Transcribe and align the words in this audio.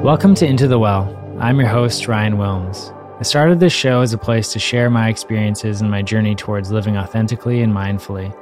Welcome 0.00 0.34
to 0.36 0.46
Into 0.46 0.66
the 0.66 0.78
Well. 0.78 1.14
I'm 1.38 1.60
your 1.60 1.68
host, 1.68 2.08
Ryan 2.08 2.38
Wilms. 2.38 2.90
I 3.20 3.22
started 3.22 3.60
this 3.60 3.74
show 3.74 4.00
as 4.00 4.14
a 4.14 4.18
place 4.18 4.50
to 4.54 4.58
share 4.58 4.88
my 4.88 5.10
experiences 5.10 5.82
and 5.82 5.90
my 5.90 6.00
journey 6.00 6.34
towards 6.34 6.72
living 6.72 6.96
authentically 6.96 7.60
and 7.60 7.70
mindfully, 7.70 8.34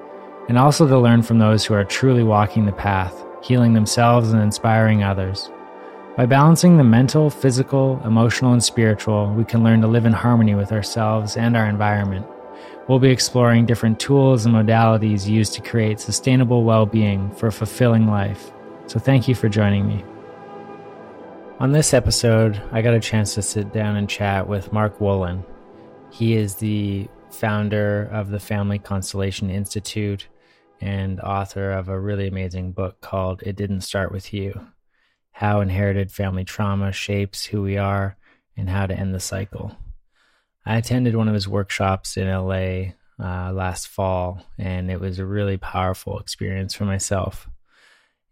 and 0.49 0.57
also 0.57 0.87
to 0.87 0.97
learn 0.97 1.23
from 1.23 1.41
those 1.41 1.65
who 1.65 1.75
are 1.75 1.83
truly 1.83 2.23
walking 2.23 2.65
the 2.65 2.71
path, 2.71 3.25
healing 3.43 3.73
themselves 3.73 4.33
and 4.33 4.41
inspiring 4.41 5.03
others. 5.03 5.51
By 6.17 6.27
balancing 6.27 6.77
the 6.77 6.85
mental, 6.85 7.29
physical, 7.29 8.01
emotional, 8.05 8.53
and 8.53 8.63
spiritual, 8.63 9.35
we 9.35 9.45
can 9.45 9.65
learn 9.65 9.81
to 9.81 9.89
live 9.89 10.07
in 10.07 10.13
harmony 10.13 10.55
with 10.55 10.71
ourselves 10.71 11.37
and 11.37 11.57
our 11.57 11.67
environment. 11.67 12.25
We'll 12.87 13.01
be 13.01 13.11
exploring 13.11 13.67
different 13.67 13.99
tools 13.99 14.47
and 14.47 14.55
modalities 14.55 15.27
used 15.27 15.55
to 15.55 15.61
create 15.61 15.99
sustainable 15.99 16.63
well 16.63 16.87
being 16.87 17.33
for 17.33 17.49
a 17.49 17.53
fulfilling 17.53 18.07
life. 18.07 18.53
So, 18.87 19.01
thank 19.01 19.27
you 19.27 19.35
for 19.35 19.49
joining 19.49 19.89
me. 19.89 20.05
On 21.61 21.73
this 21.73 21.93
episode, 21.93 22.63
I 22.71 22.83
got 22.83 22.95
a 22.95 23.01
chance 23.01 23.35
to 23.35 23.43
sit 23.43 23.73
down 23.73 23.97
and 23.97 24.09
chat 24.09 24.47
with 24.47 24.73
Mark 24.73 25.01
Wolynn. 25.01 25.45
He 26.13 26.35
is 26.35 26.55
the 26.55 27.09
founder 27.31 28.09
of 28.13 28.31
the 28.31 28.39
Family 28.39 28.79
Constellation 28.79 29.51
Institute 29.51 30.29
and 30.81 31.21
author 31.21 31.73
of 31.73 31.89
a 31.89 31.99
really 31.99 32.29
amazing 32.29 32.71
book 32.71 33.01
called 33.01 33.43
It 33.43 33.57
Didn't 33.57 33.81
Start 33.81 34.13
With 34.13 34.33
You 34.33 34.69
How 35.33 35.61
Inherited 35.61 36.13
Family 36.13 36.45
Trauma 36.45 36.93
Shapes 36.93 37.47
Who 37.47 37.63
We 37.63 37.77
Are 37.77 38.17
and 38.57 38.71
How 38.71 38.87
to 38.87 38.95
End 38.95 39.13
the 39.13 39.19
Cycle. 39.19 39.77
I 40.65 40.77
attended 40.77 41.17
one 41.17 41.27
of 41.27 41.35
his 41.35 41.49
workshops 41.49 42.17
in 42.17 42.29
LA 42.29 42.93
uh, 43.19 43.53
last 43.53 43.89
fall, 43.89 44.45
and 44.59 44.93
it 44.93 45.01
was 45.01 45.19
a 45.19 45.27
really 45.27 45.57
powerful 45.57 46.21
experience 46.21 46.73
for 46.73 46.85
myself. 46.85 47.49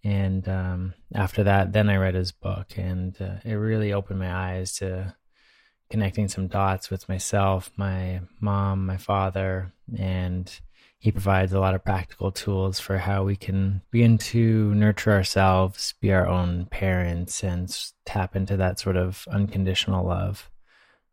And 0.05 0.49
um, 0.49 0.95
after 1.15 1.43
that, 1.45 1.73
then 1.73 1.89
I 1.89 1.97
read 1.97 2.15
his 2.15 2.33
book, 2.33 2.75
and 2.77 3.21
uh, 3.21 3.37
it 3.45 3.55
really 3.55 3.93
opened 3.93 4.21
my 4.21 4.33
eyes 4.33 4.77
to 4.77 5.15
connecting 5.91 6.29
some 6.29 6.49
dots 6.49 6.91
with 6.91 7.09
myself, 7.09 7.71
my 7.77 8.21
mom, 8.41 8.87
my 8.87 8.97
father, 8.97 9.73
and 9.99 10.61
he 10.99 11.13
provides 11.13 11.53
a 11.53 11.61
lot 11.61 11.75
of 11.75 11.85
practical 11.85 12.33
tools 12.33 12.81
for 12.81 12.99
how 12.99 13.23
we 13.23 13.37
can 13.37 13.83
begin 13.91 14.19
to 14.19 14.75
nurture 14.75 15.13
ourselves, 15.13 15.95
be 16.01 16.13
our 16.13 16.27
own 16.27 16.67
parents, 16.67 17.45
and 17.45 17.93
tap 18.05 18.35
into 18.35 18.57
that 18.57 18.81
sort 18.81 18.97
of 18.97 19.27
unconditional 19.31 20.07
love. 20.07 20.51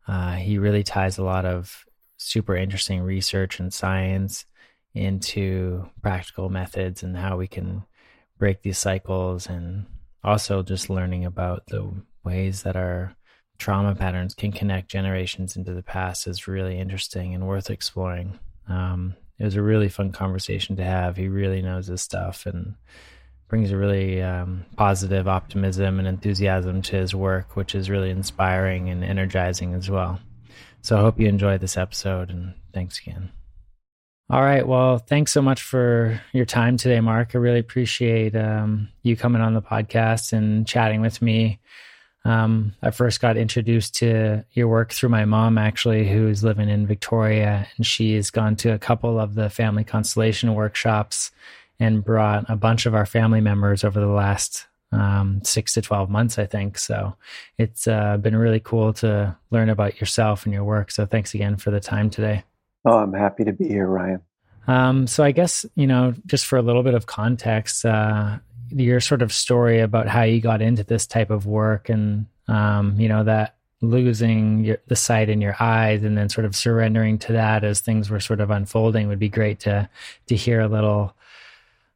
Uh, 0.08 0.34
he 0.34 0.58
really 0.58 0.82
ties 0.82 1.18
a 1.18 1.24
lot 1.24 1.44
of 1.44 1.84
super 2.16 2.56
interesting 2.56 3.02
research 3.02 3.60
and 3.60 3.72
science 3.72 4.46
into 4.94 5.88
practical 6.02 6.48
methods 6.48 7.02
and 7.02 7.16
how 7.16 7.36
we 7.36 7.46
can 7.46 7.84
break 8.44 8.60
these 8.60 8.76
cycles 8.76 9.46
and 9.46 9.86
also 10.22 10.62
just 10.62 10.90
learning 10.90 11.24
about 11.24 11.66
the 11.68 11.90
ways 12.24 12.62
that 12.62 12.76
our 12.76 13.16
trauma 13.56 13.94
patterns 13.94 14.34
can 14.34 14.52
connect 14.52 14.90
generations 14.90 15.56
into 15.56 15.72
the 15.72 15.82
past 15.82 16.26
is 16.26 16.46
really 16.46 16.78
interesting 16.78 17.32
and 17.34 17.48
worth 17.48 17.70
exploring. 17.70 18.38
Um, 18.68 19.14
it 19.38 19.44
was 19.44 19.56
a 19.56 19.62
really 19.62 19.88
fun 19.88 20.12
conversation 20.12 20.76
to 20.76 20.84
have. 20.84 21.16
He 21.16 21.28
really 21.28 21.62
knows 21.62 21.86
his 21.86 22.02
stuff 22.02 22.44
and 22.44 22.74
brings 23.48 23.70
a 23.70 23.78
really 23.78 24.20
um, 24.20 24.66
positive 24.76 25.26
optimism 25.26 25.98
and 25.98 26.06
enthusiasm 26.06 26.82
to 26.82 26.96
his 26.96 27.14
work, 27.14 27.56
which 27.56 27.74
is 27.74 27.88
really 27.88 28.10
inspiring 28.10 28.90
and 28.90 29.02
energizing 29.02 29.72
as 29.72 29.88
well. 29.88 30.20
So 30.82 30.98
I 30.98 31.00
hope 31.00 31.18
you 31.18 31.28
enjoyed 31.28 31.62
this 31.62 31.78
episode 31.78 32.28
and 32.28 32.52
thanks 32.74 33.00
again. 33.00 33.30
All 34.30 34.42
right. 34.42 34.66
Well, 34.66 34.98
thanks 34.98 35.32
so 35.32 35.42
much 35.42 35.62
for 35.62 36.20
your 36.32 36.46
time 36.46 36.78
today, 36.78 37.00
Mark. 37.00 37.34
I 37.34 37.38
really 37.38 37.58
appreciate 37.58 38.34
um, 38.34 38.88
you 39.02 39.16
coming 39.16 39.42
on 39.42 39.52
the 39.52 39.60
podcast 39.60 40.32
and 40.32 40.66
chatting 40.66 41.02
with 41.02 41.20
me. 41.20 41.60
Um, 42.24 42.74
I 42.82 42.90
first 42.90 43.20
got 43.20 43.36
introduced 43.36 43.96
to 43.96 44.42
your 44.52 44.68
work 44.68 44.92
through 44.92 45.10
my 45.10 45.26
mom, 45.26 45.58
actually, 45.58 46.08
who's 46.08 46.42
living 46.42 46.70
in 46.70 46.86
Victoria, 46.86 47.68
and 47.76 47.86
she's 47.86 48.30
gone 48.30 48.56
to 48.56 48.72
a 48.72 48.78
couple 48.78 49.20
of 49.20 49.34
the 49.34 49.50
family 49.50 49.84
constellation 49.84 50.54
workshops 50.54 51.30
and 51.78 52.02
brought 52.02 52.48
a 52.48 52.56
bunch 52.56 52.86
of 52.86 52.94
our 52.94 53.04
family 53.04 53.42
members 53.42 53.84
over 53.84 54.00
the 54.00 54.06
last 54.06 54.66
um, 54.90 55.42
six 55.44 55.74
to 55.74 55.82
12 55.82 56.08
months, 56.08 56.38
I 56.38 56.46
think. 56.46 56.78
So 56.78 57.14
it's 57.58 57.86
uh, 57.86 58.16
been 58.16 58.36
really 58.36 58.60
cool 58.60 58.94
to 58.94 59.36
learn 59.50 59.68
about 59.68 60.00
yourself 60.00 60.46
and 60.46 60.54
your 60.54 60.64
work. 60.64 60.90
So 60.90 61.04
thanks 61.04 61.34
again 61.34 61.56
for 61.56 61.70
the 61.70 61.80
time 61.80 62.08
today. 62.08 62.44
Oh, 62.84 62.98
I'm 62.98 63.12
happy 63.12 63.44
to 63.44 63.52
be 63.52 63.66
here, 63.66 63.86
Ryan. 63.86 64.20
Um, 64.66 65.06
so 65.06 65.24
I 65.24 65.32
guess, 65.32 65.66
you 65.74 65.86
know, 65.86 66.14
just 66.26 66.46
for 66.46 66.56
a 66.56 66.62
little 66.62 66.82
bit 66.82 66.94
of 66.94 67.06
context, 67.06 67.84
uh, 67.84 68.38
your 68.70 69.00
sort 69.00 69.22
of 69.22 69.32
story 69.32 69.80
about 69.80 70.08
how 70.08 70.22
you 70.22 70.40
got 70.40 70.62
into 70.62 70.84
this 70.84 71.06
type 71.06 71.30
of 71.30 71.46
work 71.46 71.88
and, 71.88 72.26
um, 72.48 72.98
you 72.98 73.08
know, 73.08 73.24
that 73.24 73.56
losing 73.80 74.64
your, 74.64 74.78
the 74.86 74.96
sight 74.96 75.28
in 75.28 75.40
your 75.40 75.56
eyes 75.60 76.02
and 76.02 76.16
then 76.16 76.28
sort 76.28 76.44
of 76.46 76.56
surrendering 76.56 77.18
to 77.18 77.32
that 77.32 77.64
as 77.64 77.80
things 77.80 78.08
were 78.08 78.20
sort 78.20 78.40
of 78.40 78.50
unfolding 78.50 79.08
would 79.08 79.18
be 79.18 79.28
great 79.28 79.60
to, 79.60 79.88
to 80.26 80.36
hear 80.36 80.60
a 80.60 80.68
little, 80.68 81.14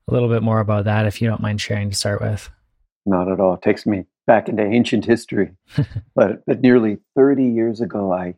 a 0.06 0.12
little 0.12 0.28
bit 0.28 0.42
more 0.42 0.60
about 0.60 0.84
that 0.84 1.06
if 1.06 1.20
you 1.20 1.28
don't 1.28 1.40
mind 1.40 1.60
sharing 1.60 1.90
to 1.90 1.96
start 1.96 2.20
with. 2.20 2.50
Not 3.06 3.30
at 3.30 3.40
all. 3.40 3.54
It 3.54 3.62
takes 3.62 3.86
me 3.86 4.04
back 4.26 4.48
into 4.48 4.62
ancient 4.62 5.06
history. 5.06 5.52
but, 6.14 6.44
but 6.46 6.60
nearly 6.60 6.98
30 7.16 7.44
years 7.44 7.80
ago, 7.80 8.12
I 8.12 8.34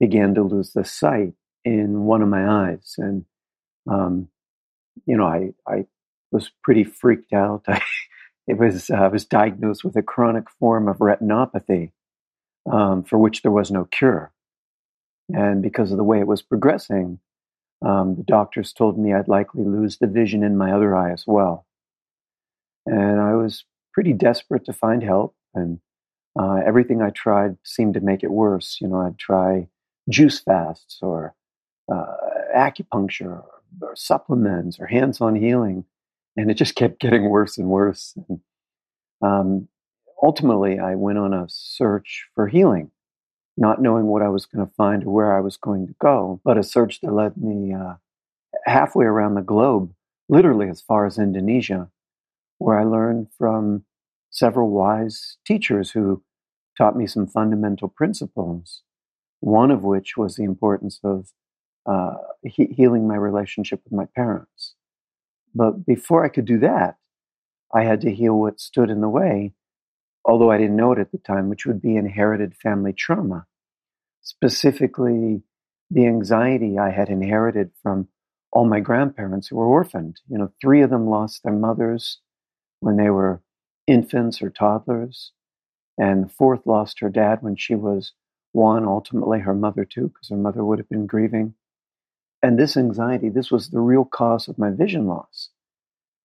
began 0.00 0.34
to 0.34 0.42
lose 0.42 0.72
the 0.72 0.84
sight 0.84 1.34
in 1.64 2.04
one 2.04 2.22
of 2.22 2.28
my 2.28 2.70
eyes, 2.70 2.94
and 2.98 3.24
um, 3.88 4.28
you 5.06 5.16
know, 5.16 5.26
I 5.26 5.52
I 5.66 5.86
was 6.30 6.50
pretty 6.62 6.84
freaked 6.84 7.32
out. 7.32 7.64
I 7.68 7.80
it 8.46 8.58
was 8.58 8.90
uh, 8.90 8.94
I 8.94 9.08
was 9.08 9.24
diagnosed 9.24 9.84
with 9.84 9.96
a 9.96 10.02
chronic 10.02 10.50
form 10.58 10.88
of 10.88 10.98
retinopathy, 10.98 11.92
um, 12.70 13.04
for 13.04 13.18
which 13.18 13.42
there 13.42 13.52
was 13.52 13.70
no 13.70 13.84
cure, 13.84 14.32
and 15.32 15.62
because 15.62 15.90
of 15.90 15.98
the 15.98 16.04
way 16.04 16.20
it 16.20 16.26
was 16.26 16.42
progressing, 16.42 17.20
um, 17.82 18.16
the 18.16 18.24
doctors 18.24 18.72
told 18.72 18.98
me 18.98 19.12
I'd 19.12 19.28
likely 19.28 19.64
lose 19.64 19.98
the 19.98 20.06
vision 20.06 20.42
in 20.42 20.56
my 20.56 20.72
other 20.72 20.94
eye 20.96 21.12
as 21.12 21.24
well, 21.26 21.66
and 22.86 23.20
I 23.20 23.34
was 23.34 23.64
pretty 23.92 24.12
desperate 24.12 24.64
to 24.66 24.72
find 24.72 25.02
help, 25.02 25.34
and 25.54 25.80
uh, 26.38 26.60
everything 26.64 27.02
I 27.02 27.10
tried 27.10 27.56
seemed 27.64 27.94
to 27.94 28.00
make 28.00 28.22
it 28.22 28.30
worse. 28.30 28.78
You 28.80 28.88
know, 28.88 29.00
I'd 29.00 29.18
try 29.18 29.68
juice 30.08 30.40
fasts 30.40 30.98
or 31.02 31.34
uh, 31.90 32.16
acupuncture 32.54 33.42
or, 33.42 33.94
supplements 33.94 34.78
or 34.80 34.86
hands-on 34.86 35.36
healing, 35.36 35.84
and 36.36 36.50
it 36.50 36.54
just 36.54 36.74
kept 36.76 37.00
getting 37.00 37.28
worse 37.28 37.58
and 37.58 37.68
worse. 37.68 38.14
And 38.28 38.40
um, 39.22 39.68
ultimately, 40.22 40.78
I 40.78 40.94
went 40.94 41.18
on 41.18 41.32
a 41.32 41.46
search 41.48 42.26
for 42.34 42.48
healing, 42.48 42.90
not 43.56 43.82
knowing 43.82 44.06
what 44.06 44.22
I 44.22 44.28
was 44.28 44.46
going 44.46 44.66
to 44.66 44.74
find 44.74 45.04
or 45.04 45.10
where 45.10 45.36
I 45.36 45.40
was 45.40 45.56
going 45.56 45.86
to 45.86 45.94
go, 46.00 46.40
but 46.44 46.58
a 46.58 46.62
search 46.62 47.00
that 47.00 47.12
led 47.12 47.36
me 47.36 47.72
uh, 47.74 47.94
halfway 48.66 49.04
around 49.04 49.34
the 49.34 49.42
globe, 49.42 49.92
literally 50.28 50.68
as 50.68 50.80
far 50.80 51.06
as 51.06 51.18
Indonesia, 51.18 51.90
where 52.58 52.78
I 52.78 52.84
learned 52.84 53.28
from 53.36 53.84
several 54.30 54.70
wise 54.70 55.36
teachers 55.44 55.90
who 55.90 56.22
taught 56.76 56.96
me 56.96 57.06
some 57.06 57.26
fundamental 57.26 57.88
principles. 57.88 58.82
One 59.40 59.70
of 59.70 59.84
which 59.84 60.16
was 60.16 60.36
the 60.36 60.44
importance 60.44 61.00
of 61.02 61.32
uh, 61.86 62.14
he- 62.42 62.74
healing 62.76 63.08
my 63.08 63.16
relationship 63.16 63.80
with 63.84 63.92
my 63.92 64.06
parents. 64.14 64.74
But 65.54 65.84
before 65.84 66.24
I 66.24 66.28
could 66.28 66.44
do 66.44 66.58
that, 66.60 66.96
I 67.72 67.84
had 67.84 68.00
to 68.02 68.14
heal 68.14 68.38
what 68.38 68.60
stood 68.60 68.90
in 68.90 69.00
the 69.00 69.08
way, 69.08 69.54
although 70.24 70.50
I 70.50 70.58
didn't 70.58 70.76
know 70.76 70.92
it 70.92 70.98
at 70.98 71.12
the 71.12 71.18
time, 71.18 71.48
which 71.48 71.66
would 71.66 71.80
be 71.80 71.96
inherited 71.96 72.54
family 72.56 72.92
trauma, 72.92 73.46
specifically 74.22 75.42
the 75.90 76.06
anxiety 76.06 76.78
I 76.78 76.90
had 76.90 77.08
inherited 77.08 77.70
from 77.82 78.08
all 78.52 78.64
my 78.64 78.80
grandparents 78.80 79.48
who 79.48 79.56
were 79.56 79.66
orphaned. 79.66 80.20
You 80.28 80.38
know, 80.38 80.52
three 80.60 80.82
of 80.82 80.90
them 80.90 81.08
lost 81.08 81.42
their 81.42 81.52
mothers 81.52 82.18
when 82.80 82.96
they 82.96 83.10
were 83.10 83.42
infants 83.86 84.42
or 84.42 84.50
toddlers, 84.50 85.32
and 85.98 86.24
the 86.24 86.28
fourth 86.28 86.66
lost 86.66 87.00
her 87.00 87.08
dad 87.08 87.42
when 87.42 87.56
she 87.56 87.74
was 87.74 88.12
one, 88.52 88.84
ultimately 88.84 89.40
her 89.40 89.54
mother 89.54 89.84
too, 89.84 90.08
because 90.08 90.28
her 90.28 90.36
mother 90.36 90.64
would 90.64 90.78
have 90.78 90.88
been 90.88 91.06
grieving. 91.06 91.54
And 92.42 92.58
this 92.58 92.76
anxiety, 92.76 93.28
this 93.28 93.50
was 93.50 93.68
the 93.68 93.80
real 93.80 94.04
cause 94.04 94.48
of 94.48 94.58
my 94.58 94.70
vision 94.70 95.06
loss. 95.06 95.50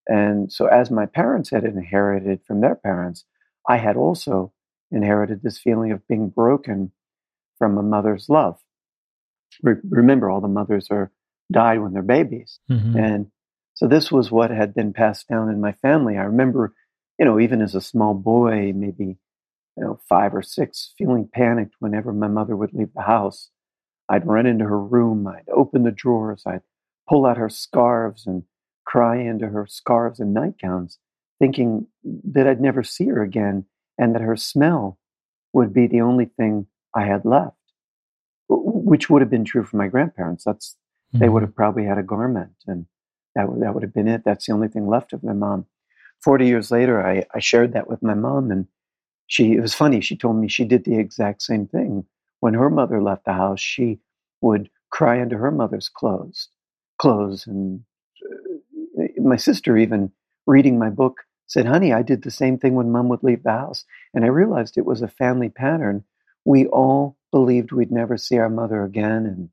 And 0.08 0.52
so, 0.52 0.68
as 0.68 0.92
my 0.92 1.06
parents 1.06 1.50
had 1.50 1.64
inherited 1.64 2.42
from 2.46 2.62
their 2.62 2.76
parents, 2.76 3.26
I 3.68 3.78
had 3.78 3.98
also 3.98 4.54
inherited 4.92 5.42
this 5.42 5.58
feeling 5.58 5.92
of 5.92 6.08
being 6.08 6.30
broken 6.30 6.92
from 7.58 7.78
a 7.78 7.84
mother's 7.84 8.30
love. 8.30 8.60
Re- 9.64 9.76
remember, 9.90 10.30
all 10.30 10.42
the 10.42 10.48
mothers 10.48 10.88
are 10.92 11.12
died 11.52 11.80
when 11.82 11.94
they're 11.94 12.04
babies, 12.04 12.60
mm-hmm. 12.70 12.98
and 12.98 13.32
so 13.74 13.88
this 13.88 14.12
was 14.12 14.32
what 14.32 14.52
had 14.52 14.74
been 14.74 14.94
passed 14.94 15.28
down 15.28 15.50
in 15.50 15.60
my 15.60 15.74
family. 15.74 16.18
I 16.18 16.24
remember, 16.24 16.74
you 17.20 17.26
know, 17.26 17.40
even 17.40 17.62
as 17.62 17.76
a 17.76 17.82
small 17.82 18.14
boy, 18.14 18.74
maybe 18.76 19.18
you 19.76 19.84
know 19.84 20.00
five 20.08 20.36
or 20.36 20.44
six, 20.44 20.94
feeling 20.98 21.28
panicked 21.34 21.76
whenever 21.80 22.14
my 22.14 22.28
mother 22.28 22.56
would 22.56 22.74
leave 22.74 22.94
the 22.94 23.02
house 23.02 23.50
I'd 24.10 24.28
run 24.28 24.46
into 24.46 24.66
her 24.66 24.80
room, 24.80 25.28
I'd 25.28 25.50
open 25.52 25.84
the 25.84 25.92
drawers, 25.92 26.44
I'd 26.46 26.62
pull 27.10 27.26
out 27.26 27.38
her 27.38 27.50
scarves 27.50 28.28
and 28.28 28.44
cry 28.86 29.18
into 29.18 29.48
her 29.48 29.66
scarves 29.68 30.20
and 30.20 30.34
nightgowns, 30.34 31.00
thinking 31.40 31.88
that 32.04 32.48
I'd 32.48 32.62
never 32.62 32.84
see 32.84 33.08
her 33.08 33.24
again 33.24 33.66
and 33.98 34.14
that 34.14 34.22
her 34.22 34.36
smell 34.36 35.00
would 35.54 35.74
be 35.74 35.88
the 35.88 36.02
only 36.02 36.26
thing 36.26 36.68
I 36.96 37.06
had 37.06 37.26
left, 37.26 37.58
which 38.48 39.10
would 39.10 39.22
have 39.22 39.32
been 39.32 39.46
true 39.46 39.64
for 39.64 39.78
my 39.78 39.88
grandparents. 39.88 40.44
That's 40.44 40.76
mm-hmm. 41.14 41.20
they 41.20 41.30
would 41.30 41.42
mm-hmm. 41.42 41.48
have 41.48 41.56
probably 41.56 41.86
had 41.86 41.98
a 41.98 42.04
garment, 42.04 42.52
and 42.68 42.86
that 43.36 43.50
would, 43.50 43.62
that 43.62 43.74
would 43.74 43.84
have 43.84 43.94
been 43.94 44.08
it. 44.08 44.24
That's 44.24 44.46
the 44.46 44.54
only 44.54 44.68
thing 44.68 44.88
left 44.88 45.14
of 45.14 45.24
my 45.24 45.34
mom. 45.34 45.66
Forty 46.24 46.46
years 46.48 46.72
later, 46.72 47.06
I, 47.06 47.26
I 47.34 47.40
shared 47.40 47.74
that 47.74 47.90
with 47.90 48.04
my 48.04 48.14
mom, 48.14 48.52
and 48.52 48.68
she 49.28 49.54
it 49.54 49.62
was 49.62 49.74
funny. 49.74 50.02
She 50.02 50.16
told 50.16 50.38
me 50.38 50.48
she 50.48 50.66
did 50.66 50.84
the 50.84 50.98
exact 51.00 51.42
same 51.42 51.68
thing 51.68 52.06
when 52.46 52.56
her 52.56 52.72
mother 52.72 53.04
left 53.04 53.26
the 53.26 53.34
house. 53.34 53.62
She 53.62 54.00
would 54.42 54.70
cry 54.92 55.18
into 55.22 55.38
her 55.40 55.52
mother's 55.52 55.90
clothes, 55.90 56.50
clothes, 57.00 57.48
and 57.48 57.82
uh, 59.00 59.06
my 59.22 59.38
sister 59.38 59.78
even 59.78 60.12
reading 60.48 60.80
my 60.80 60.92
book 60.92 61.20
said, 61.48 61.68
Honey, 61.68 61.94
I 61.94 62.04
did 62.04 62.24
the 62.24 62.32
same 62.32 62.60
thing 62.60 62.76
when 62.76 62.92
mom 62.92 63.10
would 63.10 63.24
leave 63.24 63.44
the 63.44 63.52
house. 63.52 63.86
And 64.14 64.26
I 64.26 64.30
realized 64.30 64.78
it 64.78 64.86
was 64.86 65.04
a 65.04 65.10
family 65.10 65.50
pattern. 65.50 66.06
We 66.46 66.68
all 66.68 67.18
believed 67.32 67.74
we'd 67.74 67.92
never 67.92 68.18
see 68.18 68.40
our 68.40 68.50
mother 68.50 68.84
again, 68.86 69.52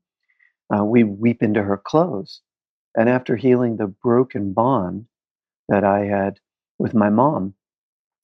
and 0.71 0.79
uh, 0.81 0.85
we 0.85 1.03
weep 1.03 1.43
into 1.43 1.63
her 1.63 1.77
clothes. 1.77 2.41
And 2.97 3.09
after 3.09 3.37
healing 3.37 3.77
the 3.77 3.87
broken 3.87 4.53
bond 4.53 5.07
that 5.69 5.83
I 5.85 6.05
had 6.05 6.39
with 6.79 6.93
my 6.95 7.09
mom, 7.09 7.55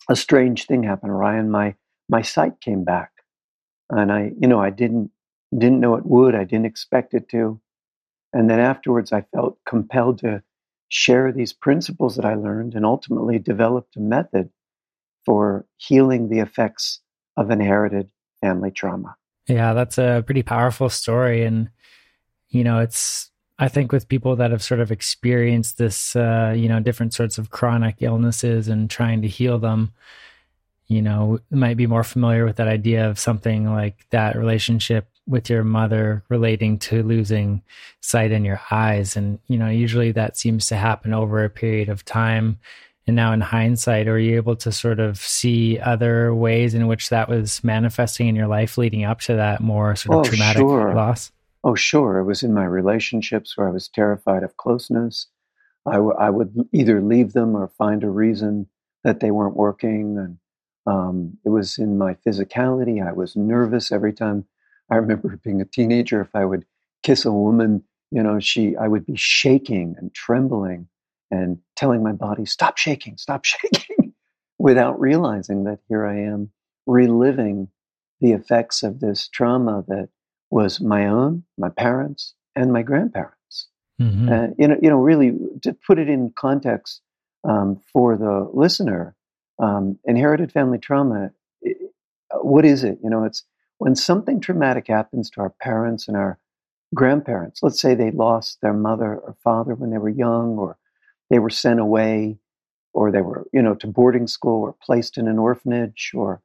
a 0.10 0.15
strange 0.15 0.68
thing 0.68 0.83
happened, 0.83 1.18
Ryan. 1.18 1.51
My 1.51 1.75
my 2.10 2.22
sight 2.22 2.62
came 2.62 2.83
back, 2.83 3.12
and 3.89 4.12
I, 4.12 4.31
you 4.39 4.47
know, 4.47 4.59
I 4.59 4.69
didn't 4.69 5.12
didn't 5.51 5.80
know 5.80 5.95
it 5.95 6.06
would. 6.06 6.36
I 6.36 6.44
didn't 6.44 6.65
expect 6.65 7.13
it 7.13 7.30
to. 7.30 7.59
And 8.33 8.50
then 8.50 8.59
afterwards, 8.59 9.12
I 9.12 9.21
felt 9.33 9.57
compelled 9.65 10.19
to 10.19 10.44
share 10.89 11.31
these 11.31 11.53
principles 11.53 12.15
that 12.15 12.25
I 12.25 12.36
learned 12.36 12.75
and 12.75 12.86
ultimately 12.86 13.39
developed 13.39 13.95
a 13.95 14.00
method 14.00 14.50
for 15.25 15.65
healing 15.77 16.30
the 16.30 16.39
effects 16.39 17.00
of 17.38 17.51
inherited 17.51 18.12
family 18.41 18.71
trauma. 18.71 19.15
Yeah, 19.47 19.74
that's 19.74 19.97
a 19.97 20.24
pretty 20.25 20.44
powerful 20.44 20.89
story. 20.89 21.44
And, 21.44 21.69
you 22.50 22.63
know, 22.63 22.80
it's, 22.80 23.31
I 23.57 23.68
think 23.68 23.91
with 23.91 24.07
people 24.07 24.36
that 24.36 24.51
have 24.51 24.63
sort 24.63 24.80
of 24.80 24.91
experienced 24.91 25.77
this, 25.77 26.15
uh, 26.15 26.53
you 26.56 26.69
know, 26.69 26.80
different 26.80 27.13
sorts 27.13 27.38
of 27.38 27.50
chronic 27.50 27.97
illnesses 28.00 28.68
and 28.68 28.89
trying 28.89 29.21
to 29.24 29.27
heal 29.27 29.57
them, 29.57 29.94
you 30.89 31.03
know, 31.03 31.39
might 31.51 31.77
be 31.77 31.88
more 31.88 32.03
familiar 32.03 32.44
with 32.44 32.57
that 32.57 32.68
idea 32.68 33.07
of 33.07 33.19
something 33.19 33.71
like 33.71 34.06
that 34.09 34.36
relationship 34.36 35.07
with 35.27 35.47
your 35.47 35.63
mother 35.63 36.24
relating 36.30 36.80
to 36.80 37.03
losing 37.03 37.62
sight 38.01 38.31
in 38.31 38.44
your 38.44 38.59
eyes. 38.71 39.15
And, 39.15 39.38
you 39.47 39.57
know, 39.57 39.69
usually 39.69 40.12
that 40.13 40.36
seems 40.36 40.65
to 40.68 40.75
happen 40.75 41.13
over 41.13 41.44
a 41.44 41.50
period 41.50 41.89
of 41.89 42.03
time. 42.03 42.59
And 43.06 43.15
now, 43.15 43.31
in 43.33 43.41
hindsight, 43.41 44.07
are 44.07 44.19
you 44.19 44.36
able 44.36 44.56
to 44.57 44.71
sort 44.71 45.00
of 45.00 45.18
see 45.18 45.80
other 45.80 46.33
ways 46.33 46.74
in 46.74 46.88
which 46.88 47.09
that 47.09 47.30
was 47.30 47.63
manifesting 47.63 48.27
in 48.27 48.36
your 48.36 48.47
life 48.47 48.77
leading 48.77 49.03
up 49.03 49.21
to 49.21 49.36
that 49.36 49.62
more 49.62 49.95
sort 49.95 50.15
of 50.15 50.25
oh, 50.25 50.30
traumatic 50.30 50.59
sure. 50.59 50.94
loss? 50.95 51.31
Oh, 51.63 51.75
sure. 51.75 52.18
It 52.18 52.25
was 52.25 52.41
in 52.41 52.53
my 52.53 52.65
relationships 52.65 53.56
where 53.56 53.68
I 53.68 53.71
was 53.71 53.89
terrified 53.89 54.44
of 54.44 54.57
closeness. 54.57 55.27
I, 55.86 55.94
w- 55.94 56.15
I 56.19 56.30
would 56.30 56.68
either 56.71 57.01
leave 57.01 57.33
them 57.33 57.56
or 57.56 57.68
find 57.68 58.03
a 58.03 58.09
reason 58.09 58.68
that 59.03 59.19
they 59.19 59.31
weren't 59.31 59.56
working. 59.56 60.18
And 60.18 60.38
um, 60.89 61.38
it 61.45 61.50
was 61.50 61.77
in 61.77 61.97
my 61.97 62.15
physicality. 62.25 63.06
I 63.06 63.12
was 63.12 63.36
nervous 63.36 63.91
every 63.91 64.13
time 64.13 64.45
I 64.89 64.95
remember 65.03 65.39
being 65.44 65.62
a 65.62 65.65
teenager, 65.65 66.21
if 66.21 66.36
I 66.36 66.45
would 66.45 66.65
kiss 67.03 67.25
a 67.25 67.31
woman, 67.31 67.83
you 68.12 68.24
know, 68.24 68.39
she, 68.39 68.75
I 68.75 68.88
would 68.88 69.06
be 69.06 69.15
shaking 69.15 69.95
and 69.97 70.13
trembling 70.13 70.88
and 71.31 71.59
telling 71.75 72.01
my 72.01 72.13
body, 72.13 72.45
stop 72.45 72.77
shaking, 72.77 73.18
stop 73.18 73.45
shaking, 73.45 74.13
without 74.57 75.00
realizing 75.00 75.65
that 75.65 75.80
here 75.88 76.06
I 76.06 76.21
am 76.21 76.50
reliving 76.88 77.69
the 78.19 78.31
effects 78.31 78.83
of 78.83 79.00
this 79.00 79.27
trauma 79.27 79.86
that 79.88 80.09
was 80.50 80.81
my 80.81 81.07
own, 81.07 81.44
my 81.57 81.69
parents, 81.69 82.33
and 82.56 82.74
my 82.74 82.81
grandparents. 82.81 83.68
Mm-hmm. 84.01 84.30
Uh, 84.30 84.47
you 84.57 84.68
know, 84.68 84.77
you 84.81 84.89
know, 84.89 84.97
really 84.97 85.38
to 85.62 85.77
put 85.86 86.00
it 86.00 86.09
in 86.09 86.31
context 86.36 87.01
um, 87.44 87.80
for 87.94 88.18
the 88.18 88.50
listener, 88.51 89.15
um, 89.59 89.97
inherited 90.06 90.51
family 90.51 90.77
trauma. 90.77 91.31
It, 91.61 91.77
what 92.41 92.65
is 92.65 92.83
it? 92.83 93.00
You 93.03 93.09
know, 93.09 93.23
it's 93.23 93.44
when 93.77 93.95
something 93.95 94.39
traumatic 94.39 94.88
happens 94.88 95.29
to 95.31 95.41
our 95.41 95.50
parents 95.50 96.07
and 96.07 96.17
our 96.17 96.39
grandparents, 96.94 97.61
let's 97.61 97.79
say 97.79 97.95
they 97.95 98.11
lost 98.11 98.59
their 98.61 98.73
mother 98.73 99.15
or 99.17 99.35
father 99.44 99.75
when 99.75 99.91
they 99.91 99.97
were 99.97 100.09
young, 100.09 100.57
or 100.57 100.77
they 101.29 101.39
were 101.39 101.50
sent 101.50 101.79
away, 101.79 102.38
or 102.94 103.11
they 103.11 103.21
were, 103.21 103.45
you 103.53 103.61
know, 103.61 103.75
to 103.75 103.88
boarding 103.88 104.27
school 104.27 104.63
or 104.63 104.75
placed 104.81 105.17
in 105.17 105.27
an 105.27 105.38
orphanage 105.38 106.12
or 106.13 106.41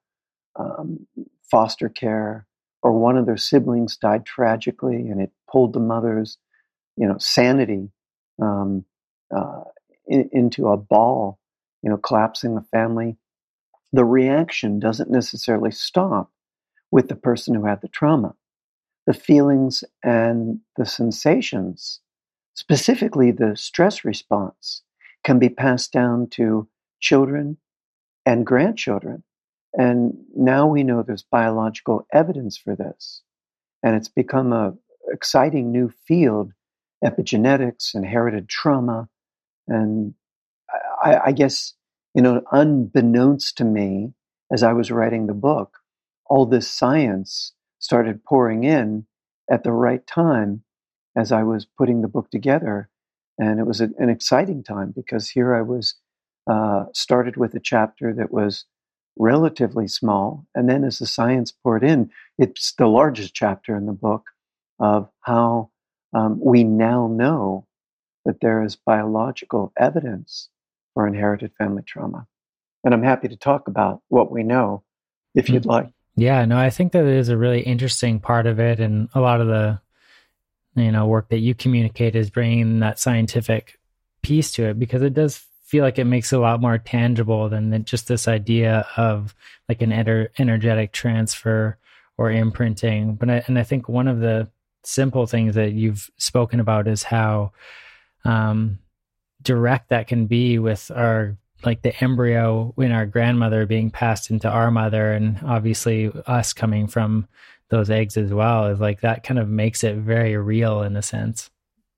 um, 0.57 1.07
foster 1.51 1.89
care, 1.89 2.47
or 2.83 2.93
one 2.93 3.17
of 3.17 3.27
their 3.27 3.37
siblings 3.37 3.97
died 3.97 4.27
tragically 4.27 5.09
and 5.09 5.21
it 5.21 5.31
pulled 5.51 5.73
the 5.73 5.81
mother's, 5.81 6.39
you 6.97 7.07
know, 7.07 7.17
sanity 7.19 7.91
um, 8.41 8.85
uh, 9.35 9.63
in, 10.07 10.29
into 10.33 10.69
a 10.69 10.77
ball, 10.77 11.39
you 11.85 11.91
know, 11.91 11.99
collapsing 11.99 12.55
the 12.55 12.63
family. 12.73 13.17
The 13.93 14.07
reaction 14.07 14.81
doesn't 14.81 15.11
necessarily 15.11 15.71
stop 15.71 16.33
with 16.91 17.09
the 17.09 17.15
person 17.15 17.55
who 17.55 17.67
had 17.67 17.83
the 17.83 17.89
trauma. 17.89 18.35
The 19.07 19.13
feelings 19.13 19.85
and 20.03 20.61
the 20.77 20.87
sensations, 20.87 22.01
specifically 22.55 23.31
the 23.31 23.55
stress 23.55 24.03
response, 24.03 24.83
can 25.25 25.39
be 25.39 25.51
passed 25.51 25.93
down 25.93 26.29
to 26.31 26.67
children 27.01 27.59
and 28.25 28.47
grandchildren. 28.47 29.23
And 29.75 30.15
now 30.35 30.67
we 30.67 30.85
know 30.85 31.03
there's 31.03 31.25
biological 31.25 32.07
evidence 32.13 32.57
for 32.57 32.75
this. 32.75 33.21
And 33.83 33.95
it's 33.95 34.09
become 34.09 34.55
a 34.55 34.75
exciting 35.13 35.71
new 35.71 35.93
field, 36.07 36.53
epigenetics, 37.05 37.95
inherited 37.95 38.49
trauma. 38.49 39.09
And 39.69 40.15
I, 41.05 41.21
I 41.27 41.33
guess, 41.33 41.75
you 42.15 42.23
know, 42.23 42.43
unbeknownst 42.51 43.59
to 43.59 43.65
me, 43.65 44.15
as 44.53 44.63
I 44.63 44.73
was 44.73 44.91
writing 44.91 45.27
the 45.27 45.35
book, 45.35 45.79
all 46.27 46.47
this 46.47 46.69
science 46.69 47.53
started 47.79 48.25
pouring 48.25 48.65
in 48.65 49.07
at 49.51 49.63
the 49.63 49.73
right 49.73 50.07
time 50.07 50.63
as 51.17 51.31
I 51.31 51.43
was 51.43 51.67
putting 51.67 52.01
the 52.03 52.09
book 52.09 52.31
together. 52.31 52.89
And 53.39 53.61
it 53.61 53.67
was 53.67 53.81
a, 53.81 53.91
an 53.99 54.09
exciting 54.09 54.65
time 54.65 54.93
because 54.97 55.31
here 55.31 55.55
I 55.55 55.63
was 55.63 55.97
uh, 56.51 56.87
started 56.95 57.37
with 57.37 57.55
a 57.55 57.61
chapter 57.61 58.15
that 58.15 58.33
was 58.33 58.65
relatively 59.19 59.87
small. 59.87 60.47
And 60.55 60.69
then 60.69 60.85
as 60.85 60.99
the 60.99 61.07
science 61.07 61.53
poured 61.53 61.85
in, 61.85 62.11
it's 62.39 62.73
the 62.73 62.87
largest 62.87 63.35
chapter 63.35 63.77
in 63.77 63.87
the 63.87 63.93
book 63.93 64.25
of 64.81 65.09
how 65.21 65.71
um, 66.15 66.41
we 66.43 66.65
now 66.65 67.07
know 67.07 67.67
that 68.25 68.41
there 68.41 68.63
is 68.63 68.77
biological 68.77 69.73
evidence 69.77 70.49
for 70.95 71.07
inherited 71.07 71.53
family 71.59 71.83
trauma. 71.83 72.27
And 72.85 72.95
I'm 72.95 73.03
happy 73.03 73.29
to 73.29 73.37
talk 73.37 73.69
about 73.69 74.01
what 74.09 74.31
we 74.31 74.43
know 74.43 74.83
if 75.35 75.49
you'd 75.49 75.63
mm-hmm. 75.63 75.71
like. 75.71 75.91
Yeah, 76.17 76.45
no, 76.45 76.57
I 76.57 76.71
think 76.71 76.93
that 76.93 77.05
is 77.05 77.29
a 77.29 77.37
really 77.37 77.61
interesting 77.61 78.21
part 78.21 78.47
of 78.47 78.61
it, 78.61 78.79
and 78.79 79.09
a 79.15 79.21
lot 79.21 79.41
of 79.41 79.49
the 79.49 79.81
you 80.77 80.93
know 80.93 81.07
work 81.07 81.29
that 81.31 81.39
you 81.39 81.55
communicate 81.55 82.15
is 82.15 82.31
bringing 82.31 82.81
that 82.81 82.99
scientific 82.99 83.79
piece 84.23 84.53
to 84.53 84.67
it 84.67 84.79
because 84.79 85.03
it 85.03 85.15
does 85.15 85.45
feel 85.65 85.83
like 85.83 85.99
it 85.99 86.05
makes 86.05 86.33
it 86.33 86.37
a 86.37 86.41
lot 86.41 86.61
more 86.61 86.79
tangible 86.79 87.49
than 87.49 87.85
just 87.85 88.07
this 88.07 88.29
idea 88.29 88.87
of 88.97 89.35
like 89.69 89.83
an 89.83 89.91
ener- 89.91 90.29
energetic 90.39 90.93
transfer 90.93 91.77
or 92.17 92.31
imprinting. 92.31 93.17
But 93.17 93.31
I, 93.31 93.45
and 93.47 93.59
I 93.59 93.65
think 93.65 93.89
one 93.89 94.07
of 94.07 94.21
the 94.21 94.49
simple 94.85 95.27
things 95.27 95.55
that 95.57 95.73
you've 95.73 96.11
spoken 96.17 96.61
about 96.61 96.87
is 96.87 97.03
how 97.03 97.53
um, 98.25 98.79
direct 99.45 99.91
that 99.91 100.09
can 100.09 100.27
be 100.27 100.59
with 100.59 100.91
our 100.91 101.37
like 101.65 101.83
the 101.83 101.99
embryo 102.03 102.75
in 102.77 102.93
our 102.93 103.07
grandmother 103.07 103.67
being 103.67 103.91
passed 103.91 104.31
into 104.31 104.49
our 104.49 104.71
mother 104.71 105.13
and 105.13 105.39
obviously 105.45 106.13
us 106.27 106.53
coming 106.53 106.87
from 106.87 107.27
those 107.71 107.91
eggs 107.91 108.17
as 108.17 108.33
well 108.33 108.67
is 108.67 108.81
like 108.81 109.01
that 109.01 109.23
kind 109.23 109.39
of 109.39 109.49
makes 109.49 109.83
it 109.83 109.97
very 109.97 110.37
real 110.37 110.83
in 110.83 110.97
a 110.97 111.03
sense. 111.03 111.51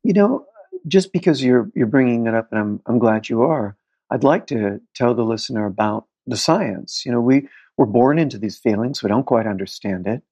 You 0.03 0.13
know 0.13 0.47
just 0.87 1.13
because 1.13 1.43
you're 1.43 1.71
you're 1.75 1.87
bringing 1.87 2.27
it 2.27 2.35
up 2.35 2.49
and 2.53 2.61
I'm 2.61 2.83
I'm 2.87 2.99
glad 2.99 3.29
you 3.29 3.43
are 3.43 3.77
I'd 4.11 4.25
like 4.25 4.47
to 4.49 4.81
tell 4.95 5.15
the 5.15 5.25
listener 5.25 5.67
about 5.67 6.07
the 6.27 6.37
science. 6.37 7.05
You 7.05 7.13
know 7.13 7.21
we 7.21 7.49
we're 7.77 7.87
born 7.87 8.19
into 8.19 8.39
these 8.39 8.59
feelings. 8.59 9.03
We 9.03 9.09
don't 9.09 9.27
quite 9.27 9.47
understand 9.47 10.07
it. 10.07 10.23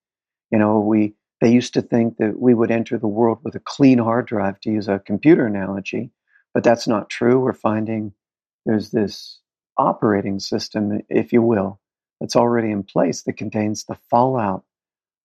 You 0.50 0.58
know 0.58 0.80
we 0.80 1.14
they 1.40 1.50
used 1.50 1.74
to 1.74 1.82
think 1.82 2.16
that 2.18 2.38
we 2.40 2.54
would 2.54 2.70
enter 2.70 2.98
the 2.98 3.08
world 3.08 3.38
with 3.42 3.54
a 3.54 3.60
clean 3.60 3.98
hard 3.98 4.26
drive 4.26 4.60
to 4.60 4.70
use 4.70 4.88
a 4.88 5.00
computer 5.00 5.46
analogy 5.46 6.10
but 6.54 6.64
that's 6.64 6.88
not 6.88 7.10
true 7.10 7.40
we're 7.40 7.52
finding 7.52 8.12
there's 8.64 8.90
this 8.90 9.40
operating 9.76 10.38
system, 10.38 11.00
if 11.08 11.32
you 11.32 11.42
will, 11.42 11.80
that's 12.20 12.36
already 12.36 12.70
in 12.70 12.82
place 12.82 13.22
that 13.22 13.34
contains 13.34 13.84
the 13.84 13.98
fallout 14.08 14.64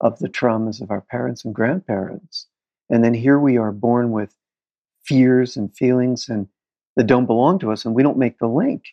of 0.01 0.19
the 0.19 0.29
traumas 0.29 0.81
of 0.81 0.91
our 0.91 1.01
parents 1.01 1.45
and 1.45 1.53
grandparents. 1.53 2.47
And 2.89 3.03
then 3.03 3.13
here 3.13 3.39
we 3.39 3.57
are 3.57 3.71
born 3.71 4.11
with 4.11 4.35
fears 5.05 5.55
and 5.55 5.75
feelings 5.75 6.27
and 6.29 6.47
that 6.95 7.07
don't 7.07 7.25
belong 7.25 7.59
to 7.59 7.71
us 7.71 7.85
and 7.85 7.95
we 7.95 8.03
don't 8.03 8.17
make 8.17 8.39
the 8.39 8.47
link. 8.47 8.83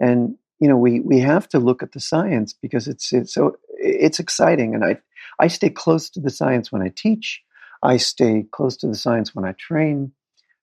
And 0.00 0.36
you 0.60 0.68
know, 0.68 0.76
we 0.76 1.00
we 1.00 1.20
have 1.20 1.48
to 1.50 1.58
look 1.58 1.82
at 1.82 1.92
the 1.92 2.00
science 2.00 2.52
because 2.52 2.88
it's 2.88 3.12
it's 3.12 3.34
so 3.34 3.56
it's 3.76 4.20
exciting, 4.20 4.74
and 4.74 4.84
I 4.84 4.98
I 5.38 5.48
stay 5.48 5.68
close 5.68 6.08
to 6.10 6.20
the 6.20 6.30
science 6.30 6.70
when 6.70 6.80
I 6.80 6.92
teach. 6.94 7.42
I 7.82 7.96
stay 7.98 8.46
close 8.50 8.76
to 8.78 8.86
the 8.86 8.94
science 8.94 9.34
when 9.34 9.44
I 9.44 9.52
train, 9.52 10.12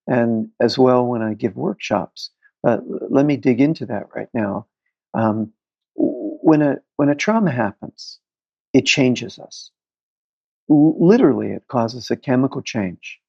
and 0.07 0.49
as 0.61 0.77
well 0.77 1.05
when 1.05 1.21
I 1.21 1.33
give 1.33 1.55
workshops. 1.55 2.31
But 2.63 2.81
let 3.09 3.25
me 3.25 3.37
dig 3.37 3.61
into 3.61 3.85
that 3.87 4.07
right 4.15 4.29
now. 4.33 4.67
Um, 5.13 5.53
when 5.95 6.61
a 6.61 6.77
when 6.97 7.09
a 7.09 7.15
trauma 7.15 7.51
happens, 7.51 8.19
it 8.73 8.85
changes 8.85 9.39
us. 9.39 9.71
L- 10.69 10.97
literally, 11.05 11.51
it 11.51 11.65
causes 11.69 12.11
a 12.11 12.17
chemical 12.17 12.61
change 12.61 13.19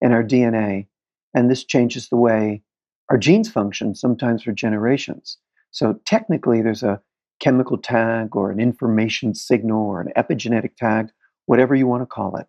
in 0.00 0.12
our 0.12 0.24
DNA, 0.24 0.88
and 1.34 1.50
this 1.50 1.64
changes 1.64 2.08
the 2.08 2.16
way 2.16 2.62
our 3.10 3.18
genes 3.18 3.50
function. 3.50 3.94
Sometimes 3.94 4.42
for 4.42 4.52
generations. 4.52 5.38
So 5.72 6.00
technically, 6.06 6.62
there's 6.62 6.84
a 6.84 7.02
chemical 7.40 7.78
tag 7.78 8.36
or 8.36 8.50
an 8.50 8.60
information 8.60 9.34
signal 9.34 9.82
or 9.86 10.00
an 10.00 10.12
epigenetic 10.16 10.76
tag, 10.76 11.10
whatever 11.46 11.74
you 11.74 11.86
want 11.86 12.02
to 12.02 12.06
call 12.06 12.36
it, 12.36 12.46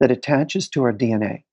that 0.00 0.10
attaches 0.12 0.68
to 0.70 0.84
our 0.84 0.92
DNA 0.92 1.44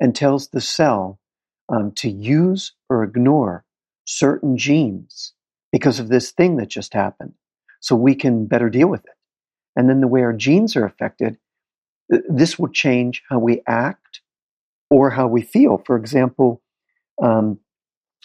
and 0.00 0.14
tells 0.14 0.48
the 0.48 0.60
cell 0.60 1.20
um, 1.68 1.92
to 1.92 2.10
use 2.10 2.72
or 2.88 3.04
ignore 3.04 3.64
certain 4.04 4.56
genes 4.58 5.32
because 5.72 5.98
of 5.98 6.08
this 6.08 6.30
thing 6.32 6.56
that 6.56 6.68
just 6.68 6.94
happened 6.94 7.34
so 7.80 7.96
we 7.96 8.14
can 8.14 8.46
better 8.46 8.70
deal 8.70 8.88
with 8.88 9.04
it. 9.04 9.12
And 9.76 9.88
then 9.88 10.00
the 10.00 10.08
way 10.08 10.22
our 10.22 10.32
genes 10.32 10.76
are 10.76 10.84
affected, 10.84 11.38
this 12.08 12.58
will 12.58 12.68
change 12.68 13.22
how 13.28 13.38
we 13.38 13.62
act 13.66 14.20
or 14.90 15.10
how 15.10 15.26
we 15.26 15.42
feel. 15.42 15.82
For 15.84 15.96
example, 15.96 16.62
um, 17.22 17.58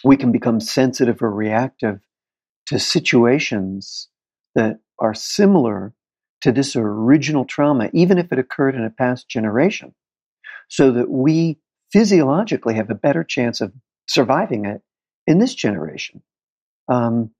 we 0.04 0.16
can 0.16 0.32
become 0.32 0.60
sensitive 0.60 1.22
or 1.22 1.30
reactive 1.30 2.00
to 2.66 2.78
situations 2.78 4.08
that 4.54 4.78
are 4.98 5.14
similar 5.14 5.92
to 6.42 6.52
this 6.52 6.76
original 6.76 7.44
trauma, 7.44 7.90
even 7.92 8.18
if 8.18 8.32
it 8.32 8.38
occurred 8.38 8.74
in 8.74 8.84
a 8.84 8.90
past 8.90 9.28
generation, 9.28 9.94
so 10.70 10.92
that 10.92 11.10
we 11.10 11.58
physiologically 11.92 12.76
have 12.76 12.88
a 12.90 12.94
better 12.94 13.24
chance 13.24 13.60
of 13.60 13.72
surviving 14.08 14.64
it 14.64 14.80
in 15.26 15.38
this 15.38 15.54
generation. 15.54 16.22
Um, 16.88 17.32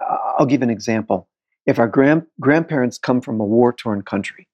I'll 0.00 0.46
give 0.46 0.62
an 0.62 0.70
example. 0.70 1.28
If 1.64 1.78
our 1.78 1.88
grand, 1.88 2.26
grandparents 2.38 2.98
come 2.98 3.22
from 3.22 3.40
a 3.40 3.44
war 3.44 3.72
torn 3.72 4.02
country 4.02 4.46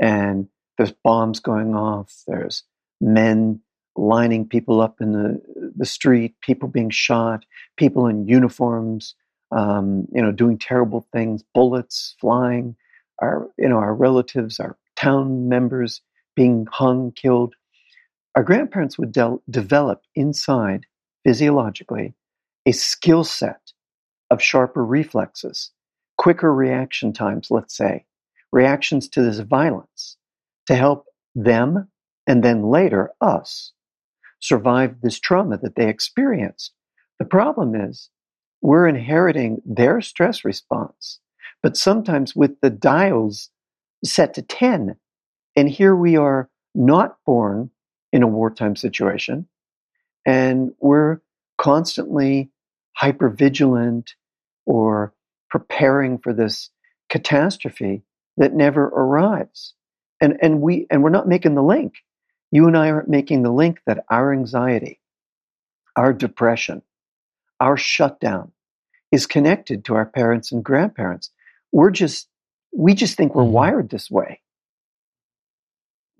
and 0.00 0.48
there's 0.76 0.92
bombs 1.02 1.40
going 1.40 1.74
off, 1.74 2.12
there's 2.26 2.64
men 3.00 3.60
lining 3.96 4.48
people 4.48 4.80
up 4.80 5.00
in 5.00 5.12
the, 5.12 5.72
the 5.76 5.86
street, 5.86 6.34
people 6.42 6.68
being 6.68 6.90
shot, 6.90 7.44
people 7.76 8.06
in 8.06 8.28
uniforms, 8.28 9.14
um, 9.50 10.06
you 10.12 10.22
know, 10.22 10.32
doing 10.32 10.58
terrible 10.58 11.06
things, 11.12 11.42
bullets 11.54 12.14
flying, 12.20 12.76
our, 13.20 13.50
you 13.58 13.68
know, 13.68 13.78
our 13.78 13.94
relatives, 13.94 14.60
our 14.60 14.76
town 14.96 15.48
members 15.48 16.02
being 16.34 16.66
hung, 16.70 17.12
killed. 17.12 17.54
Our 18.34 18.42
grandparents 18.42 18.98
would 18.98 19.12
de- 19.12 19.38
develop 19.50 20.02
inside 20.14 20.86
physiologically 21.24 22.14
a 22.66 22.72
skill 22.72 23.24
set 23.24 23.72
of 24.30 24.42
sharper 24.42 24.84
reflexes, 24.84 25.70
quicker 26.16 26.54
reaction 26.54 27.12
times, 27.12 27.50
let's 27.50 27.76
say, 27.76 28.06
reactions 28.52 29.08
to 29.08 29.22
this 29.22 29.40
violence 29.40 30.16
to 30.66 30.74
help 30.74 31.06
them 31.34 31.88
and 32.26 32.42
then 32.42 32.62
later 32.62 33.10
us 33.20 33.72
survive 34.40 35.00
this 35.00 35.18
trauma 35.20 35.56
that 35.58 35.76
they 35.76 35.88
experienced. 35.88 36.72
The 37.18 37.24
problem 37.24 37.74
is 37.74 38.10
we're 38.60 38.88
inheriting 38.88 39.62
their 39.64 40.00
stress 40.00 40.44
response, 40.44 41.20
but 41.62 41.76
sometimes 41.76 42.34
with 42.34 42.60
the 42.60 42.70
dials 42.70 43.50
set 44.04 44.34
to 44.34 44.42
10. 44.42 44.96
And 45.56 45.68
here 45.68 45.94
we 45.94 46.16
are 46.16 46.48
not 46.74 47.16
born 47.26 47.70
in 48.12 48.22
a 48.22 48.28
wartime 48.28 48.76
situation, 48.76 49.46
and 50.26 50.72
we're 50.80 51.18
constantly 51.58 52.50
hyper 52.94 53.28
vigilant 53.28 54.14
or 54.66 55.14
preparing 55.50 56.18
for 56.18 56.32
this 56.32 56.70
catastrophe 57.08 58.02
that 58.36 58.54
never 58.54 58.84
arrives. 58.84 59.74
And, 60.20 60.38
and 60.40 60.60
we 60.60 60.86
and 60.90 61.02
we're 61.02 61.10
not 61.10 61.28
making 61.28 61.54
the 61.54 61.62
link. 61.62 61.94
You 62.50 62.66
and 62.66 62.76
I 62.76 62.90
aren't 62.90 63.08
making 63.08 63.42
the 63.42 63.50
link 63.50 63.80
that 63.86 64.04
our 64.10 64.32
anxiety, 64.32 65.00
our 65.96 66.12
depression, 66.12 66.82
our 67.58 67.78
shutdown 67.78 68.52
is 69.10 69.26
connected 69.26 69.86
to 69.86 69.94
our 69.94 70.04
parents 70.06 70.52
and 70.52 70.62
grandparents. 70.62 71.30
We're 71.72 71.90
just, 71.90 72.28
we 72.76 72.94
just 72.94 73.16
think 73.16 73.34
we're 73.34 73.44
mm-hmm. 73.44 73.52
wired 73.52 73.90
this 73.90 74.10
way. 74.10 74.41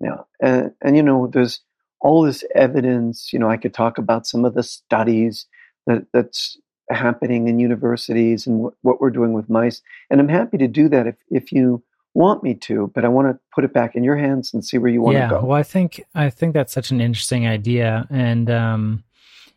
Yeah. 0.03 0.21
And, 0.41 0.73
and, 0.81 0.97
you 0.97 1.03
know, 1.03 1.27
there's 1.27 1.61
all 2.01 2.23
this 2.23 2.43
evidence, 2.53 3.31
you 3.31 3.39
know, 3.39 3.49
I 3.49 3.57
could 3.57 3.73
talk 3.73 3.97
about 3.97 4.27
some 4.27 4.45
of 4.45 4.53
the 4.53 4.63
studies 4.63 5.45
that, 5.87 6.05
that's 6.11 6.57
happening 6.89 7.47
in 7.47 7.59
universities 7.59 8.45
and 8.45 8.59
what, 8.59 8.73
what 8.81 9.01
we're 9.01 9.09
doing 9.09 9.33
with 9.33 9.49
mice. 9.49 9.81
And 10.09 10.19
I'm 10.19 10.27
happy 10.27 10.57
to 10.57 10.67
do 10.67 10.89
that 10.89 11.07
if, 11.07 11.15
if 11.29 11.51
you 11.51 11.81
want 12.13 12.43
me 12.43 12.53
to, 12.55 12.91
but 12.93 13.05
I 13.05 13.07
want 13.07 13.29
to 13.29 13.39
put 13.55 13.63
it 13.63 13.73
back 13.73 13.95
in 13.95 14.03
your 14.03 14.17
hands 14.17 14.53
and 14.53 14.63
see 14.63 14.77
where 14.77 14.91
you 14.91 15.01
want 15.01 15.17
yeah, 15.17 15.29
to 15.29 15.35
go. 15.35 15.45
Well, 15.45 15.57
I 15.57 15.63
think, 15.63 16.03
I 16.13 16.29
think 16.29 16.53
that's 16.53 16.73
such 16.73 16.91
an 16.91 16.99
interesting 16.99 17.47
idea. 17.47 18.05
And, 18.09 18.49
um, 18.49 19.03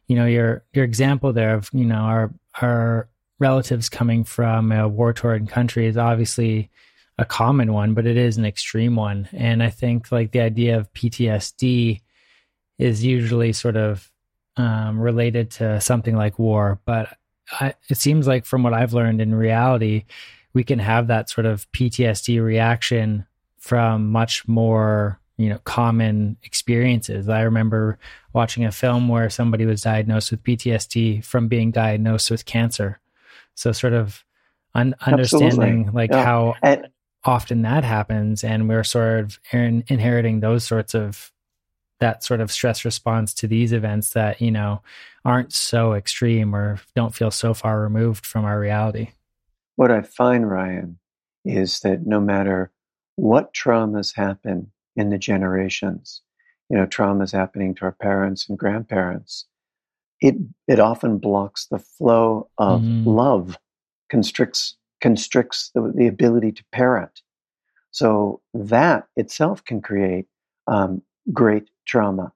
you 0.07 0.17
know 0.17 0.27
your 0.27 0.65
your 0.73 0.85
example 0.85 1.33
there 1.33 1.55
of 1.55 1.71
you 1.73 1.85
know 1.85 1.97
our 1.97 2.33
our 2.61 3.09
relatives 3.39 3.89
coming 3.89 4.25
from 4.25 4.73
a 4.73 4.89
war 4.89 5.13
torn 5.13 5.47
country 5.47 5.87
is 5.87 5.97
obviously 5.97 6.71
a 7.19 7.25
common 7.25 7.73
one, 7.73 7.95
but 7.95 8.07
it 8.07 8.17
is 8.17 8.37
an 8.37 8.45
extreme 8.45 8.97
one. 8.97 9.29
And 9.33 9.63
I 9.63 9.71
think 9.71 10.13
like 10.13 10.33
the 10.33 10.41
idea 10.41 10.79
of 10.79 10.93
PTSD 10.93 12.03
is 12.79 13.05
usually 13.05 13.53
sort 13.53 13.77
of 13.77 14.11
um, 14.57 14.99
related 14.99 15.51
to 15.53 15.81
something 15.81 16.17
like 16.17 16.39
war, 16.39 16.81
but 16.85 17.17
I, 17.61 17.75
it 17.89 17.97
seems 17.97 18.27
like 18.27 18.45
from 18.45 18.63
what 18.63 18.75
I've 18.75 18.93
learned 18.93 19.21
in 19.21 19.35
reality, 19.35 20.05
we 20.53 20.65
can 20.65 20.79
have 20.79 21.07
that 21.07 21.31
sort 21.31 21.47
of 21.47 21.71
PTSD 21.73 22.43
reaction 22.43 23.27
from 23.59 24.11
much 24.11 24.47
more 24.49 25.21
you 25.39 25.51
know 25.51 25.59
common 25.65 26.37
experiences 26.45 27.29
i 27.29 27.43
remember 27.43 27.99
watching 28.33 28.65
a 28.65 28.73
film 28.73 29.09
where 29.09 29.29
somebody 29.29 29.67
was 29.67 29.83
diagnosed 29.83 30.31
with 30.31 30.43
ptsd 30.43 31.23
from 31.25 31.49
being 31.49 31.71
diagnosed 31.71 32.31
with 32.31 32.47
cancer 32.47 33.01
so 33.55 33.73
sort 33.73 33.93
of 33.93 34.25
un- 34.75 34.95
understanding 35.05 35.91
like 35.93 36.11
yeah. 36.11 36.25
how 36.25 36.55
and, 36.63 36.89
often 37.27 37.63
that 37.63 37.85
happens 37.85 38.45
and 38.45 38.69
we're 38.69 38.85
sort 38.85 39.21
of 39.21 39.41
in- 39.53 39.85
inheriting 39.89 40.41
those 40.41 40.65
sorts 40.65 40.95
of 40.95 41.33
that 41.99 42.23
sort 42.23 42.41
of 42.41 42.53
stress 42.53 42.85
response 42.85 43.33
to 43.33 43.47
these 43.47 43.73
events 43.73 44.11
that 44.11 44.41
you 44.41 44.51
know 44.51 44.83
aren't 45.25 45.53
so 45.53 45.95
extreme 45.95 46.55
or 46.55 46.79
don't 46.95 47.15
feel 47.15 47.31
so 47.31 47.53
far 47.53 47.81
removed 47.81 48.25
from 48.25 48.45
our 48.45 48.61
reality 48.61 49.09
what 49.77 49.91
i 49.91 50.01
find 50.01 50.49
ryan 50.49 50.99
is 51.45 51.81
that 51.81 52.07
no 52.07 52.21
matter 52.21 52.71
what 53.17 53.53
traumas 53.55 54.15
happen 54.15 54.71
in 54.97 55.11
the 55.11 55.19
generations. 55.19 56.23
You 56.71 56.79
know, 56.79 56.87
trauma 56.87 57.25
is 57.25 57.33
happening 57.33 57.75
to 57.77 57.83
our 57.83 57.93
parents 57.93 58.49
and 58.49 58.59
grandparents. 58.59 59.47
It 60.21 60.37
it 60.67 60.81
often 60.81 61.19
blocks 61.19 61.67
the 61.67 61.79
flow 61.79 62.49
of 62.59 62.81
mm-hmm. 62.81 63.09
love, 63.09 63.59
constricts 64.09 64.77
constricts 65.07 65.71
the, 65.73 65.93
the 65.95 66.09
ability 66.09 66.51
to 66.51 66.65
parent. 66.73 67.23
So 67.93 68.41
that 68.53 69.07
itself 69.15 69.65
can 69.65 69.81
create 69.81 70.27
um, 70.67 71.01
great 71.33 71.71
trauma. 71.87 72.33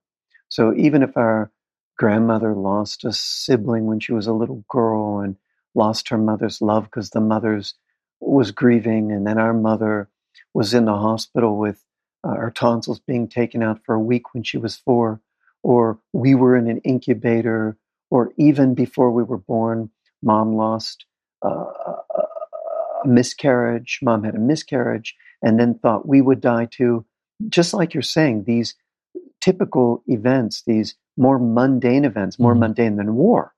So 0.50 0.72
even 0.76 1.02
if 1.02 1.16
our 1.16 1.50
grandmother 1.98 2.54
lost 2.54 3.04
a 3.04 3.12
sibling 3.12 3.86
when 3.86 3.98
she 3.98 4.12
was 4.12 4.28
a 4.28 4.32
little 4.32 4.64
girl 4.70 5.18
and 5.18 5.34
lost 5.74 6.10
her 6.10 6.16
mother's 6.16 6.62
love 6.62 6.84
because 6.84 7.10
the 7.10 7.20
mother's 7.20 7.74
was 8.20 8.52
grieving, 8.52 9.10
and 9.10 9.26
then 9.26 9.38
our 9.38 9.52
mother 9.52 10.08
was 10.54 10.72
in 10.72 10.84
the 10.84 10.96
hospital 10.96 11.58
with 11.58 11.84
uh, 12.22 12.28
our 12.28 12.52
tonsils 12.52 13.00
being 13.00 13.26
taken 13.26 13.64
out 13.64 13.80
for 13.84 13.96
a 13.96 14.06
week 14.12 14.32
when 14.32 14.44
she 14.44 14.58
was 14.58 14.76
four, 14.76 15.20
or 15.64 15.98
we 16.12 16.36
were 16.36 16.56
in 16.56 16.68
an 16.70 16.78
incubator, 16.84 17.76
or 18.10 18.32
even 18.36 18.74
before 18.74 19.10
we 19.10 19.24
were 19.24 19.38
born, 19.38 19.90
mom 20.22 20.54
lost 20.54 21.06
uh, 21.42 21.64
a 23.04 23.08
miscarriage, 23.08 24.00
mom 24.02 24.24
had 24.24 24.34
a 24.34 24.38
miscarriage, 24.38 25.14
and 25.42 25.58
then 25.58 25.74
thought 25.74 26.08
we 26.08 26.20
would 26.20 26.40
die 26.40 26.66
too. 26.70 27.04
Just 27.48 27.72
like 27.72 27.94
you're 27.94 28.02
saying, 28.02 28.44
these 28.44 28.74
typical 29.40 30.02
events, 30.06 30.62
these 30.66 30.94
more 31.16 31.38
mundane 31.38 32.04
events, 32.04 32.38
more 32.38 32.52
mm-hmm. 32.52 32.60
mundane 32.60 32.96
than 32.96 33.14
war, 33.14 33.54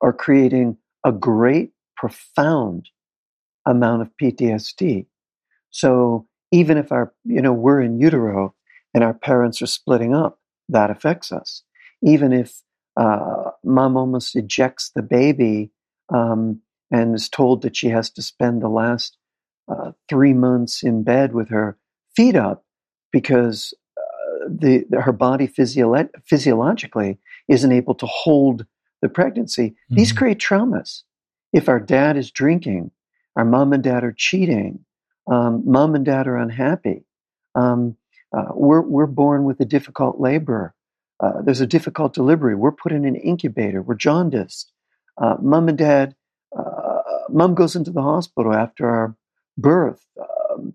are 0.00 0.12
creating 0.12 0.76
a 1.04 1.12
great, 1.12 1.72
profound 1.96 2.88
amount 3.64 4.02
of 4.02 4.10
PTSD. 4.20 5.06
So 5.70 6.26
even 6.52 6.78
if 6.78 6.92
our, 6.92 7.12
you 7.24 7.40
know, 7.42 7.52
we're 7.52 7.80
in 7.80 7.98
utero 7.98 8.54
and 8.94 9.02
our 9.02 9.14
parents 9.14 9.60
are 9.62 9.66
splitting 9.66 10.14
up, 10.14 10.38
that 10.68 10.90
affects 10.90 11.32
us. 11.32 11.62
Even 12.02 12.32
if 12.32 12.62
uh, 12.96 13.50
mom 13.64 13.96
almost 13.96 14.36
ejects 14.36 14.90
the 14.94 15.02
baby 15.02 15.70
um, 16.12 16.60
and 16.90 17.14
is 17.14 17.28
told 17.28 17.62
that 17.62 17.76
she 17.76 17.88
has 17.88 18.10
to 18.10 18.22
spend 18.22 18.62
the 18.62 18.68
last 18.68 19.16
uh, 19.68 19.92
three 20.08 20.32
months 20.32 20.82
in 20.82 21.02
bed 21.02 21.32
with 21.32 21.48
her 21.48 21.76
feet 22.14 22.36
up 22.36 22.64
because 23.12 23.74
uh, 23.96 24.48
the, 24.48 24.84
the, 24.88 25.00
her 25.00 25.12
body 25.12 25.46
physio- 25.46 26.08
physiologically 26.24 27.18
isn't 27.48 27.72
able 27.72 27.94
to 27.94 28.06
hold 28.06 28.66
the 29.02 29.08
pregnancy. 29.08 29.70
Mm-hmm. 29.70 29.96
These 29.96 30.12
create 30.12 30.38
traumas. 30.38 31.02
If 31.52 31.68
our 31.68 31.80
dad 31.80 32.16
is 32.16 32.30
drinking, 32.30 32.90
our 33.34 33.44
mom 33.44 33.72
and 33.72 33.82
dad 33.82 34.04
are 34.04 34.14
cheating, 34.16 34.84
um, 35.30 35.62
mom 35.66 35.94
and 35.94 36.04
dad 36.04 36.26
are 36.26 36.36
unhappy. 36.36 37.04
Um, 37.54 37.96
uh, 38.36 38.52
we're, 38.54 38.82
we're 38.82 39.06
born 39.06 39.44
with 39.44 39.60
a 39.60 39.64
difficult 39.64 40.20
labor. 40.20 40.74
Uh, 41.18 41.40
there's 41.42 41.60
a 41.60 41.66
difficult 41.66 42.12
delivery. 42.12 42.54
We're 42.54 42.72
put 42.72 42.92
in 42.92 43.04
an 43.04 43.16
incubator. 43.16 43.82
We're 43.82 43.94
jaundiced. 43.94 44.72
Uh, 45.20 45.36
mom 45.40 45.68
and 45.68 45.78
dad, 45.78 46.14
mom 47.28 47.54
goes 47.54 47.76
into 47.76 47.90
the 47.90 48.02
hospital 48.02 48.52
after 48.52 48.88
our 48.88 49.16
birth. 49.58 50.04
Um, 50.20 50.74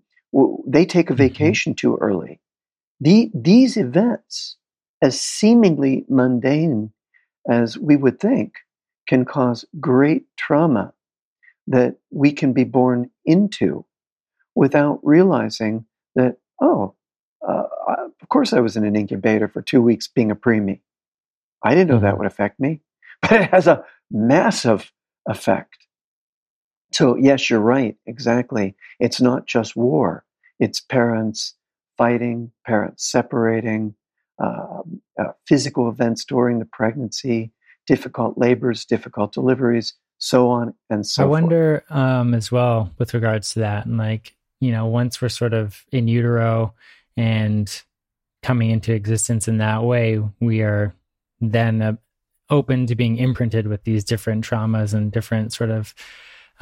they 0.66 0.86
take 0.86 1.10
a 1.10 1.12
mm-hmm. 1.12 1.18
vacation 1.18 1.74
too 1.74 1.98
early. 2.00 2.40
The, 3.00 3.30
these 3.34 3.76
events, 3.76 4.56
as 5.02 5.20
seemingly 5.20 6.04
mundane 6.08 6.92
as 7.48 7.76
we 7.76 7.96
would 7.96 8.20
think, 8.20 8.54
can 9.08 9.24
cause 9.24 9.64
great 9.80 10.26
trauma 10.36 10.94
that 11.66 11.96
we 12.10 12.32
can 12.32 12.52
be 12.52 12.64
born 12.64 13.10
into 13.24 13.84
without 14.54 15.00
realizing 15.02 15.86
that, 16.14 16.36
oh, 16.60 16.94
uh, 17.46 17.64
of 18.20 18.28
course 18.28 18.52
I 18.52 18.60
was 18.60 18.76
in 18.76 18.84
an 18.84 18.96
incubator 18.96 19.48
for 19.48 19.62
two 19.62 19.82
weeks 19.82 20.06
being 20.06 20.30
a 20.30 20.36
preemie. 20.36 20.80
I 21.64 21.74
didn't 21.74 21.88
know 21.88 21.98
that 22.00 22.10
mm-hmm. 22.10 22.18
would 22.18 22.26
affect 22.26 22.60
me, 22.60 22.80
but 23.22 23.32
it 23.32 23.50
has 23.50 23.66
a 23.66 23.84
massive 24.10 24.92
effect. 25.26 25.81
So, 26.92 27.16
yes, 27.16 27.48
you're 27.48 27.60
right. 27.60 27.96
Exactly. 28.06 28.74
It's 29.00 29.20
not 29.20 29.46
just 29.46 29.76
war. 29.76 30.24
It's 30.58 30.80
parents 30.80 31.54
fighting, 31.96 32.52
parents 32.66 33.10
separating, 33.10 33.94
uh, 34.42 34.82
uh, 35.18 35.32
physical 35.46 35.88
events 35.88 36.24
during 36.24 36.58
the 36.58 36.64
pregnancy, 36.64 37.52
difficult 37.86 38.36
labors, 38.38 38.84
difficult 38.84 39.32
deliveries, 39.32 39.94
so 40.18 40.48
on 40.48 40.74
and 40.90 41.06
so 41.06 41.22
forth. 41.22 41.26
I 41.26 41.40
wonder 41.40 41.84
um, 41.90 42.34
as 42.34 42.50
well 42.50 42.92
with 42.98 43.14
regards 43.14 43.52
to 43.54 43.60
that. 43.60 43.86
And 43.86 43.98
like, 43.98 44.34
you 44.60 44.70
know, 44.70 44.86
once 44.86 45.20
we're 45.20 45.28
sort 45.28 45.54
of 45.54 45.84
in 45.92 46.08
utero 46.08 46.74
and 47.16 47.82
coming 48.42 48.70
into 48.70 48.92
existence 48.92 49.48
in 49.48 49.58
that 49.58 49.82
way, 49.82 50.20
we 50.40 50.62
are 50.62 50.94
then 51.40 51.82
uh, 51.82 51.96
open 52.50 52.86
to 52.86 52.94
being 52.94 53.16
imprinted 53.16 53.66
with 53.66 53.84
these 53.84 54.04
different 54.04 54.44
traumas 54.44 54.94
and 54.94 55.10
different 55.12 55.52
sort 55.52 55.70
of 55.70 55.94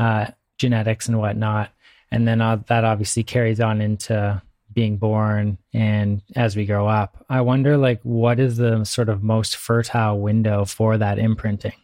uh, 0.00 0.30
genetics 0.58 1.08
and 1.08 1.18
whatnot. 1.18 1.70
And 2.10 2.26
then 2.26 2.40
uh, 2.40 2.62
that 2.68 2.84
obviously 2.84 3.22
carries 3.22 3.60
on 3.60 3.80
into 3.80 4.42
being 4.72 4.96
born 4.96 5.58
and 5.72 6.22
as 6.36 6.56
we 6.56 6.64
grow 6.64 6.86
up. 6.88 7.24
I 7.28 7.40
wonder, 7.40 7.76
like, 7.76 8.00
what 8.02 8.40
is 8.40 8.56
the 8.56 8.84
sort 8.84 9.08
of 9.08 9.22
most 9.22 9.56
fertile 9.56 10.20
window 10.20 10.64
for 10.64 10.96
that 10.98 11.18
imprinting? 11.18 11.74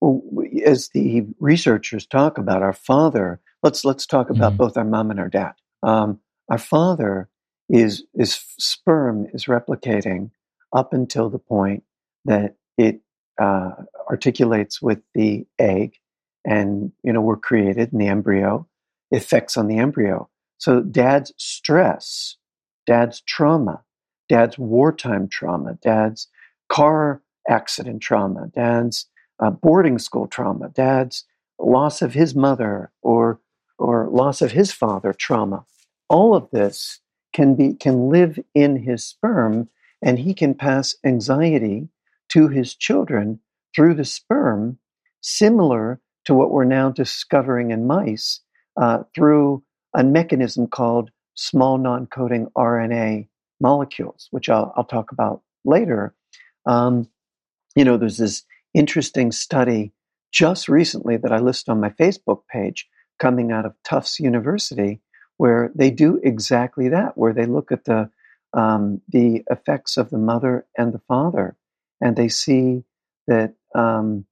Well, 0.00 0.22
as 0.64 0.88
the 0.88 1.26
researchers 1.38 2.06
talk 2.06 2.38
about 2.38 2.62
our 2.62 2.72
father, 2.72 3.40
let's 3.62 3.84
let's 3.84 4.06
talk 4.06 4.30
about 4.30 4.52
mm-hmm. 4.52 4.58
both 4.58 4.76
our 4.76 4.84
mom 4.84 5.10
and 5.10 5.20
our 5.20 5.28
dad. 5.28 5.52
Um, 5.82 6.20
our 6.48 6.58
father 6.58 7.28
is 7.68 8.04
is 8.14 8.38
sperm 8.58 9.26
is 9.32 9.46
replicating 9.46 10.30
up 10.72 10.92
until 10.92 11.30
the 11.30 11.38
point 11.38 11.82
that 12.24 12.56
it 12.76 13.00
uh, 13.40 13.70
articulates 14.08 14.80
with 14.82 15.00
the 15.14 15.46
egg, 15.58 15.94
and 16.46 16.92
you 17.02 17.12
know 17.12 17.20
we're 17.20 17.36
created 17.36 17.92
in 17.92 17.98
the 17.98 18.06
embryo, 18.06 18.66
effects 19.10 19.56
on 19.56 19.66
the 19.66 19.78
embryo. 19.78 20.28
So 20.58 20.80
dad's 20.80 21.32
stress, 21.36 22.36
dad's 22.86 23.20
trauma, 23.20 23.82
dad's 24.28 24.56
wartime 24.56 25.28
trauma, 25.28 25.76
dad's 25.82 26.28
car 26.68 27.20
accident 27.48 28.00
trauma, 28.00 28.50
dad's 28.54 29.06
uh, 29.40 29.50
boarding 29.50 29.98
school 29.98 30.26
trauma, 30.26 30.70
dad's 30.70 31.24
loss 31.58 32.00
of 32.00 32.14
his 32.14 32.34
mother 32.34 32.90
or 33.02 33.40
or 33.78 34.08
loss 34.08 34.40
of 34.40 34.52
his 34.52 34.72
father 34.72 35.12
trauma. 35.12 35.66
All 36.08 36.34
of 36.34 36.48
this 36.50 37.00
can 37.34 37.54
be 37.54 37.74
can 37.74 38.08
live 38.08 38.38
in 38.54 38.84
his 38.84 39.04
sperm 39.04 39.68
and 40.00 40.18
he 40.18 40.32
can 40.32 40.54
pass 40.54 40.94
anxiety 41.04 41.88
to 42.28 42.48
his 42.48 42.74
children 42.74 43.40
through 43.74 43.94
the 43.94 44.04
sperm, 44.04 44.78
similar 45.20 46.00
to 46.26 46.34
what 46.34 46.50
we're 46.50 46.64
now 46.64 46.90
discovering 46.90 47.70
in 47.70 47.86
mice 47.86 48.40
uh, 48.76 49.04
through 49.14 49.62
a 49.94 50.04
mechanism 50.04 50.66
called 50.66 51.10
small 51.34 51.78
non 51.78 52.06
coding 52.06 52.48
RNA 52.56 53.28
molecules, 53.60 54.28
which 54.30 54.48
I'll, 54.48 54.72
I'll 54.76 54.84
talk 54.84 55.12
about 55.12 55.42
later. 55.64 56.14
Um, 56.66 57.08
you 57.74 57.84
know, 57.84 57.96
there's 57.96 58.18
this 58.18 58.44
interesting 58.74 59.32
study 59.32 59.92
just 60.32 60.68
recently 60.68 61.16
that 61.16 61.32
I 61.32 61.38
list 61.38 61.68
on 61.68 61.80
my 61.80 61.90
Facebook 61.90 62.40
page 62.50 62.88
coming 63.18 63.52
out 63.52 63.64
of 63.64 63.74
Tufts 63.84 64.20
University, 64.20 65.00
where 65.38 65.70
they 65.74 65.90
do 65.90 66.20
exactly 66.22 66.88
that, 66.90 67.16
where 67.16 67.32
they 67.32 67.46
look 67.46 67.72
at 67.72 67.84
the 67.84 68.10
um, 68.52 69.02
the 69.08 69.42
effects 69.50 69.96
of 69.96 70.10
the 70.10 70.18
mother 70.18 70.66
and 70.78 70.92
the 70.92 71.00
father, 71.08 71.56
and 72.00 72.16
they 72.16 72.28
see 72.28 72.84
that 73.26 73.54
um, 73.74 74.24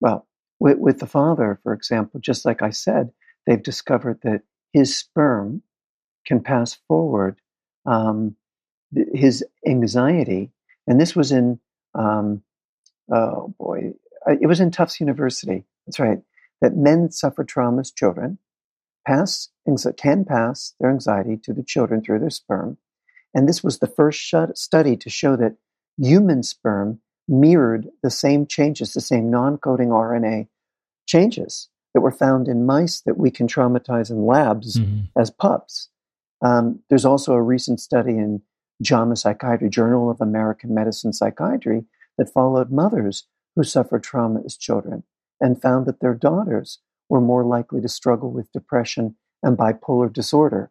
well, 0.00 0.25
with, 0.58 0.78
with 0.78 0.98
the 0.98 1.06
father, 1.06 1.60
for 1.62 1.72
example, 1.72 2.20
just 2.20 2.44
like 2.44 2.62
I 2.62 2.70
said, 2.70 3.10
they've 3.46 3.62
discovered 3.62 4.20
that 4.22 4.42
his 4.72 4.96
sperm 4.96 5.62
can 6.26 6.40
pass 6.40 6.78
forward 6.88 7.40
um, 7.86 8.36
his 9.12 9.44
anxiety, 9.66 10.50
and 10.86 11.00
this 11.00 11.14
was 11.14 11.32
in 11.32 11.60
um, 11.94 12.42
oh 13.12 13.54
boy, 13.58 13.92
it 14.26 14.46
was 14.46 14.60
in 14.60 14.70
Tufts 14.70 15.00
University. 15.00 15.64
That's 15.86 16.00
right. 16.00 16.18
That 16.60 16.76
men 16.76 17.10
suffer 17.10 17.44
trauma 17.44 17.80
as 17.80 17.90
children 17.90 18.38
pass 19.06 19.50
can 19.96 20.24
pass 20.24 20.74
their 20.80 20.90
anxiety 20.90 21.36
to 21.44 21.52
the 21.52 21.62
children 21.62 22.02
through 22.02 22.18
their 22.18 22.30
sperm, 22.30 22.78
and 23.34 23.48
this 23.48 23.62
was 23.62 23.78
the 23.78 23.86
first 23.86 24.34
study 24.54 24.96
to 24.96 25.10
show 25.10 25.36
that 25.36 25.56
human 25.98 26.42
sperm 26.42 27.00
mirrored 27.28 27.88
the 28.02 28.10
same 28.10 28.46
changes, 28.46 28.92
the 28.92 29.00
same 29.00 29.30
non-coding 29.30 29.88
RNA 29.88 30.48
changes 31.06 31.68
that 31.94 32.00
were 32.00 32.12
found 32.12 32.48
in 32.48 32.66
mice 32.66 33.00
that 33.00 33.16
we 33.16 33.30
can 33.30 33.46
traumatize 33.46 34.10
in 34.10 34.26
labs 34.26 34.78
mm-hmm. 34.78 35.18
as 35.18 35.30
pups. 35.30 35.88
Um, 36.42 36.80
there's 36.88 37.04
also 37.04 37.32
a 37.32 37.42
recent 37.42 37.80
study 37.80 38.12
in 38.12 38.42
JAMA 38.82 39.16
Psychiatry, 39.16 39.70
Journal 39.70 40.10
of 40.10 40.20
American 40.20 40.74
Medicine 40.74 41.12
Psychiatry, 41.12 41.84
that 42.18 42.32
followed 42.32 42.70
mothers 42.70 43.26
who 43.54 43.62
suffered 43.62 44.02
trauma 44.02 44.40
as 44.44 44.56
children 44.56 45.02
and 45.40 45.60
found 45.60 45.86
that 45.86 46.00
their 46.00 46.14
daughters 46.14 46.80
were 47.08 47.20
more 47.20 47.44
likely 47.44 47.80
to 47.80 47.88
struggle 47.88 48.30
with 48.30 48.52
depression 48.52 49.16
and 49.42 49.56
bipolar 49.56 50.12
disorder. 50.12 50.70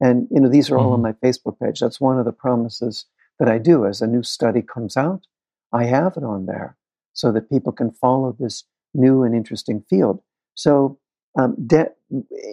And 0.00 0.28
you 0.30 0.40
know, 0.40 0.48
these 0.48 0.70
are 0.70 0.78
all 0.78 0.92
mm-hmm. 0.92 0.94
on 0.94 1.02
my 1.02 1.12
Facebook 1.12 1.58
page. 1.60 1.80
That's 1.80 2.00
one 2.00 2.18
of 2.18 2.24
the 2.24 2.32
promises 2.32 3.06
that 3.38 3.48
I 3.48 3.58
do. 3.58 3.86
As 3.86 4.00
a 4.00 4.06
new 4.06 4.22
study 4.22 4.62
comes 4.62 4.96
out, 4.96 5.26
I 5.72 5.84
have 5.84 6.16
it 6.16 6.24
on 6.24 6.46
there 6.46 6.76
so 7.12 7.32
that 7.32 7.50
people 7.50 7.72
can 7.72 7.90
follow 7.90 8.36
this 8.38 8.64
new 8.94 9.22
and 9.22 9.34
interesting 9.34 9.84
field. 9.88 10.20
So, 10.54 10.98
um, 11.38 11.54
de- 11.66 11.92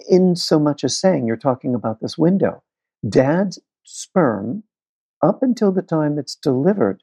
in 0.09 0.35
so 0.35 0.59
much 0.59 0.83
as 0.83 0.99
saying 0.99 1.25
you're 1.25 1.35
talking 1.35 1.73
about 1.73 1.99
this 1.99 2.17
window, 2.17 2.63
dad's 3.07 3.59
sperm, 3.83 4.63
up 5.23 5.41
until 5.41 5.71
the 5.71 5.81
time 5.81 6.19
it's 6.19 6.35
delivered 6.35 7.01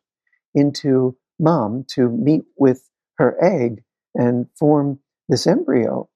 into 0.54 1.16
mom 1.40 1.84
to 1.88 2.08
meet 2.10 2.44
with 2.56 2.88
her 3.18 3.36
egg 3.42 3.82
and 4.14 4.46
form 4.56 5.00
this 5.28 5.46
embryo, 5.46 6.08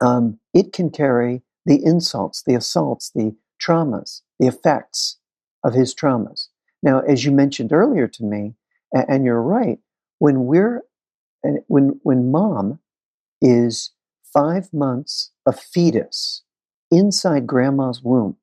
um, 0.00 0.38
it 0.52 0.72
can 0.72 0.90
carry 0.90 1.42
the 1.64 1.84
insults, 1.84 2.42
the 2.42 2.54
assaults, 2.54 3.12
the 3.14 3.36
traumas, 3.60 4.22
the 4.40 4.48
effects 4.48 5.18
of 5.62 5.74
his 5.74 5.94
traumas. 5.94 6.48
Now, 6.82 7.00
as 7.00 7.24
you 7.24 7.30
mentioned 7.30 7.72
earlier 7.72 8.08
to 8.08 8.24
me, 8.24 8.54
and, 8.92 9.04
and 9.08 9.24
you're 9.24 9.42
right, 9.42 9.78
when 10.18 10.46
we're 10.46 10.82
when 11.66 12.00
when 12.02 12.30
mom 12.30 12.78
is 13.40 13.92
five 14.32 14.72
months 14.72 15.32
a 15.46 15.52
fetus 15.52 16.42
inside 16.90 17.46
grandma's 17.46 18.02
womb. 18.02 18.36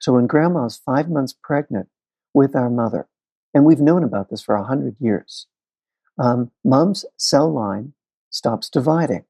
So 0.00 0.14
when 0.14 0.26
grandma's 0.26 0.80
five 0.84 1.08
months 1.08 1.34
pregnant 1.42 1.88
with 2.34 2.56
our 2.56 2.70
mother, 2.70 3.06
and 3.54 3.64
we've 3.64 3.80
known 3.80 4.02
about 4.02 4.30
this 4.30 4.42
for 4.42 4.54
a 4.56 4.64
hundred 4.64 4.96
years, 4.98 5.46
um, 6.18 6.50
mom's 6.64 7.04
cell 7.16 7.52
line 7.52 7.92
stops 8.30 8.68
dividing. 8.68 9.24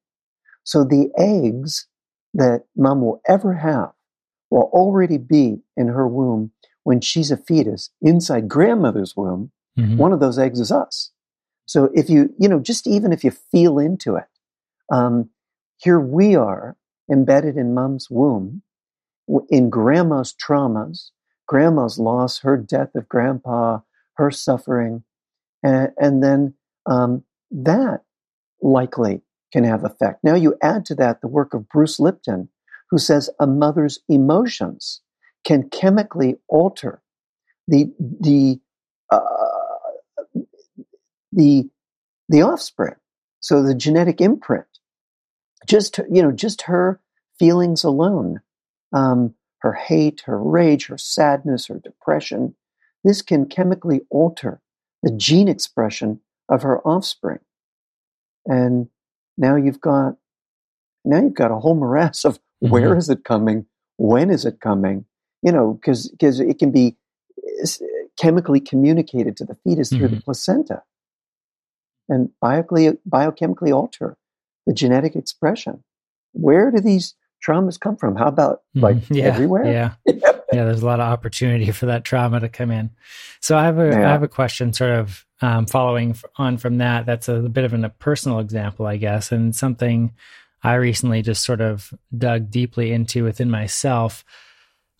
So 0.64 0.84
the 0.84 1.10
eggs 1.18 1.86
that 2.34 2.64
mom 2.76 3.00
will 3.00 3.20
ever 3.26 3.54
have 3.54 3.92
will 4.50 4.70
already 4.72 5.18
be 5.18 5.62
in 5.76 5.88
her 5.88 6.06
womb 6.06 6.52
when 6.84 7.00
she's 7.00 7.30
a 7.30 7.36
fetus 7.36 7.90
inside 8.00 8.48
grandmother's 8.48 9.16
womb. 9.16 9.50
Mm-hmm. 9.78 9.96
One 9.96 10.12
of 10.12 10.20
those 10.20 10.38
eggs 10.38 10.60
is 10.60 10.72
us. 10.72 11.10
So 11.66 11.90
if 11.94 12.10
you, 12.10 12.34
you 12.38 12.48
know, 12.48 12.58
just 12.58 12.86
even 12.86 13.12
if 13.12 13.22
you 13.22 13.30
feel 13.30 13.78
into 13.78 14.16
it, 14.16 14.24
um, 14.92 15.30
here 15.76 16.00
we 16.00 16.34
are 16.34 16.76
embedded 17.10 17.56
in 17.56 17.74
mom's 17.74 18.08
womb 18.10 18.62
in 19.48 19.70
grandma's 19.70 20.34
traumas, 20.34 21.10
grandma's 21.46 21.98
loss, 21.98 22.40
her 22.40 22.56
death 22.56 22.94
of 22.94 23.08
grandpa, 23.08 23.78
her 24.14 24.30
suffering, 24.30 25.04
and, 25.62 25.90
and 25.98 26.22
then 26.22 26.54
um, 26.86 27.22
that 27.50 28.00
likely 28.62 29.22
can 29.52 29.64
have 29.64 29.84
effect. 29.84 30.22
Now 30.22 30.34
you 30.34 30.56
add 30.62 30.84
to 30.86 30.94
that 30.96 31.20
the 31.20 31.28
work 31.28 31.54
of 31.54 31.68
Bruce 31.68 31.98
Lipton, 31.98 32.48
who 32.90 32.98
says 32.98 33.30
a 33.38 33.46
mother's 33.46 34.00
emotions 34.08 35.00
can 35.44 35.68
chemically 35.70 36.36
alter 36.48 37.02
the 37.66 37.92
the 37.98 38.60
uh, 39.10 39.39
the 41.32 41.68
the 42.28 42.42
offspring. 42.42 42.94
So 43.40 43.62
the 43.62 43.74
genetic 43.74 44.20
imprint, 44.20 44.66
just 45.66 45.98
you 46.10 46.22
know, 46.22 46.32
just 46.32 46.62
her 46.62 47.00
feelings 47.38 47.84
alone, 47.84 48.40
um, 48.92 49.34
her 49.58 49.72
hate, 49.72 50.22
her 50.26 50.42
rage, 50.42 50.86
her 50.86 50.98
sadness, 50.98 51.66
her 51.66 51.80
depression, 51.82 52.54
this 53.04 53.22
can 53.22 53.46
chemically 53.46 54.02
alter 54.10 54.60
the 55.02 55.10
gene 55.10 55.48
expression 55.48 56.20
of 56.48 56.62
her 56.62 56.80
offspring. 56.86 57.40
And 58.46 58.88
now 59.38 59.56
you've 59.56 59.80
got 59.80 60.16
now 61.04 61.22
you've 61.22 61.34
got 61.34 61.50
a 61.50 61.58
whole 61.58 61.74
morass 61.74 62.24
of 62.24 62.34
mm-hmm. 62.64 62.68
where 62.70 62.96
is 62.96 63.08
it 63.08 63.24
coming, 63.24 63.66
when 63.96 64.30
is 64.30 64.44
it 64.44 64.60
coming, 64.60 65.06
you 65.42 65.52
know, 65.52 65.74
because 65.74 66.08
because 66.08 66.40
it 66.40 66.58
can 66.58 66.70
be 66.70 66.96
chemically 68.18 68.60
communicated 68.60 69.36
to 69.36 69.44
the 69.44 69.56
fetus 69.64 69.88
mm-hmm. 69.88 69.98
through 69.98 70.08
the 70.08 70.16
mm-hmm. 70.16 70.24
placenta 70.24 70.82
and 72.10 72.28
biologically, 72.40 72.98
biochemically 73.08 73.74
alter 73.74 74.16
the 74.66 74.74
genetic 74.74 75.16
expression. 75.16 75.82
Where 76.32 76.70
do 76.70 76.80
these 76.80 77.14
traumas 77.46 77.80
come 77.80 77.96
from? 77.96 78.16
How 78.16 78.26
about 78.26 78.62
like 78.74 78.96
mm, 78.96 79.16
yeah, 79.16 79.24
everywhere? 79.24 79.64
Yeah. 79.64 79.92
yeah, 80.06 80.64
there's 80.64 80.82
a 80.82 80.86
lot 80.86 81.00
of 81.00 81.10
opportunity 81.10 81.70
for 81.70 81.86
that 81.86 82.04
trauma 82.04 82.40
to 82.40 82.48
come 82.48 82.70
in. 82.70 82.90
So 83.40 83.56
I 83.56 83.64
have 83.64 83.78
a 83.78 83.90
yeah. 83.90 84.08
I 84.08 84.12
have 84.12 84.22
a 84.22 84.28
question 84.28 84.72
sort 84.72 84.92
of 84.92 85.24
um, 85.40 85.66
following 85.66 86.16
on 86.36 86.58
from 86.58 86.78
that. 86.78 87.06
That's 87.06 87.28
a, 87.28 87.36
a 87.36 87.48
bit 87.48 87.64
of 87.64 87.72
an, 87.72 87.84
a 87.84 87.90
personal 87.90 88.40
example, 88.40 88.86
I 88.86 88.96
guess, 88.96 89.32
and 89.32 89.54
something 89.54 90.12
I 90.62 90.74
recently 90.74 91.22
just 91.22 91.44
sort 91.44 91.60
of 91.60 91.94
dug 92.16 92.50
deeply 92.50 92.92
into 92.92 93.24
within 93.24 93.50
myself. 93.50 94.24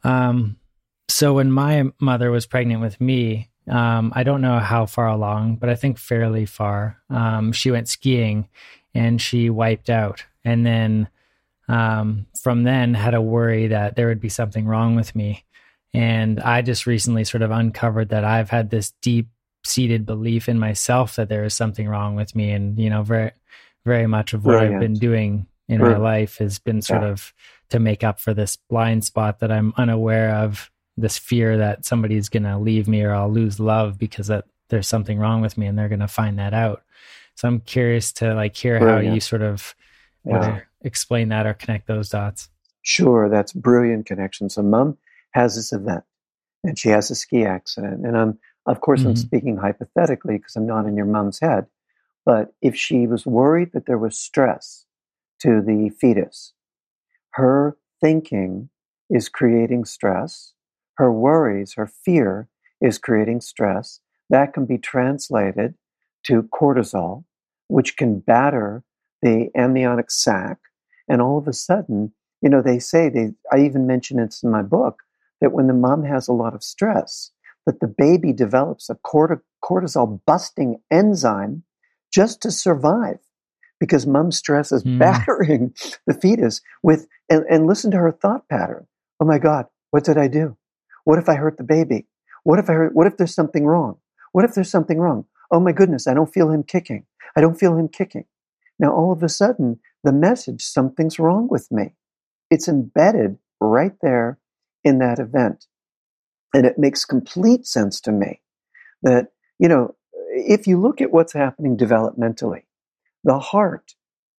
Um, 0.05 0.57
so 1.09 1.35
when 1.35 1.53
my 1.53 1.85
mother 2.01 2.31
was 2.31 2.47
pregnant 2.47 2.81
with 2.81 3.01
me, 3.01 3.50
um, 3.69 4.13
I 4.15 4.23
don't 4.23 4.41
know 4.41 4.59
how 4.59 4.87
far 4.87 5.09
along, 5.09 5.57
but 5.57 5.69
I 5.69 5.75
think 5.75 5.99
fairly 5.99 6.47
far. 6.47 7.01
Um, 7.09 7.53
she 7.53 7.71
went 7.71 7.89
skiing 7.89 8.49
and 8.95 9.21
she 9.21 9.51
wiped 9.51 9.91
out. 9.91 10.25
And 10.45 10.65
then 10.65 11.09
um, 11.69 12.27
from 12.43 12.65
then 12.65 12.95
had 12.95 13.15
a 13.15 13.23
worry 13.23 13.69
that 13.69 13.97
there 13.97 14.09
would 14.09 14.21
be 14.21 14.29
something 14.29 14.67
wrong 14.67 14.97
with 14.97 15.15
me. 15.15 15.45
And 15.93 16.41
I 16.41 16.63
just 16.63 16.87
recently 16.87 17.25
sort 17.25 17.43
of 17.43 17.51
uncovered 17.51 18.11
that 18.11 18.25
I've 18.25 18.51
had 18.51 18.71
this 18.71 18.93
deep 19.03 19.29
seated 19.65 20.07
belief 20.07 20.49
in 20.49 20.59
myself 20.59 21.17
that 21.17 21.29
there 21.29 21.45
is 21.45 21.55
something 21.55 21.87
wrong 21.89 22.17
with 22.17 22.35
me. 22.35 22.53
And, 22.53 22.79
you 22.79 22.89
know, 22.91 23.03
very, 23.03 23.33
very 23.85 24.07
much 24.07 24.33
of 24.33 24.45
what 24.45 24.53
Brilliant. 24.53 24.75
I've 24.77 24.81
been 24.81 24.95
doing 24.95 25.47
in 25.69 25.79
Brilliant. 25.79 26.03
my 26.03 26.11
life 26.11 26.39
has 26.39 26.59
been 26.59 26.83
sort 26.83 27.03
yeah. 27.03 27.09
of 27.09 27.33
to 27.69 27.79
make 27.79 28.03
up 28.03 28.19
for 28.19 28.35
this 28.35 28.57
blind 28.57 29.05
spot 29.05 29.41
that 29.41 29.53
I'm 29.53 29.73
unaware 29.77 30.35
of 30.35 30.71
this 31.01 31.19
fear 31.19 31.57
that 31.59 31.85
somebody's 31.85 32.29
going 32.29 32.43
to 32.45 32.59
leave 32.59 32.89
me 32.89 33.03
or 33.03 33.15
I'll 33.15 33.31
lose 33.31 33.59
love 33.59 33.99
because 33.99 34.29
that 34.29 34.45
there's 34.69 34.89
something 34.89 35.19
wrong 35.19 35.41
with 35.41 35.59
me 35.59 35.67
and 35.67 35.79
they're 35.79 35.89
going 35.89 36.01
to 36.01 36.09
find 36.09 36.39
that 36.39 36.55
out. 36.55 36.83
So 37.35 37.49
I'm 37.49 37.61
curious 37.61 38.13
to 38.15 38.35
like 38.35 38.57
hear 38.57 38.79
brilliant. 38.79 39.09
how 39.09 39.15
you 39.15 39.21
sort 39.21 39.43
of 39.43 39.75
yeah. 40.25 40.61
explain 40.83 41.29
that 41.31 41.47
or 41.47 41.55
connect 41.55 41.87
those 41.87 42.09
dots. 42.11 42.49
Sure, 42.83 43.29
that's 43.29 43.53
brilliant 43.53 44.07
connection. 44.07 44.49
So 44.51 44.63
mom 44.63 44.99
has 45.33 45.57
this 45.57 45.73
event 45.73 46.05
and 46.65 46.79
she 46.79 46.89
has 46.91 47.11
a 47.11 47.15
ski 47.15 47.45
accident 47.45 48.05
and 48.05 48.17
I'm 48.17 48.39
of 48.67 48.81
course 48.81 49.01
mm-hmm. 49.01 49.11
I'm 49.11 49.17
speaking 49.17 49.57
hypothetically 49.57 50.39
because 50.39 50.57
I'm 50.57 50.67
not 50.67 50.87
in 50.87 50.97
your 50.97 51.07
mom's 51.07 51.41
head. 51.41 51.67
But 52.25 52.53
if 52.61 52.77
she 52.77 53.07
was 53.07 53.25
worried 53.25 53.73
that 53.73 53.87
there 53.87 53.99
was 53.99 54.19
stress 54.19 54.85
to 55.41 55.63
the 55.63 55.91
fetus, 55.99 56.53
her 57.33 57.77
thinking 58.01 58.69
is 59.09 59.29
creating 59.29 59.85
stress 59.85 60.53
her 61.01 61.11
worries, 61.11 61.75
her 61.75 61.87
fear 61.87 62.47
is 62.81 62.99
creating 62.99 63.41
stress. 63.41 64.01
That 64.29 64.53
can 64.53 64.67
be 64.67 64.77
translated 64.77 65.75
to 66.25 66.43
cortisol, 66.43 67.25
which 67.69 67.97
can 67.97 68.19
batter 68.21 68.85
the 69.23 69.49
amniotic 69.57 70.11
sac. 70.11 70.59
And 71.09 71.23
all 71.23 71.39
of 71.39 71.49
a 71.49 71.55
sudden, 71.55 72.13
you 72.43 72.51
know, 72.51 72.61
they 72.61 72.79
say, 72.79 73.09
they, 73.09 73.31
I 73.51 73.65
even 73.65 73.87
mention 73.87 74.19
it 74.19 74.37
in 74.43 74.51
my 74.51 74.61
book, 74.61 75.01
that 75.41 75.53
when 75.53 75.69
the 75.69 75.73
mom 75.73 76.05
has 76.05 76.29
a 76.29 76.35
lot 76.35 76.55
of 76.55 76.63
stress, 76.63 77.31
that 77.65 77.81
the 77.81 77.87
baby 77.87 78.35
develops 78.35 78.91
a 78.91 78.97
cortisol 78.97 80.21
busting 80.27 80.83
enzyme 80.91 81.63
just 82.13 82.43
to 82.43 82.51
survive 82.51 83.21
because 83.79 84.07
mom's 84.07 84.37
stress 84.37 84.71
is 84.71 84.85
mm. 84.85 84.99
battering 84.99 85.75
the 86.07 86.13
fetus 86.13 86.61
with, 86.83 87.07
and, 87.31 87.45
and 87.49 87.67
listen 87.67 87.91
to 87.91 87.97
her 87.97 88.13
thought 88.13 88.47
pattern. 88.51 88.87
Oh 89.19 89.25
my 89.25 89.39
God, 89.39 89.65
what 89.93 90.05
did 90.05 90.19
I 90.19 90.29
do? 90.29 90.59
What 91.05 91.19
if 91.19 91.29
I 91.29 91.35
hurt 91.35 91.57
the 91.57 91.65
baby? 91.65 92.07
What 92.45 92.59
if 92.59 92.71
I 92.71 92.75
hurt, 92.75 92.95
what 92.95 93.07
if 93.07 93.17
there's 93.17 93.35
something 93.35 93.67
wrong? 93.67 93.99
What 94.33 94.45
if 94.45 94.55
there's 94.55 94.71
something 94.71 94.99
wrong? 94.99 95.27
Oh 95.51 95.61
my 95.61 95.73
goodness, 95.73 96.07
I 96.07 96.15
don't 96.15 96.33
feel 96.33 96.51
him 96.51 96.63
kicking. 96.63 97.07
I 97.37 97.41
don't 97.41 97.59
feel 97.59 97.77
him 97.77 97.89
kicking. 97.89 98.25
Now 98.79 98.93
all 98.93 99.13
of 99.13 99.23
a 99.23 99.29
sudden, 99.29 99.81
the 100.05 100.13
message, 100.13 100.63
something's 100.63 101.19
wrong 101.19 101.49
with 101.51 101.69
me. 101.71 101.95
It's 102.51 102.69
embedded 102.69 103.39
right 103.61 103.95
there 104.03 104.39
in 104.85 104.99
that 104.99 105.19
event. 105.19 105.67
And 106.55 106.67
it 106.67 106.79
makes 106.79 107.05
complete 107.05 107.67
sense 107.67 108.01
to 108.03 108.13
me 108.13 108.41
that, 109.03 109.29
you 109.59 109.69
know, 109.69 109.95
if 110.33 110.67
you 110.67 110.81
look 110.81 111.01
at 111.01 111.13
what's 111.13 111.33
happening 111.33 111.77
developmentally, 111.77 112.63
the 113.23 113.39
heart 113.39 113.95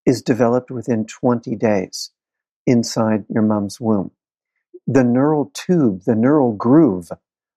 is 0.06 0.22
developed 0.22 0.72
within 0.72 1.06
20 1.06 1.56
days 1.56 2.12
inside 2.66 3.26
your 3.30 3.44
mom's 3.44 3.80
womb 3.80 4.12
the 4.94 5.04
neural 5.04 5.52
tube, 5.54 6.04
the 6.06 6.16
neural 6.16 6.54
groove, 6.54 7.10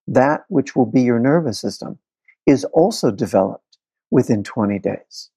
that 0.06 0.44
which 0.48 0.76
will 0.76 0.86
be 0.86 1.02
your 1.02 1.18
nervous 1.18 1.58
system, 1.60 1.98
is 2.46 2.64
also 2.66 3.10
developed 3.10 3.78
within 4.10 4.44
20 4.44 4.78
days. 4.78 5.30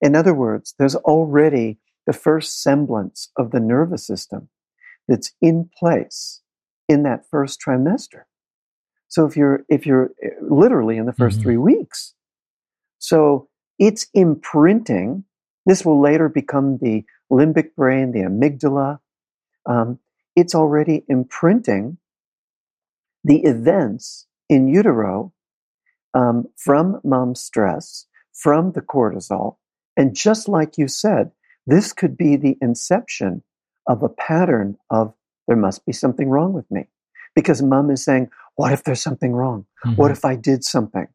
In 0.00 0.16
other 0.16 0.34
words, 0.34 0.74
there's 0.78 0.96
already 0.96 1.78
the 2.06 2.12
first 2.12 2.62
semblance 2.62 3.30
of 3.36 3.50
the 3.50 3.60
nervous 3.60 4.06
system 4.06 4.48
that's 5.08 5.32
in 5.40 5.70
place 5.78 6.42
in 6.88 7.02
that 7.04 7.24
first 7.30 7.60
trimester. 7.60 8.22
So 9.08 9.24
if 9.24 9.36
you're 9.36 9.64
if 9.68 9.86
you're 9.86 10.10
eh, 10.22 10.30
literally 10.40 10.96
in 10.96 11.06
the 11.06 11.12
1st 11.12 11.34
mm-hmm. 11.34 11.42
3 11.42 11.56
weeks. 11.58 12.14
So 12.98 13.48
it's 13.78 14.06
imprinting. 14.14 15.24
This 15.64 15.84
will 15.84 16.00
later 16.00 16.28
become 16.28 16.78
the 16.78 17.04
limbic 17.30 17.74
brain, 17.76 18.12
the 18.12 18.20
amygdala. 18.20 18.98
Um, 19.64 19.98
it's 20.36 20.54
already 20.54 21.04
imprinting 21.08 21.98
the 23.24 23.42
events 23.42 24.26
in 24.48 24.68
utero 24.68 25.32
um, 26.14 26.46
from 26.56 27.00
mom's 27.02 27.40
stress, 27.40 28.06
from 28.32 28.72
the 28.72 28.80
cortisol. 28.80 29.56
And 29.96 30.14
just 30.14 30.48
like 30.48 30.78
you 30.78 30.86
said, 30.86 31.32
this 31.66 31.92
could 31.92 32.16
be 32.16 32.36
the 32.36 32.56
inception 32.60 33.42
of 33.88 34.02
a 34.02 34.08
pattern 34.08 34.76
of 34.90 35.14
there 35.48 35.56
must 35.56 35.84
be 35.86 35.92
something 35.92 36.28
wrong 36.28 36.52
with 36.52 36.70
me. 36.70 36.86
Because 37.34 37.62
mom 37.62 37.90
is 37.90 38.04
saying, 38.04 38.30
what 38.56 38.72
if 38.72 38.84
there's 38.84 39.02
something 39.02 39.32
wrong? 39.32 39.66
Mm-hmm. 39.84 39.96
What 39.96 40.10
if 40.10 40.24
I 40.24 40.36
did 40.36 40.64
something? 40.64 41.06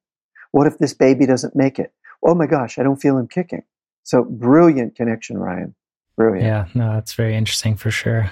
What 0.51 0.67
if 0.67 0.77
this 0.77 0.93
baby 0.93 1.25
doesn't 1.25 1.55
make 1.55 1.79
it? 1.79 1.93
Oh 2.25 2.35
my 2.35 2.45
gosh, 2.45 2.77
I 2.77 2.83
don't 2.83 3.01
feel 3.01 3.17
him 3.17 3.27
kicking. 3.27 3.63
So 4.03 4.23
brilliant 4.23 4.95
connection, 4.95 5.37
Ryan. 5.37 5.75
Brilliant. 6.17 6.45
Yeah, 6.45 6.67
no, 6.73 6.93
that's 6.93 7.13
very 7.13 7.35
interesting 7.35 7.75
for 7.75 7.91
sure. 7.91 8.31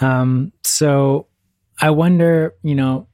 Um, 0.00 0.52
so 0.62 1.26
I 1.80 1.90
wonder, 1.90 2.54
you 2.62 2.74
know, 2.74 3.08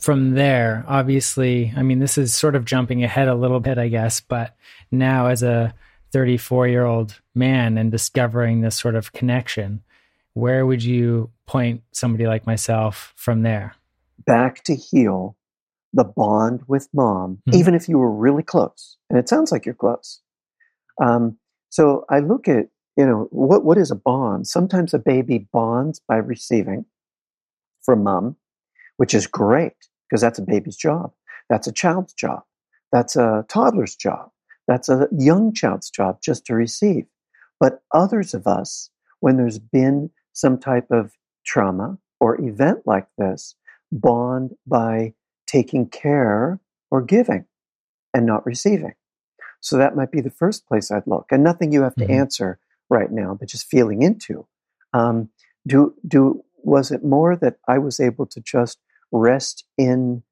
from 0.00 0.32
there, 0.32 0.84
obviously, 0.86 1.72
I 1.76 1.82
mean, 1.82 1.98
this 1.98 2.18
is 2.18 2.34
sort 2.34 2.54
of 2.54 2.64
jumping 2.64 3.02
ahead 3.02 3.28
a 3.28 3.34
little 3.34 3.60
bit, 3.60 3.78
I 3.78 3.88
guess, 3.88 4.20
but 4.20 4.54
now 4.90 5.26
as 5.26 5.42
a 5.42 5.74
34 6.12 6.68
year 6.68 6.84
old 6.84 7.20
man 7.34 7.78
and 7.78 7.90
discovering 7.90 8.60
this 8.60 8.76
sort 8.76 8.94
of 8.94 9.12
connection, 9.12 9.82
where 10.34 10.66
would 10.66 10.82
you 10.82 11.30
point 11.46 11.82
somebody 11.92 12.26
like 12.26 12.46
myself 12.46 13.12
from 13.16 13.42
there? 13.42 13.74
Back 14.26 14.64
to 14.64 14.74
heal 14.74 15.36
the 15.92 16.04
bond 16.04 16.62
with 16.66 16.88
mom, 16.92 17.38
mm-hmm. 17.48 17.58
even 17.58 17.74
if 17.74 17.88
you 17.88 17.98
were 17.98 18.12
really 18.12 18.42
close. 18.42 18.96
And 19.08 19.18
it 19.18 19.28
sounds 19.28 19.50
like 19.50 19.64
you're 19.64 19.74
close. 19.74 20.20
Um, 21.02 21.38
so 21.70 22.04
I 22.10 22.20
look 22.20 22.48
at 22.48 22.66
you 22.96 23.06
know, 23.06 23.28
what, 23.30 23.64
what 23.64 23.78
is 23.78 23.90
a 23.90 23.96
bond? 23.96 24.46
Sometimes 24.46 24.94
a 24.94 24.98
baby 24.98 25.46
bonds 25.52 26.00
by 26.08 26.16
receiving 26.16 26.86
from 27.82 28.02
mom, 28.02 28.36
which 28.96 29.14
is 29.14 29.26
great 29.26 29.74
because 30.08 30.20
that's 30.20 30.38
a 30.38 30.42
baby's 30.42 30.76
job. 30.76 31.12
That's 31.48 31.66
a 31.66 31.72
child's 31.72 32.14
job. 32.14 32.42
That's 32.92 33.16
a 33.16 33.44
toddler's 33.48 33.96
job. 33.96 34.30
That's 34.66 34.88
a 34.88 35.08
young 35.16 35.52
child's 35.52 35.90
job 35.90 36.20
just 36.22 36.46
to 36.46 36.54
receive. 36.54 37.06
But 37.60 37.82
others 37.92 38.34
of 38.34 38.46
us 38.46 38.90
when 39.20 39.36
there's 39.36 39.58
been 39.58 40.10
some 40.32 40.58
type 40.58 40.90
of 40.90 41.12
trauma 41.44 41.98
or 42.20 42.40
event 42.40 42.80
like 42.86 43.06
this, 43.18 43.54
bond 43.92 44.54
by 44.66 45.14
taking 45.46 45.88
care 45.88 46.60
or 46.90 47.02
giving 47.02 47.44
and 48.12 48.26
not 48.26 48.44
receiving. 48.44 48.94
So 49.60 49.76
that 49.76 49.96
might 49.96 50.10
be 50.10 50.20
the 50.20 50.30
first 50.30 50.66
place 50.66 50.90
I'd 50.90 51.06
look, 51.06 51.26
and 51.30 51.42
nothing 51.42 51.72
you 51.72 51.82
have 51.82 51.94
to 51.96 52.04
mm-hmm. 52.04 52.12
answer 52.12 52.58
right 52.88 53.10
now, 53.10 53.36
but 53.38 53.48
just 53.48 53.66
feeling 53.66 54.02
into. 54.02 54.46
Um, 54.92 55.30
do 55.66 55.94
do 56.06 56.42
was 56.58 56.90
it 56.90 57.04
more 57.04 57.36
that 57.36 57.56
I 57.68 57.78
was 57.78 58.00
able 58.00 58.26
to 58.26 58.40
just 58.40 58.78
rest 59.12 59.64
in 59.78 60.22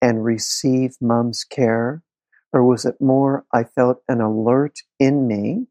and 0.00 0.24
receive 0.24 0.96
mom's 1.00 1.44
care, 1.44 2.02
or 2.52 2.64
was 2.64 2.84
it 2.84 3.00
more 3.00 3.44
I 3.52 3.64
felt 3.64 4.02
an 4.08 4.20
alert 4.20 4.80
in 4.98 5.26
me 5.26 5.66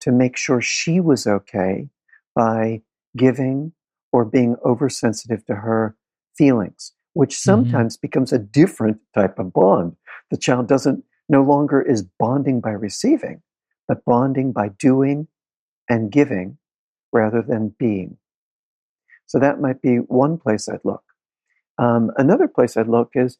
to 0.00 0.12
make 0.12 0.36
sure 0.36 0.60
she 0.60 1.00
was 1.00 1.26
okay 1.26 1.88
by 2.34 2.82
giving 3.16 3.72
or 4.12 4.24
being 4.24 4.56
oversensitive 4.64 5.44
to 5.46 5.54
her 5.56 5.96
feelings, 6.36 6.92
which 7.12 7.34
mm-hmm. 7.34 7.50
sometimes 7.50 7.96
mm-hmm. 7.96 8.06
becomes 8.06 8.32
a 8.32 8.38
different 8.38 8.98
type 9.14 9.38
of 9.38 9.52
bond. 9.52 9.96
The 10.30 10.38
child 10.38 10.68
doesn't 10.68 11.04
no 11.28 11.42
longer 11.42 11.80
is 11.80 12.02
bonding 12.18 12.60
by 12.60 12.70
receiving, 12.70 13.42
but 13.86 14.04
bonding 14.04 14.52
by 14.52 14.68
doing 14.68 15.28
and 15.90 16.10
giving 16.10 16.56
rather 17.12 17.42
than 17.42 17.74
being. 17.78 18.16
So 19.26 19.38
that 19.38 19.60
might 19.60 19.82
be 19.82 19.96
one 19.96 20.38
place 20.38 20.68
I'd 20.68 20.84
look. 20.84 21.02
Um, 21.78 22.10
another 22.16 22.48
place 22.48 22.76
I'd 22.76 22.88
look 22.88 23.10
is, 23.14 23.38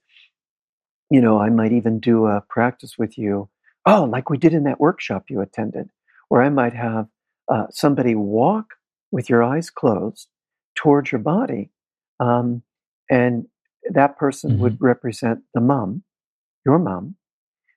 you 1.10 1.20
know, 1.20 1.38
I 1.40 1.48
might 1.48 1.72
even 1.72 2.00
do 2.00 2.26
a 2.26 2.42
practice 2.48 2.98
with 2.98 3.16
you. 3.16 3.48
Oh, 3.86 4.04
like 4.04 4.28
we 4.28 4.38
did 4.38 4.52
in 4.52 4.64
that 4.64 4.80
workshop 4.80 5.24
you 5.28 5.40
attended, 5.40 5.88
where 6.28 6.42
I 6.42 6.48
might 6.48 6.74
have 6.74 7.06
uh, 7.48 7.66
somebody 7.70 8.14
walk 8.14 8.74
with 9.10 9.30
your 9.30 9.42
eyes 9.42 9.70
closed 9.70 10.28
towards 10.74 11.12
your 11.12 11.20
body. 11.20 11.70
Um, 12.18 12.62
and 13.10 13.46
that 13.90 14.18
person 14.18 14.52
mm-hmm. 14.52 14.62
would 14.62 14.76
represent 14.80 15.40
the 15.54 15.60
mom, 15.60 16.04
your 16.64 16.78
mom. 16.78 17.16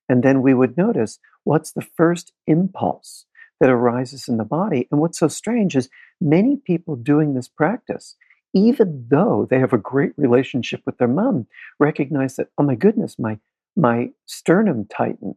And 0.10 0.24
then 0.24 0.42
we 0.42 0.54
would 0.54 0.78
notice 0.78 1.20
what's 1.44 1.72
the 1.72 1.82
first 1.82 2.34
impulse 2.46 3.26
that 3.64 3.70
arises 3.70 4.28
in 4.28 4.36
the 4.36 4.44
body. 4.44 4.90
And 4.92 5.00
what's 5.00 5.18
so 5.18 5.30
strange 5.30 5.78
is 5.78 5.88
many 6.20 6.58
people 6.58 6.98
doing 6.98 7.34
this 7.34 7.48
practice, 7.48 8.18
even 8.54 9.06
though 9.10 9.48
they 9.50 9.58
have 9.58 9.72
a 9.72 9.78
great 9.78 10.12
relationship 10.18 10.82
with 10.86 10.98
their 10.98 11.08
mom, 11.08 11.48
recognize 11.80 12.36
that, 12.36 12.50
oh 12.58 12.64
my 12.64 12.76
goodness, 12.76 13.18
my 13.18 13.40
my 13.78 14.10
sternum 14.26 14.86
tightened, 14.94 15.36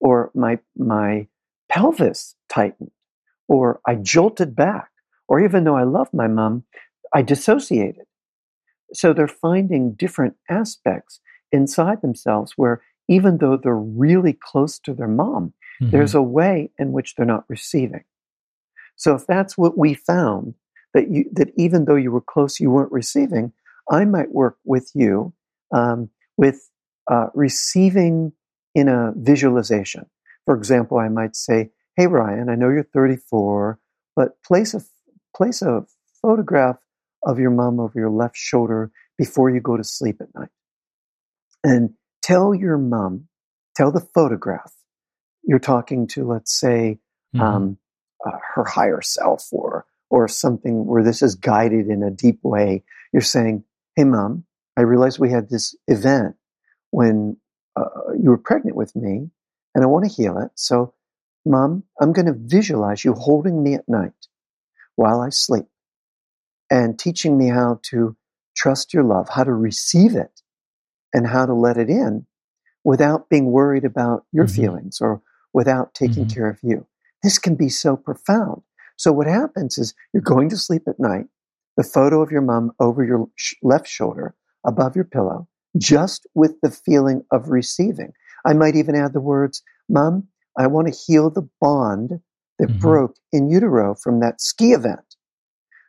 or 0.00 0.30
my 0.34 0.58
my 0.76 1.26
pelvis 1.70 2.34
tightened, 2.50 2.90
or 3.48 3.80
I 3.86 3.94
jolted 3.94 4.54
back, 4.54 4.90
or 5.26 5.40
even 5.40 5.64
though 5.64 5.76
I 5.76 5.84
love 5.84 6.08
my 6.12 6.28
mom, 6.28 6.64
I 7.14 7.22
dissociated. 7.22 8.04
So 8.92 9.14
they're 9.14 9.28
finding 9.28 9.94
different 9.94 10.36
aspects 10.50 11.20
inside 11.52 12.02
themselves 12.02 12.52
where 12.56 12.82
even 13.08 13.38
though 13.38 13.56
they're 13.56 13.74
really 13.74 14.34
close 14.34 14.78
to 14.80 14.92
their 14.92 15.08
mom, 15.08 15.54
Mm-hmm. 15.80 15.90
There's 15.90 16.14
a 16.14 16.22
way 16.22 16.70
in 16.78 16.92
which 16.92 17.14
they're 17.14 17.26
not 17.26 17.44
receiving. 17.48 18.04
So 18.96 19.14
if 19.14 19.26
that's 19.26 19.56
what 19.56 19.76
we 19.76 19.94
found, 19.94 20.54
that 20.94 21.10
you 21.10 21.24
that 21.32 21.48
even 21.56 21.86
though 21.86 21.96
you 21.96 22.12
were 22.12 22.20
close, 22.20 22.60
you 22.60 22.70
weren't 22.70 22.92
receiving, 22.92 23.52
I 23.90 24.04
might 24.04 24.32
work 24.32 24.58
with 24.64 24.90
you 24.94 25.32
um, 25.74 26.10
with 26.36 26.68
uh, 27.10 27.26
receiving 27.34 28.32
in 28.74 28.88
a 28.88 29.12
visualization. 29.16 30.06
For 30.44 30.56
example, 30.56 30.98
I 30.98 31.08
might 31.08 31.34
say, 31.34 31.70
"Hey 31.96 32.06
Ryan, 32.06 32.48
I 32.48 32.54
know 32.54 32.68
you're 32.68 32.84
34, 32.84 33.78
but 34.14 34.42
place 34.42 34.74
a 34.74 34.82
place 35.34 35.62
a 35.62 35.84
photograph 36.20 36.76
of 37.24 37.38
your 37.38 37.50
mom 37.50 37.80
over 37.80 37.98
your 37.98 38.10
left 38.10 38.36
shoulder 38.36 38.90
before 39.16 39.50
you 39.50 39.60
go 39.60 39.76
to 39.76 39.84
sleep 39.84 40.20
at 40.20 40.34
night, 40.34 40.50
and 41.64 41.94
tell 42.22 42.54
your 42.54 42.78
mom, 42.78 43.28
tell 43.74 43.90
the 43.90 44.00
photograph 44.14 44.72
you're 45.44 45.58
talking 45.58 46.06
to, 46.08 46.26
let's 46.26 46.52
say, 46.52 46.98
mm-hmm. 47.34 47.40
um, 47.40 47.78
uh, 48.24 48.38
her 48.54 48.64
higher 48.64 49.02
self 49.02 49.48
or 49.52 49.86
or 50.10 50.28
something 50.28 50.86
where 50.86 51.02
this 51.02 51.22
is 51.22 51.34
guided 51.34 51.88
in 51.88 52.02
a 52.02 52.10
deep 52.10 52.38
way. 52.42 52.84
You're 53.12 53.22
saying, 53.22 53.64
"Hey, 53.96 54.04
mom, 54.04 54.44
I 54.76 54.82
realized 54.82 55.18
we 55.18 55.30
had 55.30 55.48
this 55.48 55.74
event 55.88 56.36
when 56.90 57.36
uh, 57.76 58.12
you 58.18 58.30
were 58.30 58.38
pregnant 58.38 58.76
with 58.76 58.94
me, 58.94 59.30
and 59.74 59.82
I 59.82 59.86
want 59.86 60.04
to 60.04 60.14
heal 60.14 60.38
it. 60.38 60.50
So, 60.54 60.94
mom, 61.44 61.84
I'm 62.00 62.12
going 62.12 62.26
to 62.26 62.36
visualize 62.36 63.04
you 63.04 63.14
holding 63.14 63.62
me 63.62 63.74
at 63.74 63.88
night 63.88 64.12
while 64.96 65.20
I 65.20 65.30
sleep, 65.30 65.66
and 66.70 66.98
teaching 66.98 67.36
me 67.36 67.48
how 67.48 67.80
to 67.84 68.16
trust 68.54 68.92
your 68.92 69.04
love, 69.04 69.28
how 69.30 69.44
to 69.44 69.52
receive 69.52 70.14
it, 70.14 70.42
and 71.12 71.26
how 71.26 71.46
to 71.46 71.54
let 71.54 71.76
it 71.78 71.88
in." 71.88 72.26
Without 72.84 73.28
being 73.28 73.46
worried 73.46 73.84
about 73.84 74.26
your 74.32 74.44
mm-hmm. 74.44 74.60
feelings 74.60 74.98
or 75.00 75.22
without 75.52 75.94
taking 75.94 76.24
mm-hmm. 76.24 76.34
care 76.34 76.50
of 76.50 76.58
you. 76.62 76.86
This 77.22 77.38
can 77.38 77.54
be 77.54 77.68
so 77.68 77.96
profound. 77.96 78.62
So 78.96 79.12
what 79.12 79.26
happens 79.26 79.78
is 79.78 79.94
you're 80.12 80.22
going 80.22 80.48
to 80.50 80.56
sleep 80.56 80.82
at 80.86 81.00
night, 81.00 81.26
the 81.76 81.82
photo 81.82 82.22
of 82.22 82.30
your 82.30 82.42
mom 82.42 82.72
over 82.80 83.04
your 83.04 83.28
sh- 83.36 83.54
left 83.62 83.88
shoulder, 83.88 84.34
above 84.66 84.94
your 84.94 85.04
pillow, 85.04 85.48
just 85.78 86.26
with 86.34 86.60
the 86.62 86.70
feeling 86.70 87.22
of 87.32 87.48
receiving. 87.48 88.12
I 88.44 88.52
might 88.52 88.76
even 88.76 88.94
add 88.94 89.12
the 89.12 89.20
words, 89.20 89.62
Mom, 89.88 90.28
I 90.58 90.66
want 90.66 90.88
to 90.88 90.98
heal 91.06 91.30
the 91.30 91.48
bond 91.60 92.20
that 92.58 92.68
mm-hmm. 92.68 92.78
broke 92.78 93.16
in 93.32 93.48
utero 93.48 93.94
from 93.94 94.20
that 94.20 94.40
ski 94.40 94.72
event. 94.72 95.16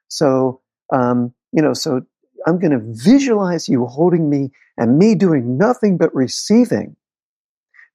So, 0.07 0.61
um, 0.91 1.33
you 1.51 1.61
know, 1.61 1.73
so 1.73 2.01
I'm 2.47 2.59
going 2.59 2.71
to 2.71 3.03
visualize 3.03 3.67
you 3.67 3.85
holding 3.85 4.29
me 4.29 4.51
and 4.77 4.97
me 4.97 5.15
doing 5.15 5.57
nothing 5.57 5.97
but 5.97 6.13
receiving 6.13 6.95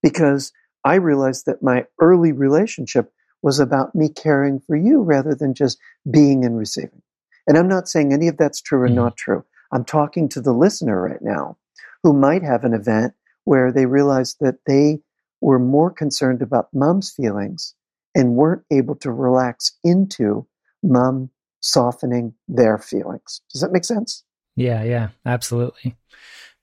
because 0.03 0.53
I 0.85 0.95
realized 0.95 1.47
that 1.47 1.63
my 1.63 1.87
early 2.01 2.33
relationship 2.33 3.13
was 3.43 3.61
about 3.61 3.95
me 3.95 4.09
caring 4.09 4.61
for 4.61 4.77
you 4.77 5.03
rather 5.03 5.35
than 5.35 5.55
just 5.55 5.79
being 6.11 6.45
and 6.45 6.59
receiving. 6.59 7.03
And 7.47 7.57
I'm 7.57 7.69
not 7.69 7.89
saying 7.89 8.13
any 8.13 8.29
of 8.29 8.37
that's 8.37 8.61
true 8.61 8.83
or 8.83 8.87
mm-hmm. 8.87 8.97
not 8.97 9.17
true. 9.17 9.45
I'm 9.73 9.85
talking 9.85 10.29
to 10.31 10.41
the 10.41 10.53
listener 10.53 11.01
right 11.01 11.23
now 11.23 11.57
who 12.03 12.13
might 12.13 12.43
have 12.43 12.65
an 12.65 12.75
event 12.75 13.15
where 13.45 13.73
they 13.73 13.87
realized 13.87 14.39
that 14.41 14.59
they 14.67 15.01
were 15.41 15.59
more 15.59 15.91
concerned 15.91 16.43
about 16.43 16.69
mom's 16.73 17.11
feelings 17.11 17.75
and 18.15 18.35
weren't 18.35 18.63
able 18.71 18.97
to 18.97 19.11
relax 19.11 19.73
into 19.85 20.47
mom 20.83 21.31
softening 21.61 22.35
their 22.47 22.79
feelings. 22.79 23.41
Does 23.53 23.61
that 23.61 23.73
make 23.73 23.85
sense? 23.85 24.25
Yeah, 24.57 24.83
yeah, 24.83 25.09
absolutely. 25.25 25.97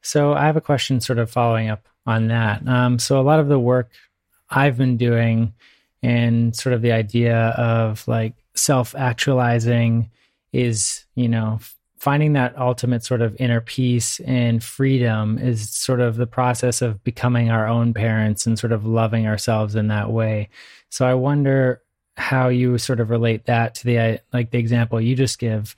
So 0.02 0.34
I 0.34 0.46
have 0.46 0.58
a 0.58 0.62
question 0.62 1.00
sort 1.02 1.20
of 1.20 1.32
following 1.32 1.70
up 1.70 1.88
on 2.06 2.28
that. 2.28 2.68
Um, 2.68 3.00
so 3.00 3.20
a 3.20 3.24
lot 3.24 3.40
of 3.40 3.48
the 3.48 3.60
work 3.60 3.92
I've 4.50 4.78
been 4.78 4.98
doing 4.98 5.54
and 6.04 6.56
sort 6.56 6.74
of 6.74 6.82
the 6.82 6.92
idea 6.92 7.38
of 7.58 8.08
like 8.08 8.36
self 8.56 8.96
actualizing 8.96 10.12
is, 10.54 11.06
you 11.16 11.28
know, 11.28 11.60
finding 11.98 12.34
that 12.34 12.58
ultimate 12.58 13.04
sort 13.04 13.22
of 13.22 13.36
inner 13.40 13.62
peace 13.62 14.20
and 14.22 14.64
freedom 14.64 15.40
is 15.40 15.72
sort 15.72 16.00
of 16.00 16.18
the 16.18 16.28
process 16.28 16.82
of 16.82 17.04
becoming 17.04 17.50
our 17.50 17.68
own 17.68 17.94
parents 17.94 18.46
and 18.46 18.60
sort 18.60 18.72
of 18.72 18.86
loving 18.86 19.26
ourselves 19.26 19.76
in 19.76 19.88
that 19.88 20.12
way. 20.12 20.48
So 20.90 21.08
I 21.08 21.16
wonder 21.16 21.82
how 22.18 22.50
you 22.50 22.78
sort 22.78 23.00
of 23.00 23.10
relate 23.10 23.46
that 23.46 23.76
to 23.76 23.86
the 23.86 24.22
like 24.32 24.52
the 24.52 24.60
example 24.60 25.02
you 25.02 25.16
just 25.16 25.40
give 25.40 25.76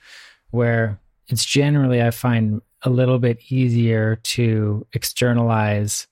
where 0.52 1.00
it's 1.28 1.46
generally 1.46 2.02
I 2.02 2.12
find 2.12 2.62
a 2.84 2.90
little 2.90 3.20
bit 3.20 3.52
easier 3.52 4.18
to 4.18 4.86
externalize 4.94 6.08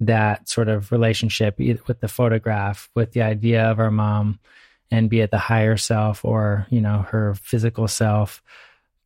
that 0.00 0.48
sort 0.48 0.68
of 0.68 0.92
relationship 0.92 1.58
with 1.58 2.00
the 2.00 2.08
photograph, 2.08 2.90
with 2.94 3.12
the 3.12 3.22
idea 3.22 3.64
of 3.70 3.78
our 3.78 3.90
mom, 3.90 4.38
and 4.90 5.10
be 5.10 5.20
it 5.20 5.30
the 5.30 5.38
higher 5.38 5.76
self 5.76 6.24
or 6.24 6.66
you 6.70 6.80
know 6.80 7.06
her 7.10 7.34
physical 7.34 7.88
self. 7.88 8.42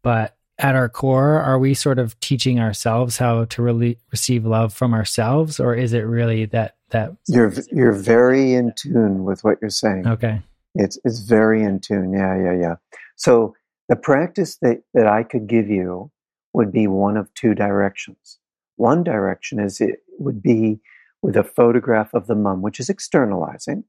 But 0.03 0.37
at 0.59 0.74
our 0.74 0.88
core, 0.88 1.40
are 1.40 1.59
we 1.59 1.74
sort 1.74 1.98
of 1.98 2.18
teaching 2.20 2.61
ourselves 2.61 3.16
how 3.16 3.46
to 3.46 3.62
really 3.62 3.98
receive 4.11 4.44
love 4.44 4.74
from 4.74 4.92
ourselves, 4.92 5.59
or 5.59 5.74
is 5.74 5.92
it 5.92 6.00
really 6.00 6.44
that 6.46 6.76
that 6.90 7.12
you're 7.29 7.53
you're 7.70 7.92
very 7.92 8.53
in 8.53 8.72
tune 8.76 9.24
with 9.24 9.42
what 9.42 9.59
you're 9.61 9.70
saying? 9.70 10.07
Okay, 10.07 10.42
it's 10.74 10.98
it's 11.05 11.20
very 11.20 11.62
in 11.62 11.81
tune. 11.81 12.12
Yeah, 12.12 12.37
yeah, 12.37 12.61
yeah. 12.61 12.74
So 13.16 13.55
the 13.88 13.96
practice 13.96 14.59
that 14.62 14.83
that 14.94 15.07
I 15.07 15.22
could 15.22 15.46
give 15.46 15.68
you 15.68 16.11
would 16.53 16.72
be 16.72 16.87
one 16.87 17.16
of 17.16 17.33
two 17.35 17.55
directions. 17.55 18.38
One 18.76 19.05
direction 19.05 19.61
is 19.61 19.81
it 19.81 20.00
would 20.20 20.42
be 20.42 20.80
with 21.22 21.37
a 21.37 21.44
photograph 21.44 22.14
of 22.14 22.26
the 22.26 22.35
mum, 22.35 22.62
which 22.62 22.80
is 22.80 22.88
externalizing, 22.88 23.85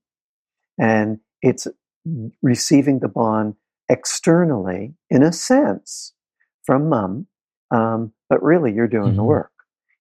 and 0.80 1.20
it's 1.41 1.67
receiving 2.41 3.00
the 3.00 3.08
bond 3.08 3.56
externally, 3.89 4.96
in 5.10 5.24
a 5.24 5.32
sense, 5.32 6.13
from 6.63 6.89
mum, 6.89 7.28
um, 7.72 8.12
but 8.30 8.41
really 8.44 8.74
you're 8.74 8.88
doing 8.88 9.10
mm-hmm. 9.10 9.17
the 9.17 9.24
work. 9.24 9.52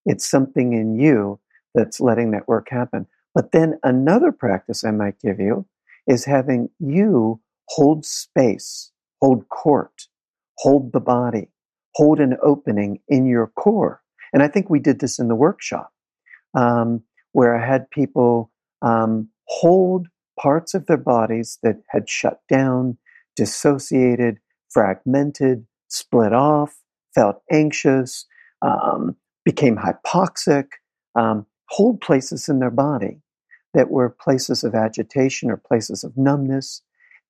It's 0.07 0.29
something 0.29 0.73
in 0.73 0.99
you 0.99 1.41
that's 1.75 2.01
letting 2.01 2.31
that 2.33 2.49
work 2.49 2.69
happen. 2.71 3.07
But 3.35 3.53
then 3.53 3.79
another 3.83 4.33
practice 4.33 4.85
I 4.85 4.91
might 4.91 5.21
give 5.21 5.39
you 5.39 5.67
is 6.07 6.25
having 6.25 6.71
you 6.79 7.41
hold 7.69 8.05
space, 8.05 8.91
hold 9.21 9.49
court, 9.49 10.09
hold 10.59 10.93
the 10.93 11.01
body, 11.01 11.49
hold 11.95 12.19
an 12.19 12.37
opening 12.43 13.01
in 13.09 13.27
your 13.27 13.47
core. 13.47 14.03
And 14.33 14.43
I 14.43 14.49
think 14.49 14.69
we 14.69 14.81
did 14.81 15.01
this 15.01 15.19
in 15.19 15.29
the 15.29 15.35
workshop 15.35 15.93
um, 16.55 17.03
where 17.33 17.57
I 17.57 17.65
had 17.65 17.91
people 17.91 18.51
um, 18.83 19.29
hold 19.47 20.09
parts 20.39 20.75
of 20.75 20.87
their 20.87 20.97
bodies 20.97 21.59
that 21.63 21.83
had 21.89 22.09
shut 22.09 22.41
down, 22.49 22.97
dissociated, 23.37 24.39
fragmented, 24.71 25.67
split 25.89 26.33
off, 26.33 26.77
felt 27.15 27.43
anxious, 27.51 28.27
um, 28.63 29.17
became 29.45 29.77
hypoxic, 29.77 30.67
um, 31.15 31.47
hold 31.69 32.01
places 32.01 32.49
in 32.49 32.59
their 32.59 32.71
body 32.71 33.21
that 33.75 33.91
were 33.91 34.09
places 34.09 34.65
of 34.65 34.75
agitation 34.75 35.51
or 35.51 35.57
places 35.57 36.03
of 36.05 36.17
numbness, 36.17 36.83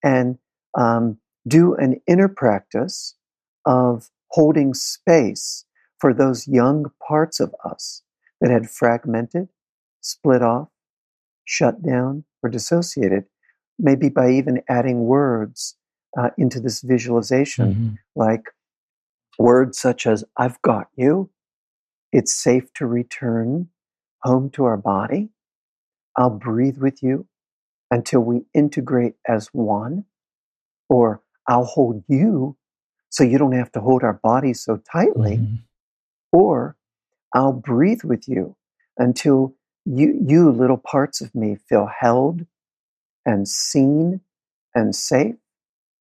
and 0.03 0.39
um, 0.79 1.19
do 1.47 1.75
an 1.75 2.01
inner 2.07 2.29
practice 2.29 3.15
of 3.67 4.11
holding 4.29 4.73
space 4.73 5.65
for 5.99 6.15
those 6.15 6.49
young 6.49 6.87
parts 7.07 7.41
of 7.41 7.55
us 7.65 8.03
that 8.41 8.51
had 8.51 8.71
fragmented, 8.71 9.49
split 10.01 10.43
off, 10.43 10.69
shut 11.45 11.83
down, 11.83 12.25
or 12.43 12.51
dissociated, 12.51 13.25
maybe 13.79 14.09
by 14.09 14.31
even 14.31 14.63
adding 14.69 15.01
words 15.05 15.77
uh, 16.19 16.31
into 16.39 16.61
this 16.61 16.81
visualization, 16.81 17.75
mm-hmm. 17.75 17.95
like 18.17 18.45
words 19.39 19.79
such 19.79 20.07
as, 20.07 20.25
I've 20.37 20.61
got 20.63 20.89
you, 20.97 21.31
it's 22.13 22.33
safe 22.33 22.73
to 22.75 22.87
return 22.87 23.69
home 24.23 24.51
to 24.51 24.65
our 24.65 24.77
body, 24.77 25.31
I'll 26.17 26.31
breathe 26.31 26.79
with 26.79 27.03
you 27.03 27.27
until 27.91 28.21
we 28.21 28.43
integrate 28.55 29.15
as 29.27 29.49
one, 29.49 30.05
or 30.89 31.23
I'll 31.49 31.65
hold 31.65 32.05
you 32.09 32.57
so 33.09 33.25
you 33.25 33.39
don't 33.39 33.53
have 33.53 33.73
to 33.73 33.81
hold 33.81 34.03
our 34.03 34.21
bodies 34.23 34.63
so 34.63 34.77
tightly, 34.77 35.39
mm-hmm. 35.39 35.55
or 36.33 36.77
I'll 37.35 37.53
breathe 37.53 38.03
with 38.05 38.29
you 38.29 38.57
until 38.99 39.55
you, 39.85 40.19
you 40.27 40.51
little 40.51 40.77
parts 40.79 41.21
of 41.21 41.35
me 41.35 41.57
feel 41.69 41.89
held 42.01 42.47
and 43.25 43.49
seen 43.49 44.21
and 44.75 44.95
safe. 44.95 45.37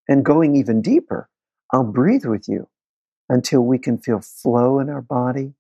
And 0.08 0.26
going 0.26 0.56
even 0.56 0.82
deeper, 0.82 1.30
I'll 1.72 1.84
breathe 1.84 2.26
with 2.26 2.48
you 2.48 2.68
until 3.30 3.62
we 3.62 3.78
can 3.78 3.98
feel 3.98 4.22
flow 4.22 4.80
in 4.80 4.90
our 4.90 5.02
body, 5.02 5.54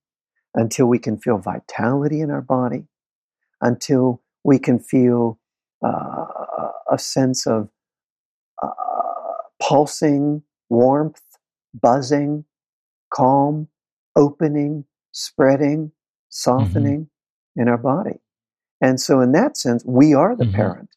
until 0.55 0.87
we 0.87 0.99
can 0.99 1.17
feel 1.17 1.37
vitality 1.37 2.21
in 2.21 2.31
our 2.31 2.41
body, 2.41 2.85
until 3.61 4.21
we 4.43 4.59
can 4.59 4.79
feel 4.79 5.39
uh, 5.85 6.25
a 6.91 6.97
sense 6.97 7.45
of 7.47 7.69
uh, 8.61 8.69
pulsing, 9.61 10.43
warmth, 10.69 11.21
buzzing, 11.79 12.45
calm, 13.13 13.67
opening, 14.15 14.85
spreading, 15.11 15.77
mm-hmm. 15.77 16.29
softening 16.29 17.01
mm-hmm. 17.01 17.61
in 17.61 17.67
our 17.67 17.77
body. 17.77 18.19
And 18.81 18.99
so, 18.99 19.19
in 19.19 19.31
that 19.33 19.57
sense, 19.57 19.83
we 19.85 20.13
are 20.13 20.35
the 20.35 20.45
mm-hmm. 20.45 20.55
parent 20.55 20.89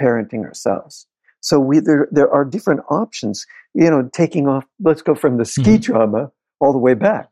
parenting 0.00 0.44
ourselves. 0.44 1.06
So 1.40 1.58
we 1.58 1.80
there 1.80 2.08
there 2.10 2.30
are 2.30 2.44
different 2.44 2.80
options. 2.88 3.46
You 3.74 3.90
know, 3.90 4.08
taking 4.12 4.48
off. 4.48 4.64
Let's 4.80 5.02
go 5.02 5.14
from 5.14 5.38
the 5.38 5.44
ski 5.44 5.62
mm-hmm. 5.62 5.80
trauma 5.80 6.32
all 6.60 6.72
the 6.72 6.78
way 6.78 6.94
back. 6.94 7.30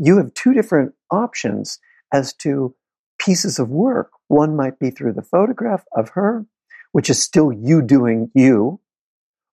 You 0.00 0.16
have 0.16 0.34
two 0.34 0.54
different 0.54 0.94
options 1.10 1.78
as 2.12 2.32
to 2.34 2.74
pieces 3.18 3.58
of 3.58 3.68
work. 3.68 4.10
One 4.26 4.56
might 4.56 4.78
be 4.78 4.90
through 4.90 5.12
the 5.12 5.22
photograph 5.22 5.84
of 5.96 6.10
her, 6.10 6.46
which 6.92 7.08
is 7.08 7.22
still 7.22 7.52
you 7.52 7.80
doing 7.80 8.30
you, 8.34 8.80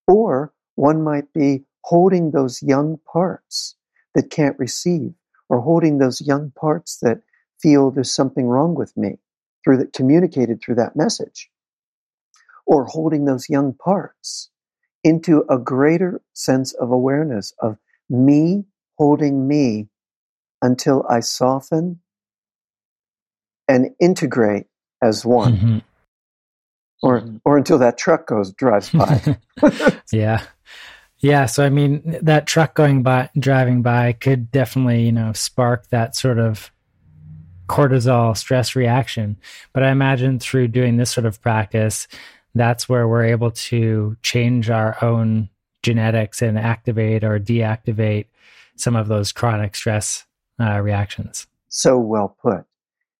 or 0.07 0.53
one 0.75 1.03
might 1.03 1.31
be 1.33 1.65
holding 1.83 2.31
those 2.31 2.63
young 2.63 2.99
parts 3.11 3.75
that 4.15 4.31
can't 4.31 4.57
receive, 4.57 5.13
or 5.49 5.61
holding 5.61 5.97
those 5.97 6.21
young 6.21 6.51
parts 6.51 6.97
that 7.01 7.21
feel 7.61 7.91
there's 7.91 8.13
something 8.13 8.47
wrong 8.47 8.75
with 8.75 8.95
me 8.97 9.17
through 9.63 9.77
that 9.77 9.93
communicated 9.93 10.61
through 10.61 10.75
that 10.75 10.95
message 10.95 11.49
or 12.65 12.85
holding 12.85 13.25
those 13.25 13.49
young 13.49 13.73
parts 13.73 14.49
into 15.03 15.45
a 15.49 15.57
greater 15.57 16.21
sense 16.33 16.73
of 16.73 16.91
awareness 16.91 17.53
of 17.59 17.77
me 18.09 18.65
holding 18.97 19.47
me 19.47 19.87
until 20.61 21.05
I 21.09 21.19
soften 21.19 21.99
and 23.67 23.89
integrate 23.99 24.67
as 25.01 25.25
one. 25.25 25.57
Mm-hmm. 25.57 25.77
Or, 27.03 27.23
or 27.43 27.57
until 27.57 27.77
that 27.79 27.97
truck 27.97 28.25
goes 28.25 28.51
drives 28.53 28.89
by. 28.89 29.37
yeah, 30.11 30.43
yeah. 31.25 31.47
So 31.47 31.65
I 31.65 31.69
mean, 31.69 32.19
that 32.21 32.45
truck 32.45 32.75
going 32.75 33.01
by, 33.01 33.31
driving 33.39 33.81
by, 33.81 34.13
could 34.13 34.51
definitely 34.51 35.05
you 35.05 35.11
know 35.11 35.33
spark 35.33 35.87
that 35.87 36.15
sort 36.15 36.37
of 36.37 36.71
cortisol 37.67 38.37
stress 38.37 38.75
reaction. 38.75 39.37
But 39.73 39.81
I 39.81 39.89
imagine 39.89 40.37
through 40.37 40.67
doing 40.67 40.97
this 40.97 41.09
sort 41.09 41.25
of 41.25 41.41
practice, 41.41 42.07
that's 42.53 42.87
where 42.87 43.07
we're 43.07 43.25
able 43.25 43.49
to 43.49 44.15
change 44.21 44.69
our 44.69 45.03
own 45.03 45.49
genetics 45.81 46.43
and 46.43 46.59
activate 46.59 47.23
or 47.23 47.39
deactivate 47.39 48.27
some 48.75 48.95
of 48.95 49.07
those 49.07 49.31
chronic 49.31 49.75
stress 49.75 50.25
uh, 50.61 50.79
reactions. 50.79 51.47
So 51.69 51.97
well 51.97 52.37
put 52.39 52.65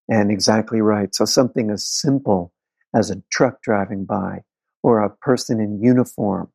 and 0.07 0.29
exactly 0.29 0.79
right. 0.79 1.15
So 1.15 1.25
something 1.25 1.71
as 1.71 1.83
simple 1.83 2.53
as 2.93 3.09
a 3.09 3.23
truck 3.31 3.63
driving 3.63 4.05
by 4.05 4.43
or 4.83 4.99
a 4.99 5.09
person 5.09 5.59
in 5.59 5.81
uniform 5.81 6.51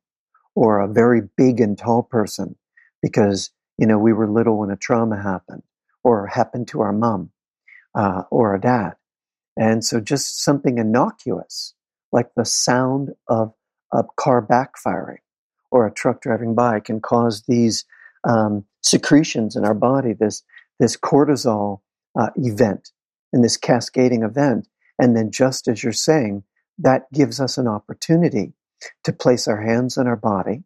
or 0.55 0.79
a 0.79 0.87
very 0.87 1.21
big 1.37 1.59
and 1.59 1.77
tall 1.77 2.03
person 2.03 2.55
because, 3.01 3.51
you 3.77 3.87
know, 3.87 3.97
we 3.97 4.13
were 4.13 4.29
little 4.29 4.59
when 4.59 4.71
a 4.71 4.75
trauma 4.75 5.21
happened 5.21 5.63
or 6.03 6.27
happened 6.27 6.67
to 6.67 6.81
our 6.81 6.93
mom 6.93 7.31
uh, 7.95 8.23
or 8.29 8.53
a 8.53 8.61
dad. 8.61 8.93
And 9.57 9.83
so 9.83 9.99
just 9.99 10.43
something 10.43 10.77
innocuous 10.77 11.73
like 12.11 12.29
the 12.35 12.45
sound 12.45 13.09
of 13.27 13.53
a 13.93 14.03
car 14.17 14.45
backfiring 14.45 15.19
or 15.71 15.85
a 15.85 15.93
truck 15.93 16.21
driving 16.21 16.55
by 16.55 16.79
can 16.79 16.99
cause 16.99 17.43
these 17.47 17.85
um, 18.27 18.65
secretions 18.81 19.55
in 19.55 19.65
our 19.65 19.73
body, 19.73 20.13
this, 20.13 20.43
this 20.79 20.97
cortisol 20.97 21.81
uh, 22.19 22.29
event 22.35 22.91
and 23.33 23.43
this 23.43 23.57
cascading 23.57 24.23
event. 24.23 24.67
And 24.99 25.15
then, 25.15 25.31
just 25.31 25.67
as 25.67 25.83
you're 25.83 25.93
saying, 25.93 26.43
that 26.77 27.11
gives 27.11 27.39
us 27.39 27.57
an 27.57 27.67
opportunity 27.67 28.53
to 29.03 29.13
place 29.13 29.47
our 29.47 29.61
hands 29.61 29.97
on 29.97 30.07
our 30.07 30.15
body 30.15 30.63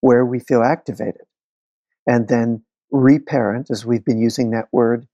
where 0.00 0.24
we 0.24 0.40
feel 0.40 0.62
activated 0.62 1.22
and 2.06 2.28
then 2.28 2.62
reparent, 2.90 3.70
as 3.70 3.84
we've 3.84 4.04
been 4.04 4.20
using 4.20 4.50
that 4.50 4.68
word 4.72 5.06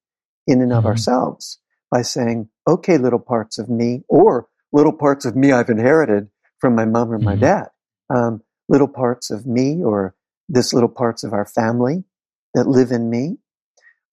in 0.46 0.62
and 0.62 0.72
of 0.72 0.78
mm-hmm. 0.78 0.88
ourselves, 0.88 1.58
by 1.90 2.02
saying, 2.02 2.48
okay, 2.66 2.98
little 2.98 3.18
parts 3.18 3.58
of 3.58 3.68
me, 3.68 4.02
or 4.08 4.48
little 4.72 4.92
parts 4.92 5.24
of 5.24 5.36
me 5.36 5.52
I've 5.52 5.68
inherited 5.68 6.28
from 6.58 6.74
my 6.74 6.84
mom 6.84 7.12
or 7.12 7.18
my 7.18 7.32
mm-hmm. 7.32 7.40
dad, 7.40 7.68
um, 8.14 8.42
little 8.68 8.88
parts 8.88 9.30
of 9.30 9.46
me 9.46 9.82
or 9.82 10.14
this 10.48 10.72
little 10.72 10.88
parts 10.88 11.24
of 11.24 11.32
our 11.32 11.46
family 11.46 12.04
that 12.54 12.66
live 12.66 12.92
in 12.92 13.10
me. 13.10 13.38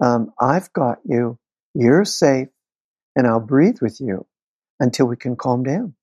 Um, 0.03 0.33
I've 0.39 0.71
got 0.73 0.99
you. 1.05 1.39
You're 1.73 2.05
safe, 2.05 2.49
and 3.15 3.25
I'll 3.25 3.39
breathe 3.39 3.77
with 3.81 4.01
you 4.01 4.25
until 4.79 5.05
we 5.05 5.15
can 5.15 5.35
calm 5.35 5.63
down, 5.63 5.95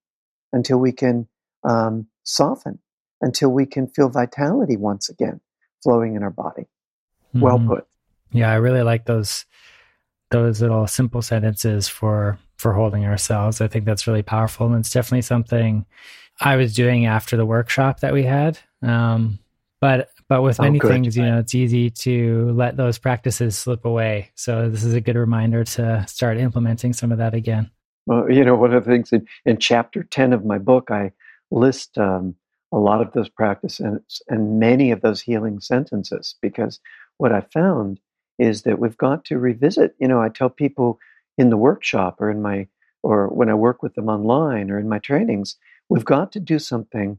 until 0.53 0.79
we 0.79 0.93
can 0.93 1.29
um, 1.65 2.07
soften, 2.25 2.79
until 3.21 3.51
we 3.51 3.67
can 3.67 3.87
feel 3.87 4.09
vitality 4.09 4.77
once 4.77 5.09
again 5.09 5.41
flowing 5.83 6.15
in 6.15 6.23
our 6.23 6.31
body. 6.31 6.69
Mm-hmm. 7.35 7.41
Well 7.41 7.59
put. 7.59 7.87
Yeah, 8.33 8.51
I 8.51 8.57
really 8.57 8.83
like 8.83 9.07
those 9.07 9.45
those 10.31 10.63
little 10.63 10.87
simple 10.87 11.23
sentences 11.23 11.89
for 11.89 12.39
for 12.57 12.73
holding 12.73 13.05
ourselves. 13.05 13.61
I 13.61 13.69
think 13.69 13.85
that's 13.85 14.07
really 14.07 14.23
powerful. 14.23 14.67
And 14.67 14.77
it's 14.77 14.91
definitely 14.91 15.23
something 15.23 15.87
I 16.41 16.57
was 16.57 16.75
doing 16.75 17.07
after 17.07 17.37
the 17.37 17.47
workshop 17.47 18.01
that 18.01 18.13
we 18.13 18.25
had. 18.25 18.59
Um, 18.83 19.39
but 19.81 20.11
but 20.29 20.43
with 20.43 20.61
oh, 20.61 20.65
many 20.65 20.79
good. 20.79 20.89
things, 20.89 21.17
you 21.17 21.25
know, 21.25 21.39
it's 21.39 21.55
easy 21.55 21.91
to 21.91 22.53
let 22.53 22.77
those 22.77 22.99
practices 22.99 23.59
slip 23.59 23.85
away. 23.85 24.31
So 24.37 24.71
this 24.71 24.85
is 24.85 24.95
a 24.95 25.01
good 25.01 25.17
reminder 25.17 25.65
to 25.65 26.05
start 26.07 26.39
implementing 26.39 26.93
some 26.93 27.11
of 27.11 27.19
that 27.19 27.35
again. 27.35 27.71
Well, 28.07 28.31
you 28.31 28.45
know, 28.45 28.55
one 28.55 28.73
of 28.73 28.85
the 28.85 28.91
things 28.91 29.13
in, 29.13 29.27
in 29.45 29.59
chapter 29.59 30.05
10 30.05 30.33
of 30.33 30.45
my 30.45 30.59
book, 30.59 30.91
I 30.91 31.13
list 31.51 31.99
um, 31.99 32.35
a 32.73 32.79
lot 32.79 33.01
of 33.01 33.13
those 33.13 33.29
practices 33.29 34.23
and 34.29 34.61
many 34.61 34.91
of 34.91 35.01
those 35.01 35.21
healing 35.21 35.61
sentences 35.61 36.37
because 36.41 36.81
what 37.19 37.33
I 37.33 37.41
found 37.41 38.01
is 38.39 38.63
that 38.63 38.79
we've 38.79 38.97
got 38.97 39.25
to 39.27 39.39
revisit. 39.39 39.95
You 39.99 40.09
know, 40.09 40.21
I 40.21 40.29
tell 40.29 40.49
people 40.49 40.99
in 41.37 41.51
the 41.51 41.57
workshop 41.57 42.17
or 42.21 42.31
in 42.31 42.41
my 42.43 42.69
or 43.03 43.29
when 43.29 43.49
I 43.49 43.55
work 43.55 43.83
with 43.83 43.95
them 43.95 44.09
online 44.09 44.71
or 44.71 44.79
in 44.79 44.89
my 44.89 44.99
trainings, 44.99 45.57
we've 45.89 46.05
got 46.05 46.33
to 46.33 46.41
do 46.41 46.59
something 46.59 47.19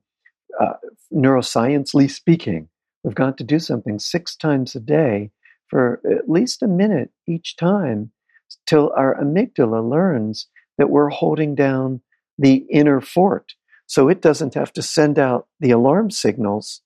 uh, 0.59 0.73
neuroscientifically 1.13 2.09
speaking. 2.09 2.69
We've 3.03 3.15
got 3.15 3.37
to 3.39 3.43
do 3.43 3.59
something 3.59 3.97
six 3.97 4.35
times 4.35 4.75
a 4.75 4.79
day 4.79 5.31
for 5.67 6.01
at 6.09 6.29
least 6.29 6.61
a 6.61 6.67
minute 6.67 7.09
each 7.27 7.55
time 7.55 8.11
till 8.67 8.91
our 8.95 9.15
amygdala 9.19 9.87
learns 9.87 10.47
that 10.77 10.89
we're 10.89 11.09
holding 11.09 11.55
down 11.55 12.01
the 12.37 12.65
inner 12.69 13.01
fort. 13.01 13.53
So 13.91 14.07
it 14.07 14.21
doesn't 14.21 14.53
have 14.55 14.71
to 14.75 14.81
send 14.81 15.19
out 15.19 15.49
the 15.59 15.71
alarm 15.71 16.11
signals 16.11 16.81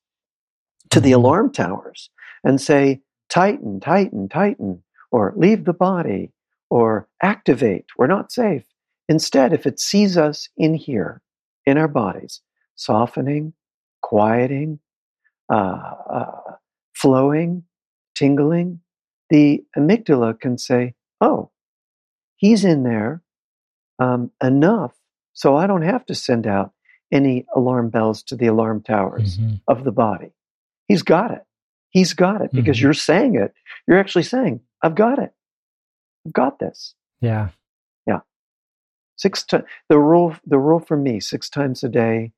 to 0.91 0.99
the 0.99 1.11
Mhm. 1.11 1.15
alarm 1.15 1.53
towers 1.53 2.09
and 2.43 2.61
say, 2.61 3.03
tighten, 3.29 3.79
tighten, 3.79 4.29
tighten, 4.29 4.83
or 5.11 5.33
leave 5.37 5.65
the 5.65 5.73
body, 5.73 6.33
or 6.69 7.09
activate, 7.21 7.85
we're 7.97 8.07
not 8.07 8.31
safe. 8.31 8.65
Instead, 9.09 9.53
if 9.53 9.67
it 9.67 9.79
sees 9.79 10.17
us 10.17 10.49
in 10.57 10.75
here, 10.75 11.21
in 11.65 11.77
our 11.77 11.87
bodies, 11.89 12.41
softening, 12.75 13.53
quieting, 14.01 14.79
uh, 15.49 15.95
uh, 16.11 16.41
flowing, 16.93 17.65
tingling, 18.15 18.81
the 19.29 19.65
amygdala 19.77 20.39
can 20.39 20.57
say, 20.57 20.95
oh, 21.21 21.51
he's 22.37 22.65
in 22.65 22.83
there 22.83 23.23
um, 23.99 24.31
enough 24.43 24.93
so 25.33 25.55
I 25.57 25.67
don't 25.67 25.83
have 25.83 26.05
to 26.07 26.15
send 26.15 26.47
out 26.47 26.73
any 27.11 27.45
alarm 27.55 27.89
bells 27.89 28.23
to 28.23 28.35
the 28.35 28.47
alarm 28.47 28.81
towers 28.81 29.37
Mhm. 29.37 29.61
of 29.67 29.83
the 29.83 29.91
body. 29.91 30.31
He's 30.87 31.03
got 31.03 31.31
it. 31.31 31.43
He's 31.89 32.13
got 32.13 32.41
it 32.41 32.51
because 32.51 32.77
Mhm. 32.77 32.81
you're 32.81 32.93
saying 32.93 33.35
it. 33.35 33.53
You're 33.87 33.99
actually 33.99 34.23
saying, 34.23 34.61
I've 34.81 34.95
got 34.95 35.19
it. 35.19 35.33
I've 36.25 36.33
got 36.33 36.59
this. 36.59 36.95
Yeah. 37.21 37.49
Yeah. 38.05 38.21
Six 39.17 39.43
times. 39.45 39.65
The 39.89 39.97
rule, 39.99 40.35
the 40.45 40.59
rule 40.59 40.79
for 40.79 40.97
me, 40.97 41.19
six 41.19 41.49
times 41.49 41.83
a 41.83 41.89
day, 41.89 42.33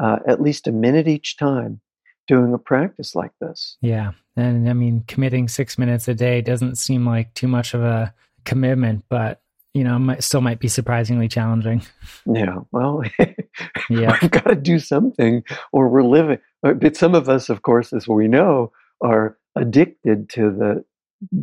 uh, 0.00 0.18
at 0.26 0.40
least 0.40 0.66
a 0.68 0.72
minute 0.72 1.08
each 1.08 1.36
time, 1.36 1.80
doing 2.28 2.54
a 2.54 2.58
practice 2.58 3.14
like 3.16 3.32
this. 3.40 3.76
Yeah. 3.80 4.12
And 4.36 4.68
I 4.70 4.72
mean, 4.72 5.02
committing 5.08 5.48
six 5.48 5.76
minutes 5.76 6.06
a 6.06 6.14
day 6.14 6.40
doesn't 6.40 6.76
seem 6.76 7.04
like 7.04 7.34
too 7.34 7.48
much 7.48 7.74
of 7.74 7.82
a 7.82 8.14
commitment, 8.44 9.04
but, 9.08 9.42
you 9.74 9.84
know, 9.84 9.98
might, 9.98 10.22
still 10.22 10.40
might 10.40 10.58
be 10.58 10.68
surprisingly 10.68 11.28
challenging. 11.28 11.82
Yeah. 12.26 12.58
Well, 12.72 13.02
Yeah. 13.90 14.16
we've 14.20 14.30
got 14.30 14.44
to 14.44 14.54
do 14.56 14.78
something, 14.78 15.42
or 15.72 15.88
we're 15.88 16.02
living. 16.02 16.38
uh, 16.64 16.74
But 16.74 16.96
some 16.96 17.14
of 17.14 17.28
us, 17.28 17.48
of 17.48 17.62
course, 17.62 17.92
as 17.92 18.06
we 18.08 18.28
know, 18.28 18.72
are 19.00 19.36
addicted 19.56 20.28
to 20.30 20.50
the 20.50 20.84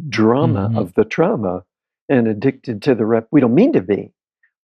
drama 0.10 0.70
Mhm. 0.70 0.78
of 0.78 0.94
the 0.96 1.06
trauma 1.06 1.64
and 2.10 2.28
addicted 2.28 2.82
to 2.84 2.96
the 2.96 3.06
rep. 3.06 3.28
We 3.32 3.42
don't 3.42 3.54
mean 3.56 3.74
to 3.74 3.82
be, 3.82 4.14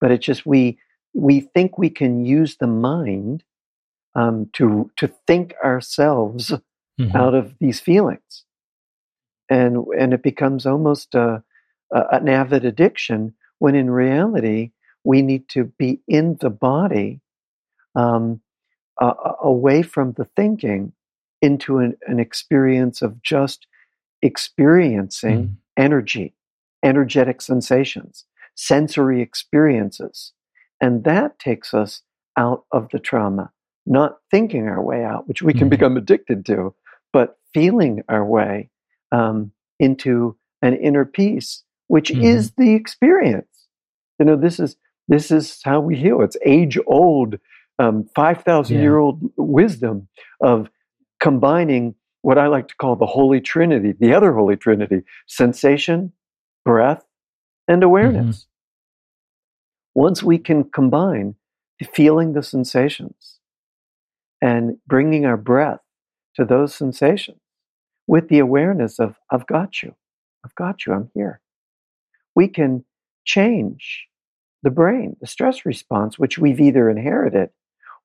but 0.02 0.12
it's 0.12 0.26
just 0.26 0.46
we 0.46 0.80
we 1.16 1.42
think 1.42 1.78
we 1.78 1.90
can 1.92 2.26
use 2.26 2.58
the 2.58 2.68
mind 2.68 3.44
um, 4.16 4.50
to 4.54 4.90
to 4.98 5.08
think 5.28 5.54
ourselves 5.64 6.52
Mhm. 7.00 7.16
out 7.16 7.34
of 7.36 7.58
these 7.60 7.80
feelings, 7.80 8.46
and 9.50 9.86
and 10.00 10.14
it 10.14 10.24
becomes 10.24 10.66
almost 10.66 11.16
a, 11.16 11.44
a, 11.92 12.00
an 12.12 12.30
avid 12.30 12.66
addiction. 12.66 13.34
When 13.64 13.76
in 13.76 13.90
reality, 13.90 14.72
we 15.06 15.22
need 15.22 15.48
to 15.56 15.64
be 15.64 16.02
in 16.06 16.36
the 16.42 16.50
body, 16.50 17.22
um, 17.96 18.42
uh, 19.02 19.14
away 19.42 19.84
from 19.84 20.12
the 20.18 20.26
thinking, 20.36 20.92
into 21.42 21.78
an, 21.78 21.96
an 22.08 22.20
experience 22.20 23.02
of 23.02 23.22
just 23.24 23.68
experiencing 24.22 25.40
Mhm. 25.48 25.58
energy, 25.78 26.36
energetic 26.84 27.42
sensations, 27.42 28.26
sensory 28.56 29.22
experiences. 29.22 30.34
And 30.82 31.06
that 31.06 31.40
takes 31.40 31.74
us 31.74 32.02
out 32.36 32.66
of 32.74 32.90
the 32.92 33.00
trauma, 33.00 33.54
not 33.86 34.18
thinking 34.30 34.68
our 34.68 34.84
way 34.84 35.06
out, 35.06 35.26
which 35.30 35.42
we 35.42 35.54
can 35.54 35.68
Mhm. 35.68 35.72
become 35.78 35.96
addicted 35.96 36.46
to, 36.48 36.76
but 37.14 37.40
feeling 37.54 38.04
our 38.10 38.26
way 38.26 38.70
um, 39.14 39.54
into 39.80 40.38
an 40.62 40.76
inner 40.76 41.06
peace, 41.06 41.64
which 41.88 42.12
Mhm. 42.12 42.24
is 42.26 42.52
the 42.58 42.74
experience. 42.74 43.53
You 44.20 44.26
know, 44.26 44.36
this 44.38 44.60
is 44.60 44.76
this 45.08 45.32
is 45.32 45.60
how 45.64 45.80
we 45.82 45.98
heal. 45.98 46.22
It's 46.22 46.38
age 46.46 46.80
old, 46.88 47.36
um, 47.80 48.08
five 48.16 48.44
thousand 48.44 48.78
Yeah. 48.78 48.84
year 48.84 48.98
old 48.98 49.22
wisdom 49.38 50.08
of 50.42 50.70
combining 51.22 51.96
what 52.22 52.38
I 52.38 52.48
like 52.48 52.68
to 52.70 52.76
call 52.76 52.96
the 52.96 53.06
Holy 53.06 53.42
Trinity, 53.42 53.94
the 54.00 54.14
other 54.14 54.34
Holy 54.34 54.58
Trinity: 54.58 55.02
sensation, 55.28 56.14
breath, 56.66 57.04
and 57.68 57.84
awareness. 57.84 58.48
Once 59.96 60.24
we 60.24 60.38
can 60.40 60.66
combine 60.66 61.36
feeling 61.94 62.34
the 62.34 62.44
sensations 62.44 63.40
and 64.42 64.78
bringing 64.88 65.26
our 65.26 65.38
breath 65.38 65.82
to 66.36 66.46
those 66.46 66.76
sensations 66.76 67.40
with 68.08 68.30
the 68.30 68.40
awareness 68.40 69.00
of, 69.00 69.16
I've 69.32 69.48
got 69.48 69.84
you, 69.84 69.96
I've 70.46 70.56
got 70.56 70.86
you, 70.86 70.94
I'm 70.94 71.12
here, 71.16 71.42
we 72.36 72.48
can 72.48 72.86
change 73.26 74.08
the 74.64 74.70
brain, 74.70 75.16
the 75.20 75.28
stress 75.28 75.66
response, 75.66 76.18
which 76.18 76.38
we've 76.38 76.60
either 76.62 76.90
inherited 76.90 77.50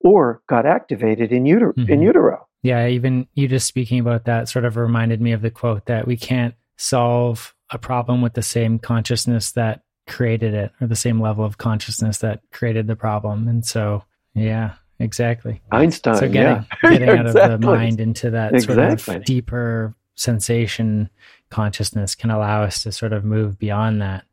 or 0.01 0.43
got 0.49 0.67
activated 0.67 1.33
in, 1.33 1.45
uter- 1.45 1.77
in 1.77 2.01
Mhm. 2.01 2.03
utero. 2.05 2.47
Yeah, 2.63 2.89
even 2.89 3.27
you 3.35 3.47
just 3.49 3.67
speaking 3.67 4.01
about 4.01 4.25
that 4.25 4.49
sort 4.49 4.65
of 4.65 4.77
reminded 4.77 5.21
me 5.21 5.33
of 5.33 5.43
the 5.43 5.51
quote 5.51 5.87
that 5.87 6.07
we 6.07 6.17
can't 6.17 6.55
solve 6.77 7.55
a 7.71 7.79
problem 7.79 8.21
with 8.23 8.35
the 8.35 8.43
same 8.43 8.79
consciousness 8.79 9.53
that 9.53 9.83
created 10.09 10.55
it 10.55 10.73
or 10.81 10.87
the 10.87 10.97
same 10.97 11.21
level 11.21 11.45
of 11.45 11.59
consciousness 11.59 12.19
that 12.19 12.41
created 12.51 12.87
the 12.87 12.97
problem. 12.97 13.47
And 13.47 13.65
so, 13.65 14.05
yeah, 14.35 14.75
exactly. 14.99 15.61
Einstein, 15.71 16.15
so 16.17 16.29
getting 16.29 16.65
yeah. 16.83 16.91
getting 16.91 17.09
out 17.09 17.27
of 17.27 17.35
the 17.35 17.59
mind 17.59 18.01
into 18.01 18.31
that 18.31 18.61
sort 18.63 18.79
of 18.79 19.25
deeper 19.25 19.95
sensation 20.15 21.09
consciousness 21.51 22.15
can 22.15 22.31
allow 22.31 22.63
us 22.63 22.83
to 22.83 22.93
sort 22.93 23.13
of 23.13 23.25
move 23.25 23.59
beyond 23.59 24.03
that. 24.03 24.25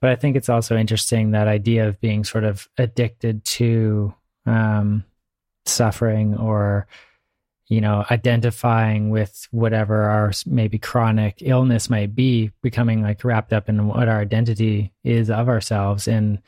But 0.00 0.10
I 0.10 0.16
think 0.16 0.36
it's 0.36 0.48
also 0.48 0.76
interesting 0.76 1.32
that 1.32 1.48
idea 1.48 1.88
of 1.88 2.00
being 2.00 2.24
sort 2.24 2.44
of 2.44 2.68
addicted 2.78 3.44
to 3.44 4.14
um, 4.46 5.04
suffering 5.66 6.36
or 6.36 6.86
you 7.68 7.80
know 7.80 8.04
identifying 8.10 9.10
with 9.10 9.46
whatever 9.50 10.02
our 10.04 10.32
maybe 10.46 10.78
chronic 10.78 11.42
illness 11.42 11.90
might 11.90 12.14
be 12.14 12.50
becoming 12.62 13.02
like 13.02 13.22
wrapped 13.24 13.52
up 13.52 13.68
in 13.68 13.86
what 13.88 14.08
our 14.08 14.20
identity 14.20 14.92
is 15.04 15.30
of 15.30 15.48
ourselves 15.48 16.08
and 16.08 16.40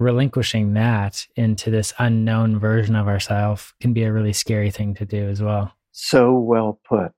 relinquishing 0.00 0.74
that 0.74 1.26
into 1.36 1.70
this 1.70 1.92
unknown 1.98 2.58
version 2.58 2.94
of 2.96 3.08
ourselves 3.08 3.74
can 3.80 3.92
be 3.92 4.04
a 4.04 4.12
really 4.12 4.32
scary 4.32 4.70
thing 4.70 4.94
to 4.94 5.04
do 5.04 5.28
as 5.28 5.42
well 5.42 5.74
So 5.92 6.32
well 6.38 6.78
put. 6.88 7.12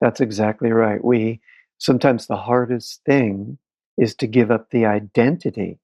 That's 0.00 0.20
exactly 0.20 0.70
right. 0.70 1.04
We 1.04 1.40
sometimes 1.78 2.26
the 2.26 2.36
hardest 2.36 3.02
thing 3.04 3.58
is 3.98 4.14
to 4.16 4.26
give 4.26 4.50
up 4.50 4.70
the 4.70 4.86
identity 4.86 5.78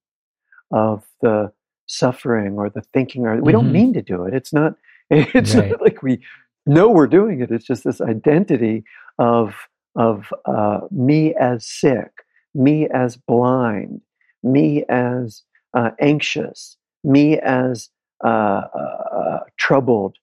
of 0.71 1.05
the 1.21 1.53
suffering 1.87 2.55
or 2.55 2.71
the 2.71 2.83
thinking 2.95 3.27
or 3.27 3.41
we 3.43 3.53
don't 3.53 3.69
Mhm. 3.69 3.73
mean 3.73 3.93
to 3.95 4.03
do 4.03 4.25
it. 4.25 4.35
It's 4.35 4.53
not 4.53 4.77
it's 5.11 5.55
Right. 5.55 5.71
not 5.71 5.83
like 5.83 6.03
we 6.03 6.23
know 6.67 6.89
we're 6.91 7.07
doing 7.07 7.41
it. 7.41 7.51
It's 7.51 7.67
just 7.67 7.85
this 7.85 8.01
identity 8.01 8.85
of 9.19 9.55
of 9.97 10.33
uh, 10.47 10.81
me 10.91 11.35
as 11.37 11.67
sick, 11.67 12.11
me 12.55 12.89
as 12.89 13.17
blind, 13.17 14.01
me 14.43 14.85
as 14.89 15.43
uh, 15.75 15.91
anxious, 16.01 16.77
me 17.05 17.39
as 17.39 17.91
uh, 18.25 18.63
uh, 18.81 19.41
troubled, 19.59 20.17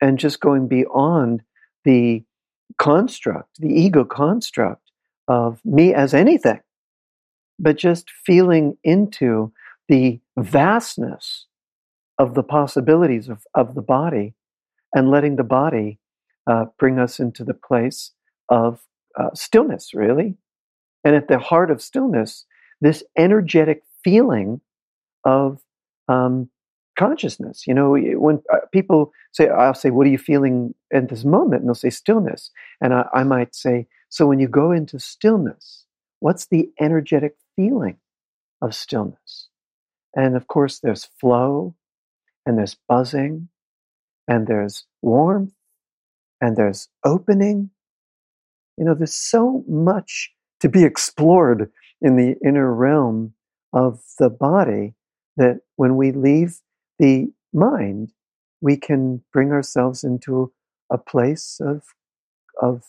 and 0.00 0.18
just 0.18 0.40
going 0.40 0.68
beyond 0.68 1.42
the 1.84 2.24
construct, 2.78 3.58
the 3.60 3.68
ego 3.74 4.04
construct 4.04 4.90
of 5.28 5.60
me 5.64 5.92
as 5.92 6.14
anything, 6.14 6.60
but 7.58 7.76
just 7.76 8.10
feeling 8.24 8.76
into 8.82 9.52
the 9.88 10.20
vastness 10.38 11.46
of 12.18 12.34
the 12.34 12.42
possibilities 12.42 13.28
of, 13.28 13.44
of 13.54 13.74
the 13.74 13.82
body 13.82 14.34
and 14.94 15.10
letting 15.10 15.36
the 15.36 15.44
body 15.44 15.98
uh, 16.46 16.66
bring 16.78 16.98
us 16.98 17.18
into 17.18 17.44
the 17.44 17.54
place 17.54 18.12
of 18.48 18.82
uh, 19.18 19.30
stillness, 19.34 19.94
really. 19.94 20.36
And 21.04 21.14
at 21.14 21.28
the 21.28 21.38
heart 21.38 21.70
of 21.70 21.82
stillness, 21.82 22.44
this 22.80 23.02
energetic 23.16 23.82
feeling 24.04 24.60
of 25.24 25.60
um, 26.08 26.48
consciousness. 26.98 27.66
You 27.66 27.74
know, 27.74 27.96
when 27.96 28.42
uh, 28.52 28.58
people 28.72 29.12
say, 29.32 29.48
I'll 29.48 29.74
say, 29.74 29.90
What 29.90 30.06
are 30.06 30.10
you 30.10 30.18
feeling 30.18 30.74
at 30.92 31.08
this 31.08 31.24
moment? 31.24 31.62
And 31.62 31.68
they'll 31.68 31.74
say, 31.74 31.90
Stillness. 31.90 32.50
And 32.80 32.92
I, 32.94 33.06
I 33.14 33.24
might 33.24 33.54
say, 33.54 33.86
So 34.08 34.26
when 34.26 34.40
you 34.40 34.48
go 34.48 34.72
into 34.72 34.98
stillness, 34.98 35.86
what's 36.20 36.46
the 36.46 36.70
energetic 36.80 37.36
feeling 37.56 37.98
of 38.62 38.74
stillness? 38.74 39.48
And 40.16 40.36
of 40.36 40.46
course, 40.48 40.80
there's 40.80 41.04
flow, 41.20 41.74
and 42.46 42.58
there's 42.58 42.76
buzzing, 42.88 43.48
and 44.28 44.46
there's 44.46 44.86
warmth, 45.02 45.54
and 46.40 46.56
there's 46.56 46.88
opening. 47.04 47.70
You 48.78 48.84
know, 48.84 48.94
there's 48.94 49.14
so 49.14 49.64
much 49.68 50.32
to 50.60 50.68
be 50.68 50.84
explored 50.84 51.70
in 52.00 52.16
the 52.16 52.36
inner 52.44 52.72
realm 52.74 53.34
of 53.72 54.00
the 54.18 54.30
body 54.30 54.94
that 55.36 55.60
when 55.76 55.96
we 55.96 56.12
leave 56.12 56.58
the 56.98 57.32
mind, 57.52 58.12
we 58.60 58.76
can 58.76 59.22
bring 59.32 59.52
ourselves 59.52 60.04
into 60.04 60.52
a 60.90 60.98
place 60.98 61.60
of 61.60 61.82
of 62.62 62.84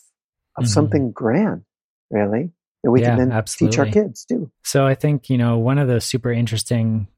of 0.56 0.64
Mhm. 0.64 0.68
something 0.68 1.12
grand, 1.12 1.64
really, 2.10 2.52
that 2.84 2.90
we 2.90 3.00
Yeah, 3.00 3.16
can 3.16 3.30
then 3.30 3.44
teach 3.46 3.78
our 3.78 3.86
absolutely. 3.86 3.90
kids 3.90 4.24
too. 4.24 4.50
So 4.62 4.86
I 4.86 4.94
think, 4.94 5.28
you 5.28 5.38
know, 5.38 5.58
one 5.58 5.78
of 5.78 5.88
the 5.88 6.00
super 6.00 6.30
interesting 6.30 7.08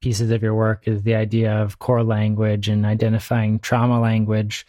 pieces 0.00 0.30
of 0.30 0.42
your 0.42 0.54
work 0.54 0.86
is 0.88 1.02
the 1.02 1.16
idea 1.16 1.52
of 1.52 1.78
core 1.78 2.04
language 2.04 2.68
and 2.68 2.86
identifying 2.86 3.58
trauma 3.58 4.00
language. 4.00 4.66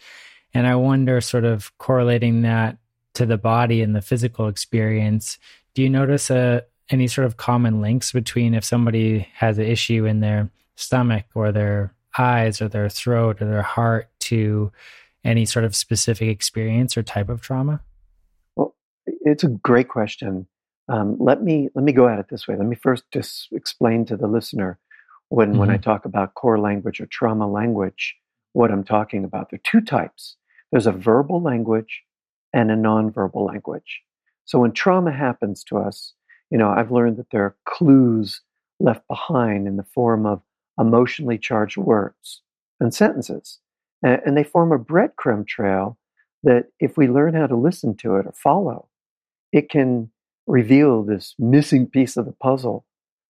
And 0.52 0.66
I 0.66 0.74
wonder, 0.74 1.20
sort 1.20 1.44
of 1.44 1.76
correlating 1.78 2.42
that 2.42 2.78
to 3.14 3.24
the 3.24 3.38
body 3.38 3.82
and 3.82 3.94
the 3.94 4.02
physical 4.02 4.48
experience, 4.48 5.38
do 5.74 5.82
you 5.82 5.88
notice 5.88 6.30
a, 6.30 6.36
uh, 6.38 6.60
any 6.90 7.06
sort 7.06 7.26
of 7.26 7.36
common 7.36 7.82
links 7.82 8.12
between 8.12 8.54
if 8.54 8.64
somebody 8.64 9.28
has 9.34 9.58
an 9.58 9.66
issue 9.66 10.06
in 10.06 10.20
their 10.20 10.50
stomach 10.76 11.26
or 11.34 11.52
their 11.52 11.92
eyes 12.16 12.62
or 12.62 12.68
their 12.68 12.88
throat 12.88 13.42
or 13.42 13.44
their 13.44 13.62
heart 13.62 14.08
to 14.20 14.72
any 15.22 15.44
sort 15.44 15.66
of 15.66 15.76
specific 15.76 16.28
experience 16.28 16.96
or 16.96 17.02
type 17.02 17.28
of 17.28 17.42
trauma? 17.42 17.82
It's 19.22 19.44
a 19.44 19.48
great 19.48 19.88
question. 19.88 20.46
Um, 20.88 21.16
let 21.18 21.42
me 21.42 21.68
let 21.74 21.84
me 21.84 21.92
go 21.92 22.08
at 22.08 22.18
it 22.18 22.28
this 22.30 22.48
way. 22.48 22.56
Let 22.56 22.66
me 22.66 22.76
first 22.76 23.04
just 23.12 23.48
explain 23.52 24.06
to 24.06 24.16
the 24.16 24.26
listener 24.26 24.78
when 25.28 25.50
mm-hmm. 25.50 25.58
when 25.58 25.70
I 25.70 25.74
mm-hmm. 25.74 25.82
talk 25.82 26.04
about 26.04 26.34
core 26.34 26.58
language 26.58 27.00
or 27.00 27.06
trauma 27.06 27.46
language, 27.46 28.16
what 28.52 28.70
I'm 28.70 28.84
talking 28.84 29.24
about. 29.24 29.50
There 29.50 29.58
are 29.58 29.70
two 29.70 29.80
types. 29.80 30.36
There's 30.72 30.86
a 30.86 30.92
verbal 30.92 31.42
language 31.42 32.02
and 32.52 32.70
a 32.70 32.76
nonverbal 32.76 33.46
language. 33.46 34.00
So 34.44 34.58
when 34.60 34.72
trauma 34.72 35.12
happens 35.12 35.62
to 35.64 35.78
us, 35.78 36.14
you 36.50 36.56
know, 36.56 36.70
I've 36.70 36.90
learned 36.90 37.18
that 37.18 37.30
there 37.30 37.44
are 37.44 37.56
clues 37.66 38.40
left 38.80 39.06
behind 39.08 39.66
in 39.66 39.76
the 39.76 39.86
form 39.94 40.24
of 40.24 40.40
emotionally 40.78 41.38
charged 41.38 41.76
words 41.76 42.42
and 42.80 42.94
sentences. 42.94 43.58
And, 44.02 44.20
and 44.24 44.36
they 44.36 44.44
form 44.44 44.72
a 44.72 44.78
breadcrumb 44.78 45.46
trail 45.46 45.98
that 46.44 46.66
if 46.80 46.96
we 46.96 47.08
learn 47.08 47.34
how 47.34 47.46
to 47.46 47.56
listen 47.56 47.96
to 47.96 48.16
it 48.16 48.26
or 48.26 48.32
follow, 48.32 48.87
it 49.52 49.70
can 49.70 50.10
reveal 50.46 51.02
this 51.02 51.34
missing 51.38 51.86
piece 51.86 52.16
of 52.16 52.26
the 52.26 52.32
puzzle 52.32 52.84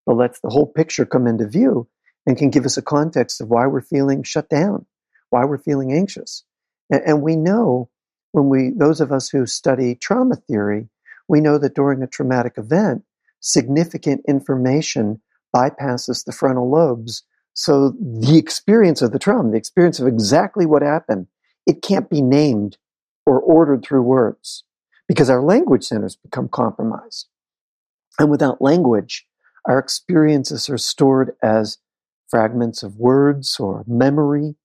that 0.06 0.14
lets 0.14 0.40
the 0.40 0.48
whole 0.48 0.66
picture 0.66 1.04
come 1.04 1.26
into 1.26 1.46
view 1.46 1.88
and 2.26 2.38
can 2.38 2.50
give 2.50 2.64
us 2.64 2.76
a 2.76 2.82
context 2.82 3.40
of 3.40 3.48
why 3.48 3.66
we're 3.66 3.80
feeling 3.80 4.22
shut 4.22 4.48
down, 4.48 4.86
why 5.30 5.44
we're 5.44 5.58
feeling 5.58 5.92
anxious. 5.92 6.44
And, 6.90 7.02
and 7.04 7.22
we 7.22 7.36
know 7.36 7.90
when 8.32 8.48
we, 8.48 8.70
those 8.76 9.00
of 9.00 9.12
us 9.12 9.28
who 9.28 9.46
study 9.46 9.94
trauma 9.94 10.36
theory, 10.36 10.88
we 11.28 11.40
know 11.40 11.58
that 11.58 11.74
during 11.74 12.02
a 12.02 12.06
traumatic 12.06 12.54
event, 12.56 13.02
significant 13.40 14.22
information 14.28 15.20
bypasses 15.54 16.24
the 16.24 16.32
frontal 16.32 16.70
lobes. 16.70 17.22
So 17.54 17.90
the 18.00 18.38
experience 18.38 19.02
of 19.02 19.12
the 19.12 19.18
trauma, 19.18 19.50
the 19.50 19.56
experience 19.56 20.00
of 20.00 20.06
exactly 20.06 20.66
what 20.66 20.82
happened, 20.82 21.26
it 21.66 21.82
can't 21.82 22.08
be 22.08 22.22
named 22.22 22.78
or 23.26 23.40
ordered 23.40 23.82
through 23.82 24.02
words 24.02 24.64
because 25.08 25.30
our 25.30 25.42
language 25.42 25.84
centers 25.84 26.16
become 26.16 26.48
compromised. 26.48 27.28
And 28.18 28.30
without 28.30 28.62
language, 28.62 29.26
our 29.66 29.78
experiences 29.78 30.68
are 30.68 30.78
stored 30.78 31.34
as 31.42 31.78
fragments 32.28 32.82
of 32.82 32.96
words 32.96 33.58
or 33.58 33.84
memory 33.86 34.56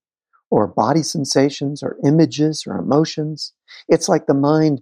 or 0.51 0.67
body 0.67 1.01
sensations 1.01 1.81
or 1.81 1.97
images 2.05 2.65
or 2.67 2.77
emotions. 2.77 3.53
It's 3.87 4.09
like 4.09 4.27
the 4.27 4.33
mind 4.33 4.81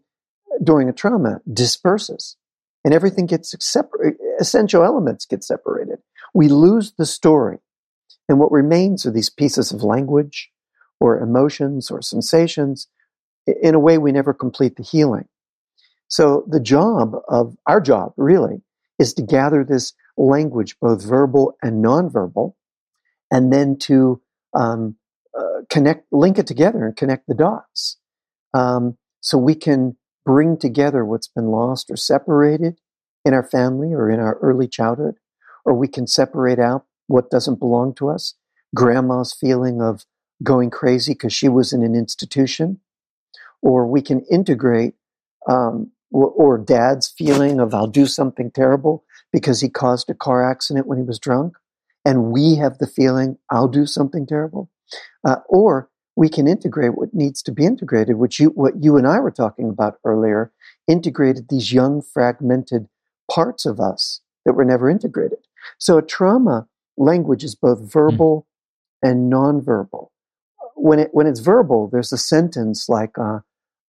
during 0.63 0.89
a 0.89 0.93
trauma 0.93 1.41
disperses 1.51 2.35
and 2.83 2.93
everything 2.93 3.25
gets 3.25 3.55
separate, 3.63 4.17
essential 4.39 4.83
elements 4.83 5.25
get 5.25 5.43
separated. 5.43 5.99
We 6.33 6.47
lose 6.49 6.93
the 6.97 7.05
story. 7.05 7.59
And 8.27 8.39
what 8.39 8.51
remains 8.51 9.05
are 9.05 9.11
these 9.11 9.29
pieces 9.29 9.71
of 9.71 9.83
language 9.83 10.49
or 10.99 11.19
emotions 11.19 11.91
or 11.91 12.01
sensations. 12.01 12.87
In 13.61 13.75
a 13.75 13.79
way, 13.79 13.97
we 13.97 14.11
never 14.11 14.33
complete 14.33 14.75
the 14.77 14.83
healing. 14.83 15.25
So 16.11 16.43
the 16.45 16.59
job 16.59 17.15
of 17.29 17.55
our 17.65 17.79
job 17.79 18.11
really 18.17 18.61
is 18.99 19.13
to 19.13 19.21
gather 19.21 19.63
this 19.63 19.93
language, 20.17 20.77
both 20.81 21.01
verbal 21.01 21.55
and 21.63 21.83
nonverbal, 21.83 22.55
and 23.31 23.51
then 23.51 23.77
to 23.83 24.21
um, 24.53 24.97
uh, 25.37 25.61
connect, 25.69 26.11
link 26.11 26.37
it 26.37 26.47
together 26.47 26.85
and 26.85 26.97
connect 26.97 27.27
the 27.27 27.33
dots. 27.33 27.97
Um, 28.53 28.97
so 29.21 29.37
we 29.37 29.55
can 29.55 29.95
bring 30.25 30.57
together 30.57 31.05
what's 31.05 31.29
been 31.29 31.47
lost 31.47 31.89
or 31.89 31.95
separated 31.95 32.77
in 33.23 33.33
our 33.33 33.47
family 33.47 33.93
or 33.93 34.11
in 34.11 34.19
our 34.19 34.37
early 34.39 34.67
childhood, 34.67 35.15
or 35.63 35.73
we 35.73 35.87
can 35.87 36.07
separate 36.07 36.59
out 36.59 36.85
what 37.07 37.31
doesn't 37.31 37.59
belong 37.59 37.95
to 37.95 38.09
us. 38.09 38.35
Grandma's 38.75 39.33
feeling 39.33 39.81
of 39.81 40.05
going 40.43 40.71
crazy 40.71 41.13
because 41.13 41.31
she 41.31 41.47
was 41.47 41.71
in 41.71 41.83
an 41.83 41.95
institution, 41.95 42.81
or 43.61 43.87
we 43.87 44.01
can 44.01 44.25
integrate 44.29 44.95
um, 45.47 45.91
or, 46.11 46.57
dad's 46.57 47.07
feeling 47.07 47.59
of 47.59 47.73
I'll 47.73 47.87
do 47.87 48.05
something 48.05 48.51
terrible 48.51 49.05
because 49.31 49.61
he 49.61 49.69
caused 49.69 50.09
a 50.09 50.13
car 50.13 50.49
accident 50.49 50.87
when 50.87 50.97
he 50.97 51.03
was 51.03 51.19
drunk, 51.19 51.53
and 52.05 52.31
we 52.31 52.55
have 52.55 52.77
the 52.77 52.87
feeling 52.87 53.37
I'll 53.49 53.67
do 53.67 53.85
something 53.85 54.27
terrible, 54.27 54.69
uh, 55.25 55.37
or 55.47 55.89
we 56.15 56.29
can 56.29 56.47
integrate 56.47 56.95
what 56.95 57.13
needs 57.13 57.41
to 57.43 57.51
be 57.51 57.65
integrated, 57.65 58.17
which 58.17 58.39
you 58.39 58.49
what 58.49 58.83
you 58.83 58.97
and 58.97 59.07
I 59.07 59.19
were 59.19 59.31
talking 59.31 59.69
about 59.69 59.99
earlier, 60.03 60.51
integrated 60.87 61.47
these 61.47 61.71
young 61.71 62.01
fragmented 62.01 62.87
parts 63.29 63.65
of 63.65 63.79
us 63.79 64.21
that 64.45 64.53
were 64.53 64.65
never 64.65 64.89
integrated. 64.89 65.39
So 65.77 65.97
a 65.97 66.01
trauma 66.01 66.67
language 66.97 67.43
is 67.43 67.55
both 67.55 67.91
verbal 67.91 68.45
mm. 69.03 69.09
and 69.09 69.31
nonverbal. 69.31 70.09
When 70.75 70.99
it 70.99 71.09
when 71.13 71.27
it's 71.27 71.39
verbal, 71.39 71.89
there's 71.89 72.11
a 72.11 72.17
sentence 72.17 72.89
like 72.89 73.17
uh, 73.17 73.39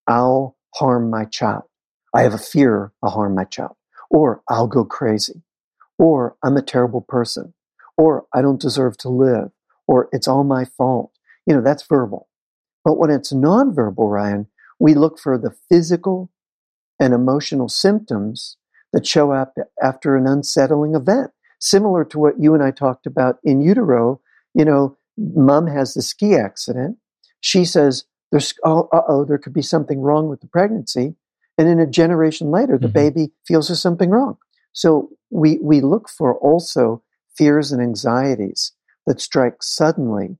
"I'll 0.06 0.56
harm 0.74 1.10
my 1.10 1.24
child." 1.24 1.64
I 2.14 2.22
have 2.22 2.34
a 2.34 2.38
fear 2.38 2.92
I'll 3.02 3.10
harm 3.10 3.34
my 3.34 3.44
child, 3.44 3.76
or 4.10 4.42
I'll 4.48 4.66
go 4.66 4.84
crazy, 4.84 5.42
or 5.98 6.36
I'm 6.42 6.56
a 6.56 6.62
terrible 6.62 7.00
person, 7.00 7.54
or 7.96 8.26
I 8.34 8.42
don't 8.42 8.60
deserve 8.60 8.96
to 8.98 9.08
live, 9.08 9.50
or 9.86 10.08
it's 10.12 10.28
all 10.28 10.44
my 10.44 10.64
fault. 10.64 11.12
You 11.46 11.54
know, 11.54 11.62
that's 11.62 11.86
verbal. 11.86 12.28
But 12.84 12.98
when 12.98 13.10
it's 13.10 13.32
nonverbal, 13.32 14.10
Ryan, 14.10 14.48
we 14.78 14.94
look 14.94 15.18
for 15.18 15.38
the 15.38 15.54
physical 15.68 16.30
and 17.00 17.14
emotional 17.14 17.68
symptoms 17.68 18.56
that 18.92 19.06
show 19.06 19.32
up 19.32 19.54
after 19.82 20.16
an 20.16 20.26
unsettling 20.26 20.94
event, 20.94 21.30
similar 21.60 22.04
to 22.04 22.18
what 22.18 22.40
you 22.40 22.54
and 22.54 22.62
I 22.62 22.70
talked 22.70 23.06
about 23.06 23.38
in 23.42 23.60
utero. 23.62 24.20
You 24.54 24.64
know, 24.64 24.98
mom 25.16 25.66
has 25.66 25.94
the 25.94 26.02
ski 26.02 26.34
accident. 26.34 26.98
She 27.40 27.64
says, 27.64 28.04
there's, 28.30 28.54
oh, 28.64 28.88
oh, 28.92 29.24
there 29.24 29.38
could 29.38 29.52
be 29.52 29.62
something 29.62 30.00
wrong 30.00 30.28
with 30.28 30.40
the 30.40 30.46
pregnancy. 30.46 31.16
And 31.58 31.68
in 31.68 31.78
a 31.78 31.86
generation 31.86 32.50
later, 32.50 32.78
the 32.78 32.86
mm-hmm. 32.86 32.94
baby 32.94 33.32
feels 33.46 33.68
there's 33.68 33.82
something 33.82 34.10
wrong. 34.10 34.38
So 34.72 35.10
we, 35.30 35.58
we 35.62 35.80
look 35.80 36.08
for 36.08 36.36
also 36.38 37.02
fears 37.36 37.72
and 37.72 37.82
anxieties 37.82 38.72
that 39.06 39.20
strike 39.20 39.62
suddenly 39.62 40.38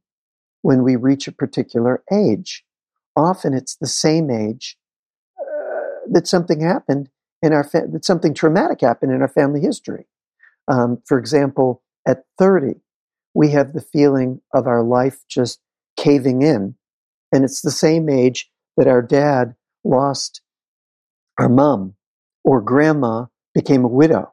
when 0.63 0.83
we 0.83 0.97
reach 0.97 1.29
a 1.29 1.33
particular 1.33 2.03
age. 2.13 2.65
Often 3.17 3.55
it's 3.55 3.77
the 3.77 3.87
same 3.87 4.31
age 4.31 4.77
uh, 5.39 6.07
that 6.13 6.27
something 6.27 6.61
happened 6.61 7.11
in 7.43 7.53
our 7.53 7.65
fa- 7.65 7.89
that 7.93 8.05
something 8.05 8.33
traumatic 8.33 8.81
happened 8.81 9.13
in 9.13 9.21
our 9.21 9.29
family 9.29 9.61
history. 9.61 10.07
Um, 10.69 11.03
for 11.07 11.19
example, 11.19 11.83
at 12.07 12.25
30, 12.39 12.81
we 13.35 13.51
have 13.51 13.73
the 13.73 13.81
feeling 13.81 14.41
of 14.55 14.67
our 14.67 14.83
life 14.83 15.25
just 15.29 15.61
caving 15.97 16.43
in, 16.43 16.77
and 17.33 17.45
it's 17.45 17.61
the 17.61 17.71
same 17.71 18.09
age 18.09 18.51
that 18.77 18.87
our 18.87 19.03
dad 19.03 19.55
lost 19.85 20.42
our 21.39 21.49
mom 21.49 21.95
or 22.45 22.61
grandma 22.61 23.27
became 23.55 23.85
a 23.85 23.89
widow. 23.89 24.33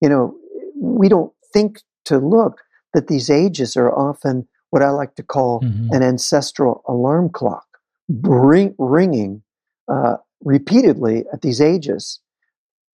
You 0.00 0.08
know, 0.08 0.36
we 0.76 1.08
don't 1.08 1.32
think 1.52 1.80
to 2.06 2.18
look 2.18 2.60
that 2.92 3.08
these 3.08 3.30
ages 3.30 3.76
are 3.76 3.92
often 3.92 4.48
what 4.70 4.82
I 4.82 4.90
like 4.90 5.14
to 5.16 5.22
call 5.22 5.60
mm-hmm. 5.60 5.92
an 5.92 6.02
ancestral 6.02 6.82
alarm 6.88 7.30
clock, 7.30 7.66
bring, 8.08 8.74
ringing 8.78 9.42
uh, 9.88 10.16
repeatedly 10.42 11.24
at 11.32 11.42
these 11.42 11.60
ages 11.60 12.20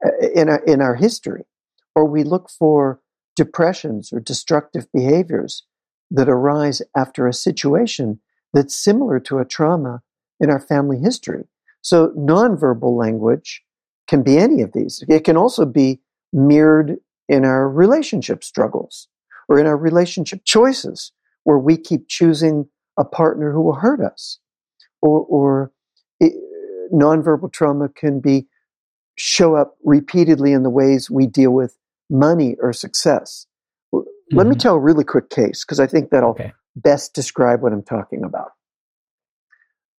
uh, 0.04 0.10
in 0.34 0.48
our, 0.48 0.62
in 0.64 0.80
our 0.80 0.94
history. 0.94 1.44
Or 1.94 2.04
we 2.04 2.22
look 2.22 2.50
for 2.50 3.00
depressions 3.36 4.12
or 4.12 4.20
destructive 4.20 4.86
behaviors 4.92 5.64
that 6.10 6.28
arise 6.28 6.82
after 6.96 7.26
a 7.26 7.32
situation 7.32 8.20
that's 8.52 8.74
similar 8.74 9.20
to 9.20 9.38
a 9.38 9.44
trauma 9.44 10.02
in 10.38 10.50
our 10.50 10.60
family 10.60 10.98
history. 10.98 11.44
So 11.82 12.08
nonverbal 12.16 12.96
language 12.96 13.62
can 14.08 14.22
be 14.22 14.38
any 14.38 14.62
of 14.62 14.72
these. 14.72 15.04
It 15.08 15.24
can 15.24 15.36
also 15.36 15.64
be 15.64 16.00
mirrored 16.32 16.96
in 17.28 17.44
our 17.44 17.68
relationship 17.68 18.42
struggles 18.44 19.08
or 19.48 19.58
in 19.58 19.66
our 19.66 19.76
relationship 19.76 20.44
choices 20.44 21.12
where 21.44 21.58
we 21.58 21.76
keep 21.76 22.08
choosing 22.08 22.66
a 22.98 23.04
partner 23.04 23.52
who 23.52 23.62
will 23.62 23.74
hurt 23.74 24.00
us. 24.00 24.38
Or, 25.00 25.20
or 25.20 25.72
it, 26.18 26.34
nonverbal 26.92 27.52
trauma 27.52 27.88
can 27.88 28.20
be 28.20 28.46
show 29.16 29.54
up 29.54 29.76
repeatedly 29.84 30.52
in 30.52 30.62
the 30.62 30.70
ways 30.70 31.10
we 31.10 31.26
deal 31.26 31.52
with 31.52 31.76
money 32.10 32.56
or 32.60 32.72
success. 32.72 33.46
Mm-hmm. 33.94 34.36
Let 34.36 34.46
me 34.46 34.52
mm-hmm. 34.52 34.58
tell 34.58 34.74
a 34.74 34.80
really 34.80 35.04
quick 35.04 35.30
case 35.30 35.64
because 35.64 35.80
I 35.80 35.86
think 35.86 36.10
that'll 36.10 36.30
okay. 36.30 36.52
best 36.76 37.14
describe 37.14 37.62
what 37.62 37.72
I'm 37.72 37.82
talking 37.82 38.24
about. 38.24 38.50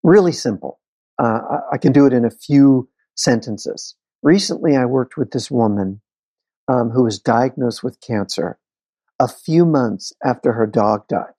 Really 0.03 0.31
simple. 0.31 0.79
Uh, 1.21 1.59
I 1.71 1.77
can 1.77 1.91
do 1.91 2.07
it 2.07 2.13
in 2.13 2.25
a 2.25 2.31
few 2.31 2.89
sentences. 3.15 3.95
Recently, 4.23 4.75
I 4.75 4.85
worked 4.85 5.17
with 5.17 5.31
this 5.31 5.51
woman 5.51 6.01
um, 6.67 6.89
who 6.89 7.03
was 7.03 7.19
diagnosed 7.19 7.83
with 7.83 8.01
cancer, 8.01 8.57
a 9.19 9.27
few 9.27 9.65
months 9.65 10.13
after 10.23 10.53
her 10.53 10.65
dog 10.65 11.07
died. 11.07 11.33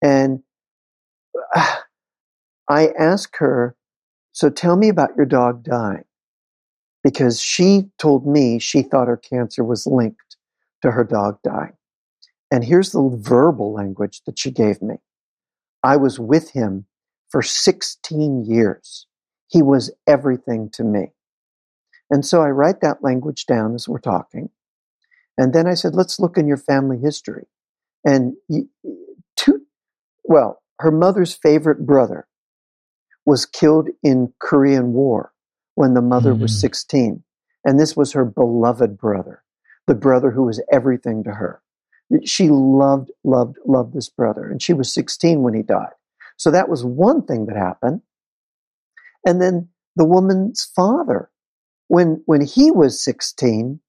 And 0.00 0.42
uh, 1.54 1.76
I 2.68 2.88
asked 2.98 3.36
her, 3.38 3.76
So 4.32 4.48
tell 4.48 4.76
me 4.76 4.88
about 4.88 5.16
your 5.16 5.26
dog 5.26 5.64
dying. 5.64 6.04
Because 7.02 7.40
she 7.40 7.90
told 7.98 8.28
me 8.28 8.60
she 8.60 8.82
thought 8.82 9.08
her 9.08 9.16
cancer 9.16 9.64
was 9.64 9.88
linked 9.88 10.36
to 10.82 10.92
her 10.92 11.02
dog 11.02 11.38
dying. 11.42 11.72
And 12.52 12.62
here's 12.62 12.92
the 12.92 13.18
verbal 13.20 13.72
language 13.72 14.22
that 14.26 14.38
she 14.38 14.52
gave 14.52 14.80
me 14.80 14.96
I 15.82 15.96
was 15.96 16.20
with 16.20 16.50
him 16.52 16.86
for 17.32 17.42
16 17.42 18.44
years. 18.44 19.06
He 19.48 19.62
was 19.62 19.90
everything 20.06 20.68
to 20.74 20.84
me. 20.84 21.12
And 22.10 22.24
so 22.24 22.42
I 22.42 22.50
write 22.50 22.82
that 22.82 23.02
language 23.02 23.46
down 23.46 23.74
as 23.74 23.88
we're 23.88 23.98
talking. 23.98 24.50
And 25.38 25.54
then 25.54 25.66
I 25.66 25.74
said, 25.74 25.94
let's 25.94 26.20
look 26.20 26.36
in 26.36 26.46
your 26.46 26.58
family 26.58 26.98
history. 26.98 27.46
And 28.04 28.34
two, 29.36 29.62
well, 30.24 30.62
her 30.80 30.90
mother's 30.90 31.34
favorite 31.34 31.86
brother 31.86 32.26
was 33.24 33.46
killed 33.46 33.88
in 34.02 34.32
Korean 34.38 34.92
War 34.92 35.32
when 35.74 35.94
the 35.94 36.02
mother 36.02 36.32
mm-hmm. 36.32 36.42
was 36.42 36.60
16. 36.60 37.22
And 37.64 37.80
this 37.80 37.96
was 37.96 38.12
her 38.12 38.26
beloved 38.26 38.98
brother, 38.98 39.42
the 39.86 39.94
brother 39.94 40.32
who 40.32 40.42
was 40.42 40.62
everything 40.70 41.24
to 41.24 41.30
her. 41.30 41.62
She 42.24 42.50
loved, 42.50 43.10
loved, 43.24 43.56
loved 43.64 43.94
this 43.94 44.10
brother. 44.10 44.50
And 44.50 44.60
she 44.60 44.74
was 44.74 44.92
16 44.92 45.40
when 45.42 45.54
he 45.54 45.62
died. 45.62 45.92
So 46.36 46.50
that 46.50 46.68
was 46.68 46.84
one 46.84 47.24
thing 47.24 47.46
that 47.46 47.56
happened. 47.56 48.02
And 49.26 49.40
then 49.40 49.68
the 49.96 50.04
woman's 50.04 50.64
father, 50.76 51.30
when, 51.88 52.22
when 52.26 52.40
he 52.40 52.70
was 52.70 53.02
16, 53.02 53.80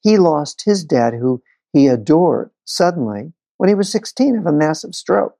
he 0.00 0.16
lost 0.16 0.62
his 0.64 0.84
dad, 0.84 1.14
who 1.14 1.42
he 1.72 1.88
adored, 1.88 2.50
suddenly 2.64 3.32
when 3.58 3.68
he 3.68 3.74
was 3.74 3.90
16 3.90 4.36
of 4.36 4.46
a 4.46 4.52
massive 4.52 4.94
stroke. 4.94 5.36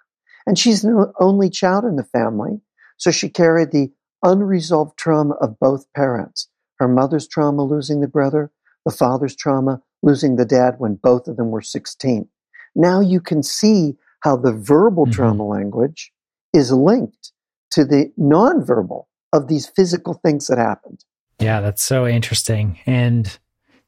And 0.47 0.59
she's 0.59 0.83
the 0.83 1.13
only 1.21 1.51
child 1.51 1.85
in 1.85 1.97
the 1.97 2.05
family, 2.05 2.61
so 2.97 3.11
she 3.11 3.29
carried 3.29 3.71
the 3.71 3.93
unresolved 4.23 4.99
trauma 4.99 5.35
of 5.35 5.59
both 5.61 5.87
parents 5.95 6.49
her 6.79 6.89
mother's 6.89 7.27
trauma 7.27 7.65
losing 7.65 8.01
the 8.01 8.09
brother, 8.09 8.51
the 8.85 8.93
father's 8.93 9.37
trauma 9.37 9.83
losing 10.03 10.37
the 10.37 10.45
dad 10.45 10.77
when 10.79 10.95
both 10.95 11.29
of 11.29 11.37
them 11.37 11.51
were 11.51 11.61
16. 11.61 12.29
Now 12.75 13.01
you 13.01 13.21
can 13.21 13.43
see 13.43 13.97
how 14.21 14.37
the 14.37 14.53
verbal 14.53 15.05
mm-hmm. 15.05 15.13
trauma 15.13 15.45
language 15.45 16.13
is 16.53 16.73
linked 16.73 17.33
to 17.71 17.85
the 17.85 18.13
nonverbal 18.19 19.05
of 19.33 19.49
these 19.49 19.67
physical 19.67 20.15
things 20.15 20.47
that 20.47 20.59
happened. 20.59 21.05
Yeah, 21.39 21.61
that's 21.61 21.83
so 21.83 22.07
interesting. 22.07 22.79
And 22.87 23.39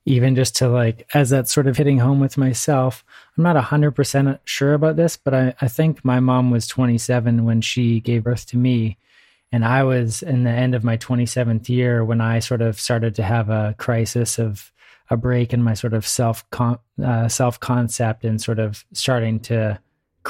even 0.04 0.34
just 0.34 0.56
to 0.56 0.68
like, 0.68 1.08
as 1.14 1.30
that's 1.30 1.52
sort 1.52 1.66
of 1.66 1.76
hitting 1.76 1.98
home 1.98 2.20
with 2.20 2.38
myself, 2.38 3.04
I'm 3.36 3.44
not 3.44 3.56
100% 3.56 4.38
sure 4.44 4.74
about 4.74 4.96
this, 4.96 5.16
but 5.16 5.34
I, 5.34 5.54
I 5.60 5.68
think 5.68 6.04
my 6.04 6.20
mom 6.20 6.50
was 6.50 6.66
27 6.66 7.44
when 7.44 7.60
she 7.60 8.00
gave 8.00 8.24
birth 8.24 8.46
to 8.46 8.56
me. 8.56 8.98
And 9.52 9.64
I 9.64 9.82
was 9.82 10.22
in 10.22 10.44
the 10.44 10.50
end 10.50 10.74
of 10.74 10.84
my 10.84 10.96
27th 10.96 11.68
year 11.68 12.04
when 12.04 12.20
I 12.20 12.38
sort 12.38 12.62
of 12.62 12.80
started 12.80 13.14
to 13.16 13.22
have 13.22 13.50
a 13.50 13.74
crisis 13.78 14.38
of 14.38 14.72
a 15.10 15.16
break 15.16 15.52
in 15.52 15.62
my 15.62 15.74
sort 15.74 15.92
of 15.92 16.06
self 16.06 16.44
uh, 17.04 17.28
self 17.28 17.58
concept 17.58 18.24
and 18.24 18.40
sort 18.40 18.60
of 18.60 18.84
starting 18.92 19.40
to 19.40 19.80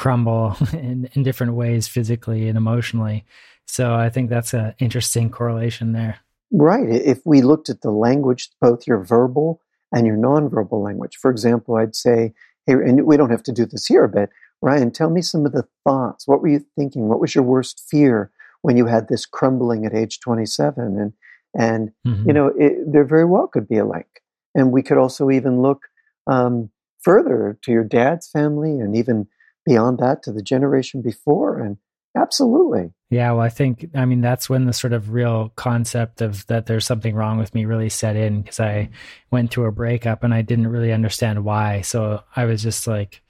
crumble 0.01 0.57
in, 0.73 1.07
in 1.13 1.21
different 1.21 1.53
ways 1.53 1.87
physically 1.87 2.47
and 2.47 2.57
emotionally. 2.57 3.23
So 3.67 3.93
I 3.93 4.09
think 4.09 4.31
that's 4.31 4.51
an 4.53 4.73
interesting 4.79 5.29
correlation 5.29 5.93
there. 5.93 6.17
Right. 6.51 6.89
If 6.89 7.19
we 7.23 7.41
looked 7.41 7.69
at 7.69 7.81
the 7.81 7.91
language, 7.91 8.49
both 8.59 8.87
your 8.87 9.03
verbal 9.03 9.61
and 9.93 10.07
your 10.07 10.17
nonverbal 10.17 10.83
language, 10.83 11.17
for 11.17 11.29
example, 11.29 11.75
I'd 11.75 11.95
say, 11.95 12.33
hey, 12.65 12.73
and 12.73 13.05
we 13.05 13.15
don't 13.15 13.29
have 13.29 13.43
to 13.43 13.51
do 13.51 13.65
this 13.65 13.85
here, 13.85 14.07
but 14.07 14.29
Ryan, 14.63 14.89
tell 14.89 15.11
me 15.11 15.21
some 15.21 15.45
of 15.45 15.51
the 15.51 15.67
thoughts. 15.83 16.27
What 16.27 16.41
were 16.41 16.47
you 16.47 16.65
thinking? 16.75 17.07
What 17.07 17.21
was 17.21 17.35
your 17.35 17.43
worst 17.43 17.83
fear 17.87 18.31
when 18.63 18.77
you 18.77 18.87
had 18.87 19.07
this 19.07 19.27
crumbling 19.27 19.85
at 19.85 19.93
age 19.93 20.19
27? 20.19 20.99
And, 20.99 21.13
and 21.53 21.91
mm-hmm. 22.07 22.27
you 22.27 22.33
know, 22.33 22.47
it, 22.57 22.91
there 22.91 23.05
very 23.05 23.25
well 23.25 23.47
could 23.47 23.67
be 23.67 23.77
a 23.77 23.85
link. 23.85 24.07
And 24.55 24.71
we 24.71 24.81
could 24.81 24.97
also 24.97 25.29
even 25.29 25.61
look 25.61 25.83
um, 26.25 26.71
further 27.01 27.59
to 27.61 27.71
your 27.71 27.83
dad's 27.83 28.27
family 28.27 28.79
and 28.79 28.95
even 28.95 29.27
beyond 29.65 29.99
that 29.99 30.23
to 30.23 30.31
the 30.31 30.41
generation 30.41 31.01
before. 31.01 31.59
And 31.59 31.77
absolutely. 32.15 32.91
Yeah, 33.09 33.31
well, 33.31 33.41
I 33.41 33.49
think, 33.49 33.89
I 33.95 34.05
mean, 34.05 34.21
that's 34.21 34.49
when 34.49 34.65
the 34.65 34.73
sort 34.73 34.93
of 34.93 35.11
real 35.11 35.51
concept 35.55 36.21
of 36.21 36.45
that 36.47 36.65
there's 36.65 36.85
something 36.85 37.15
wrong 37.15 37.37
with 37.37 37.53
me 37.53 37.65
really 37.65 37.89
set 37.89 38.15
in 38.15 38.41
because 38.41 38.59
I 38.59 38.89
went 39.29 39.51
through 39.51 39.65
a 39.65 39.71
breakup 39.71 40.23
and 40.23 40.33
I 40.33 40.41
didn't 40.41 40.67
really 40.67 40.91
understand 40.91 41.43
why. 41.43 41.81
So 41.81 42.23
I 42.35 42.45
was 42.45 42.63
just 42.63 42.87
like, 42.87 43.21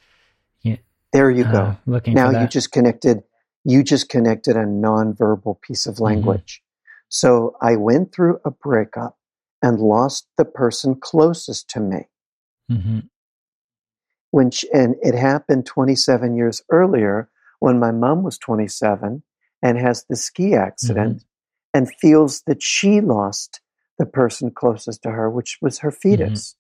you 0.62 0.74
know, 0.74 0.78
there 1.14 1.32
you 1.32 1.46
uh, 1.46 1.52
go. 1.52 1.78
Looking 1.86 2.14
now 2.14 2.30
you 2.30 2.48
just 2.48 2.72
connected, 2.72 3.24
you 3.64 3.84
just 3.84 4.10
connected 4.10 4.56
a 4.56 4.66
nonverbal 4.66 5.62
piece 5.62 5.86
of 5.86 5.96
mm-hmm. 5.96 6.06
language. 6.06 6.62
Mm-hmm. 6.62 7.06
So 7.10 7.58
I 7.62 7.76
went 7.76 8.14
through 8.14 8.40
a 8.46 8.52
breakup 8.52 9.18
and 9.62 9.80
lost 9.80 10.28
the 10.38 10.46
person 10.46 10.96
closest 11.00 11.70
to 11.72 11.80
me. 11.80 12.08
Mm-hmm 12.72 13.00
when 14.32 14.52
she, 14.52 14.72
and 14.72 14.96
it 15.02 15.16
happened 15.16 15.66
27 15.66 16.36
years 16.36 16.64
earlier 16.72 17.30
when 17.60 17.80
my 17.80 17.92
mom 17.92 18.24
was 18.24 18.38
27 18.38 19.22
and 19.62 19.78
has 19.78 20.06
the 20.10 20.16
ski 20.16 20.56
accident 20.56 21.18
mm-hmm. 21.18 21.78
and 21.78 21.94
feels 21.96 22.42
that 22.48 22.64
she 22.64 23.02
lost 23.02 23.62
the 24.00 24.06
person 24.06 24.50
closest 24.50 25.04
to 25.04 25.12
her, 25.12 25.30
which 25.30 25.60
was 25.62 25.80
her 25.80 25.92
fetus. 25.92 26.56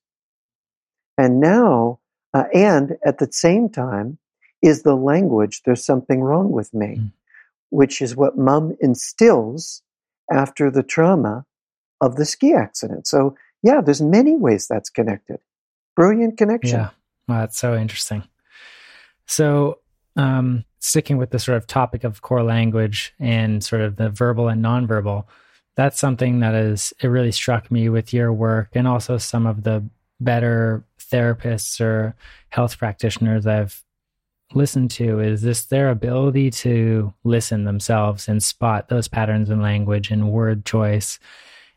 Mm-hmm. 1.17 1.26
And 1.26 1.39
now, 1.39 1.99
uh, 2.34 2.43
and 2.53 2.97
at 3.03 3.17
the 3.17 3.32
same 3.32 3.69
time, 3.69 4.19
is 4.61 4.84
the 4.84 4.95
language, 4.95 5.63
there's 5.65 5.84
something 5.84 6.22
wrong 6.22 6.51
with 6.51 6.74
me, 6.74 6.97
mm-hmm. 6.97 7.07
which 7.69 8.01
is 8.01 8.15
what 8.15 8.38
mom 8.38 8.76
instills 8.80 9.82
after 10.32 10.69
the 10.69 10.84
trauma 10.84 11.45
of 11.99 12.15
the 12.15 12.26
ski 12.26 12.53
accident. 12.53 13.07
So, 13.07 13.36
yeah, 13.63 13.82
there's 13.82 14.01
many 14.01 14.36
ways 14.36 14.67
that's 14.67 14.89
connected. 14.89 15.39
Brilliant 15.95 16.38
connection. 16.38 16.80
Yeah. 16.80 16.89
Wow, 17.28 17.41
that's 17.41 17.57
so 17.57 17.76
interesting. 17.76 18.24
So, 19.26 19.80
um, 20.15 20.65
sticking 20.80 21.17
with 21.17 21.30
the 21.30 21.39
sort 21.39 21.57
of 21.57 21.67
topic 21.67 22.03
of 22.03 22.22
core 22.22 22.43
language 22.43 23.13
and 23.19 23.63
sort 23.63 23.82
of 23.82 23.95
the 23.95 24.09
verbal 24.09 24.49
and 24.49 24.63
nonverbal, 24.63 25.26
that's 25.76 25.99
something 25.99 26.39
that 26.41 26.53
is 26.53 26.93
it 27.01 27.07
really 27.07 27.32
struck 27.32 27.72
me 27.72 27.88
with 27.88 28.13
your 28.13 28.34
work 28.34 28.69
and 28.74 28.88
also 28.88 29.17
some 29.17 29.45
of 29.45 29.63
the 29.63 29.84
better 30.19 30.84
therapists 30.99 31.80
or 31.80 32.15
health 32.49 32.78
practitioners 32.78 33.47
I've 33.47 33.84
listened 34.53 34.91
to 34.91 35.19
is 35.19 35.41
this 35.41 35.65
their 35.65 35.89
ability 35.89 36.51
to 36.51 37.13
listen 37.24 37.63
themselves 37.63 38.28
and 38.28 38.43
spot 38.43 38.89
those 38.89 39.07
patterns 39.07 39.49
in 39.49 39.61
language 39.61 40.11
and 40.11 40.32
word 40.32 40.65
choice. 40.65 41.19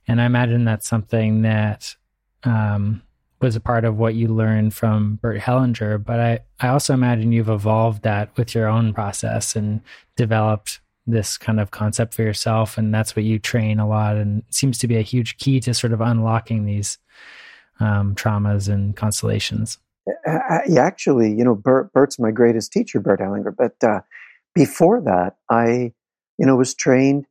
And 0.09 0.21
I 0.21 0.27
imagine 0.27 0.65
that's 0.65 0.89
something 0.89 1.43
that 1.43 1.95
um, 2.43 3.03
was 3.45 3.57
a 3.57 3.61
part 3.61 3.85
of 3.85 3.99
what 3.99 4.15
you 4.15 4.27
learned 4.27 4.73
from 4.73 5.17
Bert 5.17 5.39
Hellinger, 5.39 6.03
but 6.03 6.19
I, 6.19 6.39
I 6.61 6.69
also 6.69 6.95
imagine 6.95 7.31
you've 7.31 7.51
evolved 7.51 8.03
that 8.03 8.35
with 8.39 8.55
your 8.55 8.69
own 8.69 8.95
process 8.95 9.55
and 9.55 9.83
developed 10.17 10.81
this 11.07 11.37
kind 11.37 11.61
of 11.61 11.71
concept 11.71 12.15
for 12.15 12.23
yourself. 12.23 12.79
And 12.79 12.93
that's 12.95 13.15
what 13.15 13.27
you 13.27 13.39
train 13.39 13.79
a 13.79 13.87
lot 13.87 14.17
and 14.17 14.43
seems 14.49 14.79
to 14.79 14.89
be 14.89 14.97
a 14.97 15.03
huge 15.03 15.37
key 15.37 15.61
to 15.61 15.75
sort 15.75 15.93
of 15.93 16.01
unlocking 16.01 16.65
these 16.65 16.97
um, 17.81 18.15
traumas 18.15 18.73
and 18.73 18.97
constellations. 18.97 19.77
Actually, 20.27 21.31
you 21.35 21.45
know, 21.45 21.55
Bert, 21.55 21.93
Bert's 21.93 22.19
my 22.19 22.31
greatest 22.31 22.73
teacher, 22.73 22.99
Bert 22.99 23.21
Hellinger. 23.21 23.55
But 23.55 23.75
uh, 23.87 24.01
before 24.55 25.03
that, 25.03 25.37
I, 25.51 25.93
you 26.39 26.47
know, 26.47 26.57
was 26.57 26.75
trained 26.75 27.27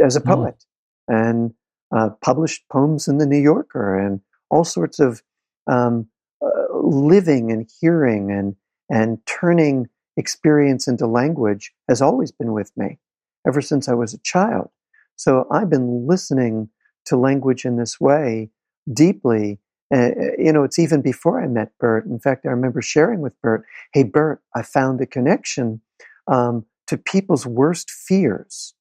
as 0.00 0.14
a 0.14 0.20
hmm. 0.20 0.28
poet 0.28 0.64
mm. 1.10 1.28
and 1.28 1.54
uh, 1.90 2.10
published 2.20 2.62
poems 2.70 3.08
in 3.08 3.18
the 3.18 3.26
New 3.26 3.40
Yorker 3.40 3.98
and 3.98 4.20
all 4.50 4.62
sorts 4.62 5.00
of 5.00 5.20
um, 5.68 6.08
uh, 6.44 6.78
living 6.82 7.50
and 7.52 7.68
hearing 7.80 8.30
and 8.30 8.56
and 8.90 9.18
turning 9.26 9.86
experience 10.16 10.88
into 10.88 11.06
language 11.06 11.72
has 11.88 12.02
always 12.02 12.32
been 12.32 12.52
with 12.52 12.72
me 12.76 12.98
ever 13.46 13.60
since 13.60 13.88
I 13.88 13.94
was 13.94 14.14
a 14.14 14.18
child. 14.18 14.70
So 15.16 15.46
I've 15.50 15.70
been 15.70 16.06
listening 16.06 16.70
to 17.06 17.16
language 17.16 17.64
in 17.64 17.76
this 17.76 18.00
way 18.00 18.50
deeply. 18.92 19.58
Uh, 19.94 20.10
you 20.38 20.52
know, 20.52 20.64
it's 20.64 20.78
even 20.78 21.02
before 21.02 21.40
I 21.42 21.46
met 21.46 21.72
Bert. 21.78 22.06
In 22.06 22.18
fact, 22.18 22.46
I 22.46 22.50
remember 22.50 22.82
sharing 22.82 23.20
with 23.20 23.40
Bert, 23.42 23.64
"Hey, 23.92 24.02
Bert, 24.02 24.42
I 24.54 24.62
found 24.62 25.00
a 25.00 25.06
connection 25.06 25.80
um, 26.26 26.66
to 26.86 26.96
people's 26.96 27.46
worst 27.46 27.90
fears 27.90 28.74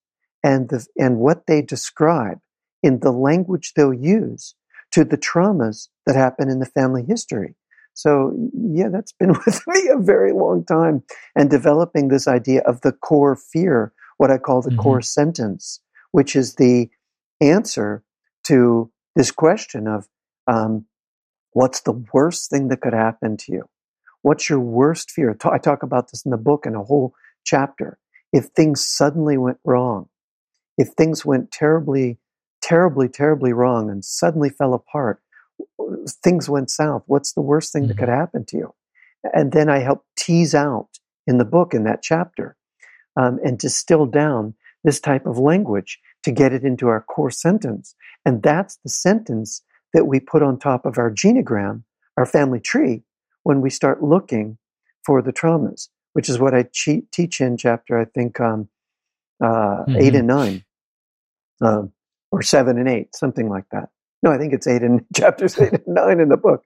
and 0.44 0.70
the 0.70 0.86
and 0.98 1.18
what 1.18 1.48
they 1.48 1.62
describe 1.62 2.40
in 2.84 3.00
the 3.00 3.12
language 3.12 3.74
they'll 3.76 3.94
use 3.94 4.56
to 4.92 5.04
the 5.04 5.18
traumas 5.18 5.90
that 6.08 6.16
happen 6.16 6.50
in 6.50 6.60
the 6.60 6.66
family 6.66 7.04
history. 7.04 7.54
So, 7.94 8.34
yeah, 8.54 8.88
that's 8.90 9.12
been 9.12 9.34
with 9.46 9.62
me 9.68 9.90
a 9.94 10.02
very 10.02 10.34
long 10.34 10.66
time. 10.66 11.04
And 11.36 11.50
developing 11.50 12.08
this 12.08 12.28
idea 12.28 12.62
of 12.62 12.82
the 12.82 12.92
core 12.92 13.36
fear, 13.36 13.94
what 14.18 14.32
I 14.32 14.40
call 14.40 14.62
the 14.62 14.72
mm-hmm. 14.72 14.80
core 14.80 15.02
sentence, 15.02 15.82
which 16.12 16.36
is 16.36 16.56
the 16.56 16.90
answer 17.42 18.04
to 18.46 18.92
this 19.16 19.32
question 19.32 19.88
of 19.88 20.08
um, 20.48 20.86
what's 21.52 21.82
the 21.82 22.04
worst 22.14 22.50
thing 22.50 22.70
that 22.70 22.82
could 22.82 22.94
happen 22.94 23.36
to 23.38 23.52
you? 23.52 23.70
What's 24.22 24.50
your 24.50 24.60
worst 24.60 25.12
fear? 25.12 25.38
I 25.44 25.58
talk 25.58 25.84
about 25.84 26.12
this 26.12 26.26
in 26.26 26.32
the 26.32 26.38
book 26.38 26.66
in 26.66 26.76
a 26.76 26.84
whole 26.84 27.14
chapter. 27.44 27.98
If 28.32 28.46
things 28.46 28.86
suddenly 28.86 29.38
went 29.38 29.58
wrong, 29.64 30.10
if 30.78 30.90
things 30.90 31.26
went 31.26 31.52
terribly, 31.52 32.20
terribly, 32.62 33.10
terribly 33.10 33.54
wrong 33.54 33.90
and 33.90 34.04
suddenly 34.04 34.50
fell 34.50 34.74
apart, 34.74 35.22
things 36.24 36.50
went 36.50 36.70
south, 36.70 37.04
what's 37.08 37.34
the 37.34 37.42
worst 37.42 37.72
thing 37.72 37.84
mm-hmm. 37.84 37.90
that 37.90 37.98
could 37.98 38.10
happen 38.10 38.46
to 38.46 38.58
you? 38.58 38.74
And 39.34 39.52
then 39.52 39.70
I 39.70 39.80
help 39.80 40.06
tease 40.18 40.56
out 40.56 40.90
in 41.26 41.38
the 41.38 41.46
book 41.46 41.74
in 41.74 41.84
that 41.84 42.02
chapter 42.02 42.56
um, 43.16 43.40
and 43.44 43.58
distill 43.58 44.06
down 44.06 44.54
this 44.84 45.00
type 45.00 45.26
of 45.26 45.38
language 45.38 46.00
to 46.24 46.32
get 46.32 46.54
it 46.54 46.64
into 46.64 46.88
our 46.88 47.02
core 47.02 47.32
sentence. 47.32 47.96
And 48.26 48.44
that's 48.44 48.78
the 48.84 48.90
sentence 48.90 49.62
that 49.94 50.06
we 50.06 50.20
put 50.20 50.44
on 50.44 50.60
top 50.60 50.86
of 50.86 50.98
our 50.98 51.12
genogram, 51.12 51.84
our 52.18 52.26
family 52.26 52.60
tree, 52.60 53.04
when 53.44 53.62
we 53.62 53.70
start 53.70 54.04
looking 54.04 54.58
for 55.06 55.22
the 55.22 55.34
traumas, 55.34 55.88
which 56.14 56.30
is 56.30 56.40
what 56.40 56.54
I 56.54 56.64
che- 56.72 57.04
teach 57.12 57.42
in 57.42 57.58
chapter, 57.58 57.98
I 57.98 58.06
think, 58.06 58.40
um, 58.40 58.68
uh, 59.42 59.48
mm-hmm. 59.86 59.96
eight 59.98 60.16
and 60.16 60.28
nine, 60.28 60.66
um, 61.62 61.94
or 62.32 62.42
seven 62.42 62.78
and 62.78 62.90
eight, 62.90 63.16
something 63.16 63.48
like 63.48 63.66
that. 63.72 63.90
No, 64.24 64.32
I 64.32 64.38
think 64.38 64.54
it's 64.54 64.68
eight 64.68 64.84
and 64.84 65.06
chapters 65.16 65.60
eight 65.60 65.74
and 65.74 65.88
nine 65.88 66.20
in 66.20 66.30
the 66.30 66.38
book. 66.38 66.64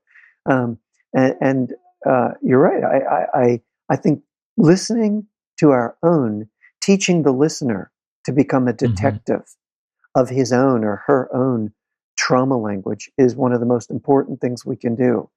Um, 0.50 0.78
and, 1.14 1.36
and 1.42 1.74
uh, 2.10 2.30
you're 2.42 2.60
right. 2.60 2.84
I, 2.84 3.40
I, 3.40 3.62
I 3.90 3.96
think 3.96 4.24
listening 4.58 5.28
to 5.60 5.72
our 5.72 5.96
own, 6.04 6.48
teaching 6.82 7.24
the 7.24 7.32
listener 7.32 7.92
to 8.26 8.32
become 8.32 8.68
a 8.68 8.74
mm-hmm. 8.74 8.94
detective 8.94 9.42
mm-hmm. 9.42 10.22
of 10.22 10.30
his 10.30 10.52
own 10.52 10.84
or 10.84 11.04
her 11.08 11.34
own 11.36 11.74
trauma 12.18 12.58
language 12.58 13.12
is 13.18 13.36
one 13.36 13.54
of 13.54 13.60
the 13.60 13.66
most 13.66 13.90
important 13.90 14.40
things 14.40 14.66
we 14.66 14.76
can 14.76 14.96
do. 14.96 15.30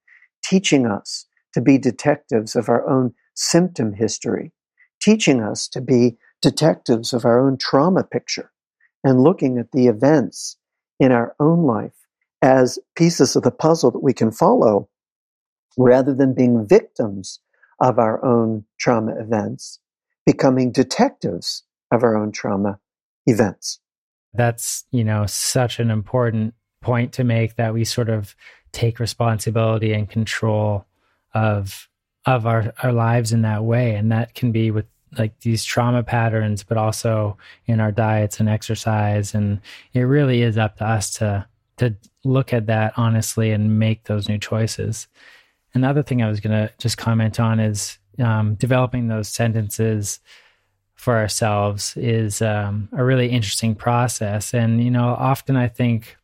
Teaching 0.45 0.87
us 0.87 1.27
to 1.55 1.61
be 1.61 1.79
detectives 1.79 2.55
of 2.55 2.69
our 2.69 2.87
own 2.89 3.15
symptom 3.35 3.95
history, 3.95 4.53
teaching 5.01 5.43
us 5.43 5.69
to 5.69 5.81
be 5.81 6.17
detectives 6.43 7.13
of 7.13 7.25
our 7.25 7.41
own 7.41 7.57
trauma 7.57 8.05
picture, 8.05 8.51
and 9.03 9.23
looking 9.23 9.59
at 9.59 9.73
the 9.73 9.87
events 9.87 10.57
in 11.01 11.13
our 11.13 11.35
own 11.41 11.63
life 11.63 12.04
as 12.45 12.79
pieces 12.95 13.35
of 13.37 13.43
the 13.43 13.51
puzzle 13.51 13.91
that 13.91 14.03
we 14.03 14.13
can 14.13 14.31
follow 14.31 14.87
rather 15.79 16.15
than 16.15 16.35
being 16.35 16.67
victims 16.69 17.41
of 17.81 17.99
our 17.99 18.23
own 18.23 18.67
trauma 18.79 19.15
events, 19.19 19.81
becoming 20.27 20.71
detectives 20.71 21.63
of 21.91 22.03
our 22.03 22.15
own 22.15 22.31
trauma 22.31 22.79
events. 23.25 23.81
That's, 24.35 24.85
you 24.91 25.05
know, 25.05 25.25
such 25.25 25.79
an 25.79 25.91
important 25.91 26.53
point 26.83 27.15
to 27.15 27.25
make 27.25 27.57
that 27.57 27.73
we 27.73 27.83
sort 27.83 28.11
of 28.11 28.37
take 28.73 29.01
responsibility 29.01 29.95
and 29.95 30.09
control 30.09 30.85
of 31.33 31.89
of 32.27 32.47
our, 32.47 32.73
our 32.83 32.93
lives 32.93 33.33
in 33.33 33.43
that 33.43 33.65
way. 33.65 33.95
And 33.95 34.11
that 34.13 34.35
can 34.35 34.51
be 34.51 34.71
with 34.71 34.87
like 35.19 35.39
these 35.41 35.65
trauma 35.65 36.03
patterns, 36.03 36.63
but 36.63 36.77
also 36.77 37.37
in 37.67 37.81
our 37.81 37.93
diets 37.93 38.41
and 38.41 38.49
exercise. 38.49 39.35
And 39.35 39.61
it 39.93 40.01
really 40.01 40.43
is 40.43 40.57
up 40.59 40.79
to 40.79 40.85
us 40.87 41.11
to 41.15 41.47
to 41.77 41.95
look 42.25 42.53
at 42.53 42.67
that 42.67 42.93
honestly 42.97 43.51
and 43.51 43.79
make 43.79 44.05
those 44.05 44.29
new 44.29 44.39
choices. 44.39 45.09
Another 45.75 46.03
thing 46.03 46.23
I 46.23 46.29
was 46.29 46.41
going 46.41 46.53
to 46.53 46.73
just 46.79 46.99
comment 46.99 47.41
on 47.41 47.59
is 47.61 47.99
um, 48.19 48.55
developing 48.55 49.09
those 49.09 49.29
sentences 49.29 50.21
for 50.95 51.17
ourselves 51.17 51.97
is 51.97 52.41
um, 52.41 52.89
a 52.93 53.05
really 53.05 53.29
interesting 53.29 53.75
process. 53.75 54.55
And, 54.55 54.83
you 54.83 54.91
know, 54.91 55.09
often 55.09 55.57
I 55.57 55.69
think 55.69 56.17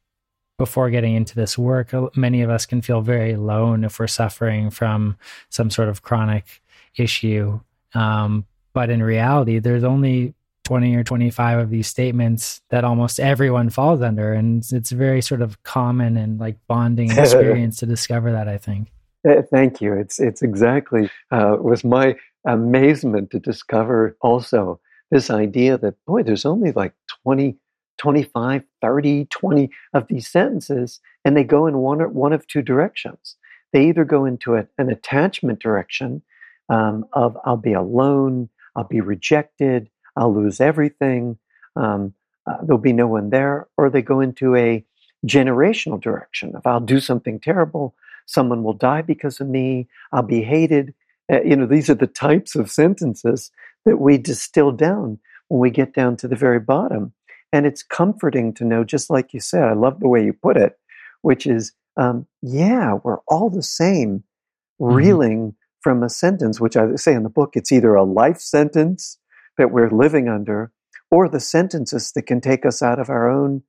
before 0.57 0.91
getting 0.91 1.15
into 1.15 1.35
this 1.35 1.59
work, 1.59 1.93
many 2.17 2.43
of 2.43 2.51
us 2.51 2.67
can 2.67 2.81
feel 2.83 3.01
very 3.01 3.33
alone 3.33 3.83
if 3.83 3.99
we're 3.99 4.07
suffering 4.07 4.71
from 4.71 5.17
some 5.49 5.71
sort 5.71 5.89
of 5.89 6.03
chronic 6.03 6.63
issue. 6.97 7.61
Um, 7.95 8.47
but 8.73 8.91
in 8.91 9.03
reality, 9.03 9.59
there's 9.59 9.85
only 9.85 10.35
20 10.71 10.95
or 10.95 11.03
25 11.03 11.59
of 11.59 11.71
these 11.71 11.89
statements 11.89 12.63
that 12.71 12.85
almost 12.85 13.19
everyone 13.19 13.71
falls 13.71 14.01
under. 14.01 14.33
And 14.33 14.65
it's 14.71 14.93
very 14.93 15.21
sort 15.21 15.43
of 15.43 15.61
common 15.65 16.17
and 16.17 16.39
like 16.39 16.59
bonding 16.69 17.11
experience 17.19 17.79
to 17.79 17.87
discover 17.87 18.31
that, 18.31 18.47
I 18.47 18.57
think. 18.57 18.93
Uh, 19.29 19.43
thank 19.51 19.81
you. 19.81 19.93
It's, 19.95 20.21
it's 20.21 20.43
exactly, 20.43 21.11
uh, 21.33 21.57
was 21.61 21.83
my 21.83 22.15
amazement 22.47 23.33
to 23.33 23.41
discover 23.41 24.17
also 24.21 24.79
this 25.11 25.29
idea 25.29 25.77
that, 25.77 25.97
boy, 26.07 26.23
there's 26.23 26.47
only 26.47 26.71
like 26.71 26.95
20 27.25 27.59
25, 27.99 28.63
30, 28.81 29.25
20 29.27 29.71
of 29.93 30.07
these 30.07 30.29
sentences, 30.29 31.01
and 31.25 31.37
they 31.37 31.45
go 31.45 31.67
in 31.67 31.79
one, 31.79 32.01
or, 32.01 32.09
one 32.09 32.33
of 32.33 32.47
two 32.47 32.63
directions. 32.63 33.37
They 33.73 33.89
either 33.89 34.05
go 34.05 34.25
into 34.25 34.55
a, 34.55 34.67
an 34.79 34.89
attachment 34.89 35.59
direction 35.59 36.23
um, 36.71 37.05
of 37.13 37.37
I'll 37.45 37.59
be 37.59 37.75
alone, 37.75 38.49
I'll 38.77 38.85
be 38.85 39.01
rejected, 39.01 39.91
I'll 40.17 40.35
lose 40.35 40.61
everything, 40.61 41.39
um, 41.77 42.15
uh, 42.47 42.59
there'll 42.63 42.79
be 42.79 42.93
no 42.93 43.07
one 43.07 43.31
there, 43.31 43.69
or 43.77 43.91
they 43.91 44.03
go 44.03 44.21
into 44.21 44.57
a 44.57 44.85
generational 45.27 46.01
direction 46.01 46.53
If 46.57 46.67
I'll 46.67 46.81
do 46.81 47.01
something 47.01 47.41
terrible, 47.41 47.95
someone 48.27 48.63
will 48.63 48.75
die 48.75 49.03
because 49.03 49.41
of 49.41 49.49
me, 49.49 49.89
I'll 50.13 50.23
be 50.23 50.43
hated. 50.43 50.95
Uh, 51.31 51.43
you 51.43 51.57
know, 51.57 51.67
these 51.67 51.91
are 51.91 51.95
the 51.95 52.07
types 52.07 52.57
of 52.57 52.71
sentences 52.71 53.51
that 53.85 53.99
we 53.99 54.19
distill 54.19 54.73
down 54.73 55.19
when 55.49 55.61
we 55.61 55.71
get 55.71 55.95
down 55.95 56.17
to 56.19 56.29
the 56.29 56.37
very 56.37 56.61
bottom. 56.61 57.13
And 57.53 57.67
it's 57.67 57.83
comforting 57.83 58.55
to 58.55 58.65
know, 58.65 58.85
just 58.85 59.11
like 59.11 59.35
you 59.35 59.41
said, 59.41 59.65
I 59.65 59.73
love 59.73 60.01
the 60.01 60.09
way 60.09 60.25
you 60.25 60.33
put 60.33 60.57
it, 60.57 60.79
which 61.23 61.47
is, 61.47 61.73
um, 61.97 62.27
yeah, 62.41 62.95
we're 63.03 63.19
all 63.29 63.51
the 63.51 63.63
same, 63.63 64.23
mm-hmm. 64.81 64.95
reeling 64.95 65.55
from 65.81 66.03
a 66.03 66.09
sentence, 66.09 66.61
which 66.61 66.77
I 66.77 66.95
say 66.95 67.15
in 67.15 67.25
the 67.25 67.29
book, 67.29 67.53
it's 67.55 67.73
either 67.73 67.95
a 67.95 68.05
life 68.05 68.39
sentence 68.39 69.19
that 69.61 69.71
we're 69.71 69.91
living 69.91 70.27
under, 70.27 70.73
or 71.11 71.29
the 71.29 71.39
sentences 71.39 72.13
that 72.13 72.23
can 72.23 72.41
take 72.41 72.65
us 72.65 72.81
out 72.81 72.99
of 72.99 73.11
our 73.11 73.31
own 73.31 73.63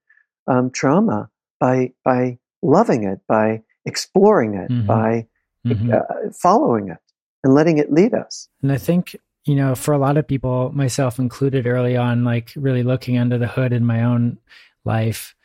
um, 0.48 0.72
trauma 0.72 1.30
by 1.60 1.92
by 2.06 2.40
loving 2.62 3.04
it, 3.04 3.20
by 3.28 3.62
exploring 3.86 4.54
it, 4.54 4.72
mm-hmm. 4.72 4.88
by 4.88 5.28
mm-hmm. 5.68 5.92
Uh, 5.92 6.32
following 6.32 6.88
it, 6.88 6.98
and 7.44 7.54
letting 7.54 7.78
it 7.78 7.92
lead 7.92 8.14
us. 8.14 8.48
And 8.64 8.72
I 8.72 8.78
think 8.78 9.18
you 9.44 9.56
know, 9.56 9.76
for 9.76 9.94
a 9.94 9.98
lot 9.98 10.16
of 10.16 10.28
people, 10.28 10.72
myself 10.72 11.20
included 11.20 11.68
early 11.68 11.98
on, 11.98 12.24
like 12.24 12.54
really 12.56 12.84
looking 12.84 13.18
under 13.18 13.38
the 13.38 13.48
hood 13.48 13.74
in 13.74 13.86
my 13.86 14.04
own 14.04 14.38
life, 14.86 15.36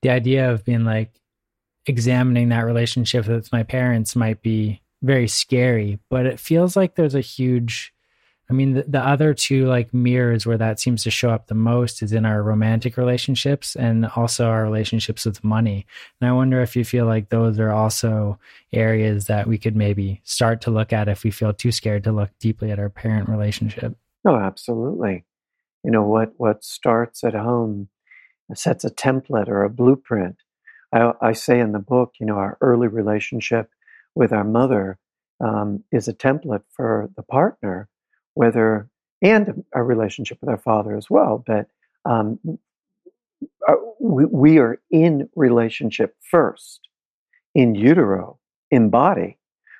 the 0.00 0.10
idea 0.10 0.50
of 0.50 0.64
being 0.64 0.84
like 0.84 1.12
examining 1.86 2.48
that 2.48 2.64
relationship 2.64 3.28
with 3.28 3.52
my 3.52 3.62
parents 3.62 4.16
might 4.16 4.42
be 4.42 4.82
very 5.00 5.28
scary, 5.28 6.00
but 6.10 6.26
it 6.26 6.40
feels 6.40 6.74
like 6.74 6.96
there's 6.96 7.14
a 7.14 7.20
huge 7.20 7.92
I 8.52 8.54
mean, 8.54 8.74
the, 8.74 8.82
the, 8.82 9.00
other 9.00 9.32
two 9.32 9.64
like 9.64 9.94
mirrors 9.94 10.44
where 10.44 10.58
that 10.58 10.78
seems 10.78 11.02
to 11.04 11.10
show 11.10 11.30
up 11.30 11.46
the 11.46 11.54
most 11.54 12.02
is 12.02 12.12
in 12.12 12.26
our 12.26 12.42
romantic 12.42 12.98
relationships 12.98 13.74
and 13.74 14.04
also 14.14 14.44
our 14.44 14.62
relationships 14.62 15.24
with 15.24 15.42
money. 15.42 15.86
And 16.20 16.28
I 16.28 16.34
wonder 16.34 16.60
if 16.60 16.76
you 16.76 16.84
feel 16.84 17.06
like 17.06 17.30
those 17.30 17.58
are 17.58 17.70
also 17.70 18.38
areas 18.70 19.24
that 19.24 19.46
we 19.46 19.56
could 19.56 19.74
maybe 19.74 20.20
start 20.24 20.60
to 20.62 20.70
look 20.70 20.92
at 20.92 21.08
if 21.08 21.24
we 21.24 21.30
feel 21.30 21.54
too 21.54 21.72
scared 21.72 22.04
to 22.04 22.12
look 22.12 22.28
deeply 22.40 22.70
at 22.70 22.78
our 22.78 22.90
parent 22.90 23.30
relationship. 23.30 23.96
Oh, 24.26 24.36
absolutely. 24.36 25.24
You 25.82 25.90
know 25.90 26.02
what 26.02 26.34
what 26.36 26.62
starts 26.62 27.24
at 27.24 27.32
home 27.32 27.88
sets 28.54 28.84
a 28.84 28.90
template 28.90 29.48
or 29.48 29.64
a 29.64 29.70
blueprint. 29.70 30.36
I, 30.92 31.14
I 31.22 31.32
say 31.32 31.58
in 31.58 31.72
the 31.72 31.78
book, 31.78 32.16
you 32.20 32.26
know, 32.26 32.36
our 32.36 32.58
early 32.60 32.88
relationship 32.88 33.70
with 34.14 34.30
our 34.30 34.44
mother 34.44 34.98
um, 35.40 35.84
is 35.90 36.06
a 36.06 36.12
template 36.12 36.64
for 36.70 37.08
the 37.16 37.22
partner 37.22 37.88
whether 38.34 38.88
and 39.22 39.64
our 39.74 39.84
relationship 39.84 40.38
with 40.40 40.50
our 40.50 40.58
father 40.58 40.96
as 40.96 41.08
well. 41.08 41.42
But 41.46 41.68
um, 42.04 42.38
uh, 43.68 43.74
we, 44.00 44.24
we 44.24 44.58
are 44.58 44.80
in 44.90 45.28
relationship 45.36 46.16
first, 46.30 46.80
in 47.54 47.74
utero, 47.74 48.38
in 48.70 48.90
body, 48.90 49.38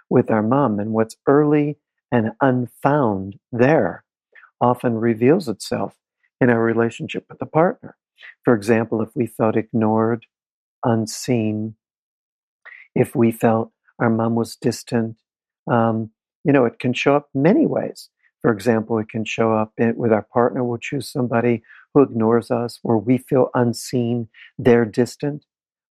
with 0.09 0.31
our 0.31 0.43
mom, 0.43 0.79
and 0.79 0.93
what's 0.93 1.17
early 1.27 1.79
and 2.13 2.33
unfound 2.41 3.39
there 3.51 4.05
often 4.61 4.95
reveals 4.95 5.49
itself 5.49 5.95
in 6.41 6.51
our 6.51 6.63
relationship 6.63 7.25
with 7.29 7.39
the 7.39 7.47
partner. 7.47 7.97
For 8.45 8.55
example, 8.55 9.03
if 9.03 9.09
we 9.15 9.27
felt 9.27 9.57
ignored, 9.57 10.27
unseen, 10.85 11.75
if 12.95 13.17
we 13.17 13.33
felt 13.33 13.73
our 13.99 14.11
mom 14.11 14.35
was 14.35 14.57
distant, 14.57 15.17
um, 15.71 16.11
you 16.45 16.53
know, 16.53 16.65
it 16.65 16.79
can 16.79 16.93
show 16.93 17.17
up 17.17 17.29
many 17.35 17.67
ways. 17.67 18.09
For 18.43 18.53
example, 18.53 18.99
it 18.99 19.09
can 19.09 19.25
show 19.25 19.53
up 19.53 19.73
with 19.79 20.13
our 20.13 20.27
partner. 20.33 20.65
We'll 20.65 20.79
choose 20.79 21.11
somebody 21.11 21.63
who 21.95 22.03
ignores 22.03 22.51
us, 22.51 22.81
where 22.83 22.99
we 22.99 23.19
feel 23.19 23.51
unseen, 23.55 24.29
they're 24.59 24.85
distant. 24.85 25.45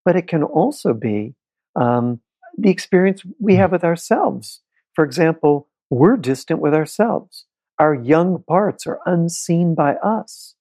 But 0.04 0.16
it 0.16 0.28
can 0.28 0.44
also 0.44 0.94
be 0.94 1.36
um, 1.76 2.20
the 2.58 2.70
experience 2.70 3.24
we 3.40 3.56
have 3.56 3.72
with 3.72 3.84
ourselves. 3.84 4.62
For 4.94 5.06
example, 5.06 5.70
we're 5.90 6.18
distant 6.18 6.60
with 6.60 6.74
ourselves. 6.74 7.46
Our 7.80 7.94
young 7.96 8.44
parts 8.48 8.86
are 8.86 9.00
unseen 9.06 9.74
by 9.74 9.96
us. 9.96 10.56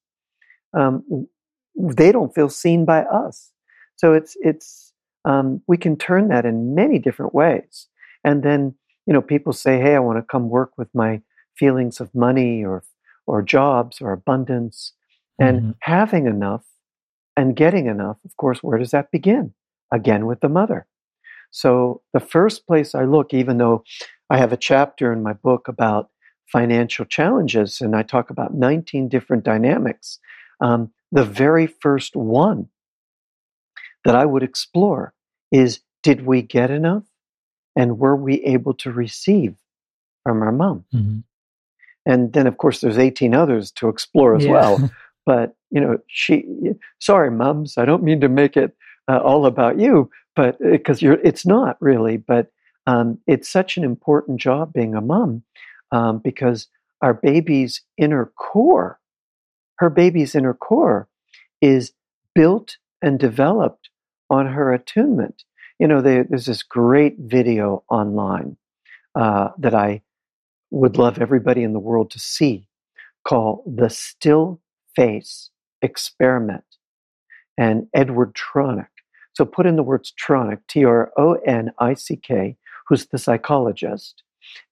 Um, 0.73 1.27
they 1.75 2.11
don't 2.11 2.33
feel 2.33 2.49
seen 2.49 2.85
by 2.85 3.03
us. 3.03 3.51
So 3.97 4.13
it's 4.13 4.35
it's 4.41 4.93
um, 5.25 5.61
we 5.67 5.77
can 5.77 5.97
turn 5.97 6.29
that 6.29 6.45
in 6.45 6.73
many 6.73 6.97
different 6.97 7.35
ways, 7.35 7.87
and 8.23 8.41
then 8.41 8.73
you 9.05 9.13
know, 9.13 9.21
people 9.21 9.53
say, 9.53 9.79
"Hey, 9.79 9.95
I 9.95 9.99
want 9.99 10.17
to 10.17 10.23
come 10.23 10.49
work 10.49 10.71
with 10.77 10.87
my 10.93 11.21
feelings 11.61 11.99
of 11.99 12.13
money 12.15 12.65
or 12.65 12.83
or 13.27 13.41
jobs 13.41 14.01
or 14.01 14.11
abundance," 14.11 14.93
and 15.39 15.57
mm-hmm. 15.59 15.71
having 15.95 16.25
enough 16.25 16.65
and 17.37 17.55
getting 17.55 17.85
enough. 17.85 18.17
Of 18.25 18.35
course, 18.37 18.63
where 18.63 18.79
does 18.79 18.91
that 18.91 19.11
begin? 19.11 19.53
Again, 19.93 20.25
with 20.25 20.41
the 20.41 20.49
mother. 20.49 20.87
So 21.51 22.01
the 22.13 22.19
first 22.19 22.65
place 22.65 22.95
I 22.95 23.03
look, 23.03 23.33
even 23.33 23.57
though 23.57 23.83
I 24.29 24.37
have 24.37 24.53
a 24.53 24.57
chapter 24.57 25.11
in 25.11 25.21
my 25.21 25.33
book 25.33 25.67
about 25.67 26.09
financial 26.51 27.05
challenges, 27.05 27.81
and 27.81 27.95
I 27.95 28.03
talk 28.03 28.29
about 28.29 28.53
19 28.53 29.09
different 29.09 29.43
dynamics. 29.43 30.19
Um, 30.61 30.91
the 31.11 31.25
very 31.25 31.67
first 31.67 32.15
one 32.15 32.69
that 34.05 34.15
I 34.15 34.25
would 34.25 34.43
explore 34.43 35.13
is 35.51 35.81
did 36.03 36.25
we 36.25 36.41
get 36.41 36.71
enough? 36.71 37.03
And 37.75 37.99
were 37.99 38.15
we 38.15 38.43
able 38.43 38.73
to 38.75 38.91
receive 38.91 39.55
from 40.23 40.41
our 40.41 40.51
mom? 40.51 40.85
Mm-hmm. 40.93 41.19
And 42.05 42.33
then, 42.33 42.47
of 42.47 42.57
course, 42.57 42.81
there's 42.81 42.97
18 42.97 43.33
others 43.35 43.71
to 43.73 43.89
explore 43.89 44.35
as 44.35 44.45
yeah. 44.45 44.51
well. 44.51 44.91
But, 45.23 45.55
you 45.69 45.79
know, 45.79 45.99
she, 46.07 46.45
sorry, 46.99 47.29
mums, 47.29 47.77
I 47.77 47.85
don't 47.85 48.01
mean 48.01 48.21
to 48.21 48.27
make 48.27 48.57
it 48.57 48.75
uh, 49.07 49.19
all 49.19 49.45
about 49.45 49.79
you, 49.79 50.09
but 50.35 50.57
because 50.59 51.03
uh, 51.03 51.05
you're, 51.05 51.19
it's 51.23 51.45
not 51.45 51.77
really, 51.79 52.17
but 52.17 52.51
um, 52.87 53.19
it's 53.27 53.47
such 53.47 53.77
an 53.77 53.83
important 53.83 54.41
job 54.41 54.73
being 54.73 54.95
a 54.95 54.99
mom 55.01 55.43
um, 55.91 56.17
because 56.17 56.67
our 57.01 57.13
baby's 57.13 57.81
inner 57.97 58.31
core, 58.35 58.99
her 59.75 59.89
baby's 59.89 60.33
inner 60.35 60.55
core, 60.55 61.07
is 61.61 61.91
built 62.33 62.77
and 63.01 63.19
developed 63.19 63.89
on 64.29 64.47
her 64.47 64.73
attunement. 64.73 65.43
You 65.79 65.87
know, 65.87 66.01
they, 66.01 66.23
there's 66.23 66.45
this 66.45 66.63
great 66.63 67.15
video 67.19 67.83
online 67.89 68.57
uh, 69.15 69.49
that 69.57 69.75
I 69.75 70.01
would 70.71 70.97
love 70.97 71.19
everybody 71.19 71.63
in 71.63 71.73
the 71.73 71.79
world 71.79 72.09
to 72.11 72.19
see 72.19 72.67
called 73.27 73.61
The 73.65 73.89
Still 73.89 74.61
Face 74.95 75.49
Experiment 75.81 76.63
and 77.57 77.87
Edward 77.93 78.33
Tronick. 78.33 78.87
So 79.33 79.45
put 79.45 79.65
in 79.65 79.75
the 79.75 79.83
words 79.83 80.13
Tronick, 80.19 80.59
T 80.67 80.83
R 80.83 81.11
O 81.17 81.33
N 81.45 81.71
I 81.77 81.93
C 81.93 82.15
K, 82.15 82.57
who's 82.87 83.05
the 83.07 83.17
psychologist, 83.17 84.23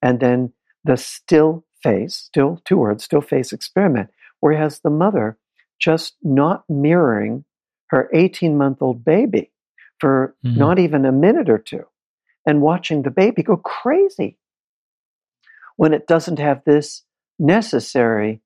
and 0.02 0.20
then 0.20 0.54
the 0.84 0.98
still 0.98 1.66
face, 1.84 2.16
still 2.16 2.62
two 2.66 2.78
words, 2.78 3.04
still 3.04 3.22
face 3.22 3.54
experiment, 3.54 4.10
where 4.40 4.54
he 4.54 4.60
has 4.60 4.80
the 4.80 4.90
mother 4.90 5.38
just 5.80 6.16
not 6.24 6.64
mirroring 6.68 7.46
her 7.88 8.10
18 8.14 8.58
month 8.58 8.82
old 8.82 9.04
baby 9.04 9.52
for 10.00 10.36
mm-hmm. 10.46 10.58
not 10.58 10.80
even 10.80 11.06
a 11.06 11.12
minute 11.12 11.50
or 11.50 11.58
two 11.58 11.86
and 12.46 12.62
watching 12.62 13.04
the 13.04 13.12
baby 13.12 13.44
go 13.44 13.58
crazy 13.58 14.38
when 15.80 15.94
it 15.94 16.08
doesn't 16.08 16.40
have 16.40 16.62
this 16.66 17.04
necessary 17.40 18.42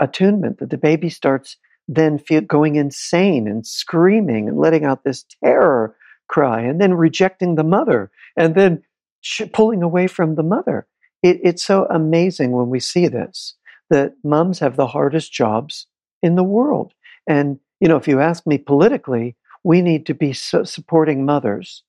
attunement 0.00 0.58
that 0.58 0.70
the 0.70 0.78
baby 0.78 1.10
starts 1.10 1.58
then 1.86 2.18
feel, 2.18 2.40
going 2.40 2.76
insane 2.76 3.46
and 3.46 3.66
screaming 3.66 4.48
and 4.48 4.58
letting 4.58 4.86
out 4.86 5.04
this 5.04 5.26
terror 5.44 5.94
cry 6.28 6.62
and 6.62 6.80
then 6.80 6.94
rejecting 6.94 7.56
the 7.56 7.64
mother 7.64 8.10
and 8.38 8.54
then 8.54 8.82
sh- 9.20 9.42
pulling 9.52 9.82
away 9.82 10.06
from 10.06 10.34
the 10.34 10.42
mother 10.42 10.86
it, 11.22 11.38
it's 11.42 11.62
so 11.62 11.86
amazing 11.90 12.52
when 12.52 12.70
we 12.70 12.80
see 12.80 13.06
this 13.06 13.54
that 13.90 14.14
moms 14.24 14.58
have 14.60 14.76
the 14.76 14.86
hardest 14.86 15.30
jobs 15.30 15.86
in 16.22 16.36
the 16.36 16.44
world. 16.44 16.94
And, 17.26 17.58
you 17.80 17.88
know, 17.88 17.96
if 17.96 18.08
you 18.08 18.20
ask 18.20 18.46
me 18.46 18.56
politically, 18.56 19.36
we 19.62 19.82
need 19.82 20.06
to 20.06 20.14
be 20.14 20.32
supporting 20.32 21.26
mothers 21.26 21.82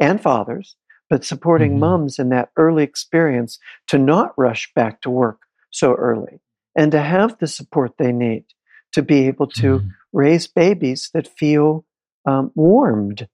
and 0.00 0.22
fathers, 0.22 0.76
but 1.10 1.24
supporting 1.24 1.72
mm-hmm. 1.72 1.80
moms 1.80 2.18
in 2.18 2.28
that 2.30 2.50
early 2.56 2.82
experience 2.82 3.58
to 3.86 3.98
not 3.98 4.32
rush 4.36 4.70
back 4.74 5.00
to 5.02 5.10
work 5.10 5.40
so 5.70 5.94
early 5.94 6.40
and 6.76 6.92
to 6.92 7.00
have 7.00 7.38
the 7.38 7.46
support 7.46 7.92
they 7.98 8.12
need 8.12 8.44
to 8.92 9.02
be 9.02 9.26
able 9.26 9.46
to 9.46 9.78
mm-hmm. 9.78 9.88
raise 10.12 10.46
babies 10.46 11.10
that 11.14 11.28
feel 11.28 11.84
um, 12.26 12.50
warmed 12.54 13.28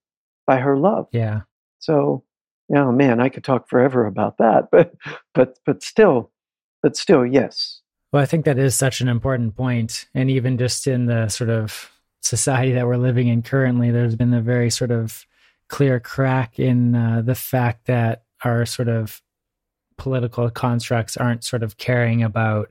by 0.46 0.58
her 0.58 0.76
love. 0.76 1.08
Yeah. 1.12 1.42
So 1.78 2.24
oh 2.74 2.92
man, 2.92 3.20
I 3.20 3.28
could 3.28 3.44
talk 3.44 3.68
forever 3.68 4.06
about 4.06 4.38
that, 4.38 4.68
but 4.72 4.94
but 5.34 5.58
but 5.64 5.82
still, 5.82 6.30
but 6.82 6.96
still, 6.96 7.26
yes. 7.26 7.80
Well, 8.12 8.22
I 8.22 8.26
think 8.26 8.44
that 8.44 8.58
is 8.58 8.76
such 8.76 9.00
an 9.00 9.08
important 9.08 9.56
point, 9.56 10.06
and 10.14 10.30
even 10.30 10.56
just 10.56 10.86
in 10.86 11.06
the 11.06 11.28
sort 11.28 11.50
of 11.50 11.90
society 12.20 12.72
that 12.72 12.86
we're 12.86 12.96
living 12.96 13.28
in 13.28 13.42
currently, 13.42 13.90
there's 13.90 14.16
been 14.16 14.32
a 14.32 14.40
very 14.40 14.70
sort 14.70 14.90
of 14.90 15.26
clear 15.74 15.98
crack 15.98 16.60
in 16.60 16.94
uh, 16.94 17.20
the 17.20 17.34
fact 17.34 17.86
that 17.86 18.22
our 18.44 18.64
sort 18.64 18.86
of 18.86 19.20
political 19.98 20.48
constructs 20.48 21.16
aren't 21.16 21.42
sort 21.42 21.64
of 21.64 21.78
caring 21.78 22.22
about 22.22 22.70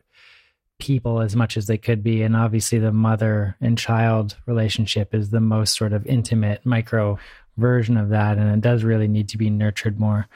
people 0.80 1.20
as 1.20 1.36
much 1.36 1.58
as 1.58 1.68
they 1.68 1.78
could 1.78 2.02
be 2.02 2.22
and 2.22 2.34
obviously 2.34 2.80
the 2.80 2.94
mother 2.94 3.58
and 3.60 3.78
child 3.78 4.38
relationship 4.46 5.14
is 5.14 5.32
the 5.32 5.42
most 5.42 5.76
sort 5.76 5.92
of 5.92 6.06
intimate 6.06 6.66
micro 6.66 7.20
version 7.58 7.98
of 7.98 8.08
that, 8.08 8.38
and 8.38 8.50
it 8.50 8.62
does 8.62 8.86
really 8.86 9.10
need 9.10 9.28
to 9.28 9.38
be 9.38 9.50
nurtured 9.50 10.00
more. 10.00 10.30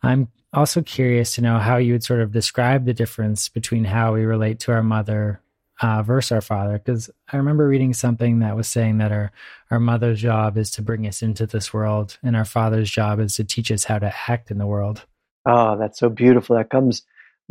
I'm 0.00 0.28
also 0.52 0.82
curious 0.82 1.34
to 1.34 1.40
know 1.40 1.58
how 1.58 1.76
you 1.76 1.92
would 1.92 2.04
sort 2.04 2.20
of 2.20 2.30
describe 2.30 2.84
the 2.84 2.94
difference 2.94 3.48
between 3.48 3.82
how 3.82 4.14
we 4.14 4.24
relate 4.24 4.60
to 4.60 4.72
our 4.72 4.82
mother 4.84 5.40
uh, 5.80 6.02
versus 6.02 6.32
our 6.32 6.40
father, 6.40 6.78
because 6.78 7.10
I 7.32 7.36
remember 7.36 7.68
reading 7.68 7.92
something 7.92 8.38
that 8.38 8.56
was 8.56 8.68
saying 8.68 8.98
that 8.98 9.12
our 9.12 9.32
our 9.70 9.80
mother's 9.80 10.20
job 10.20 10.56
is 10.56 10.70
to 10.72 10.82
bring 10.82 11.06
us 11.06 11.22
into 11.22 11.46
this 11.46 11.72
world, 11.72 12.18
and 12.22 12.36
our 12.36 12.44
father's 12.44 12.90
job 12.90 13.20
is 13.20 13.36
to 13.36 13.44
teach 13.44 13.70
us 13.70 13.84
how 13.84 13.98
to 13.98 14.14
act 14.28 14.50
in 14.50 14.58
the 14.58 14.66
world. 14.66 15.04
Oh, 15.44 15.76
that's 15.78 15.98
so 15.98 16.08
beautiful. 16.08 16.56
That 16.56 16.70
comes, 16.70 17.02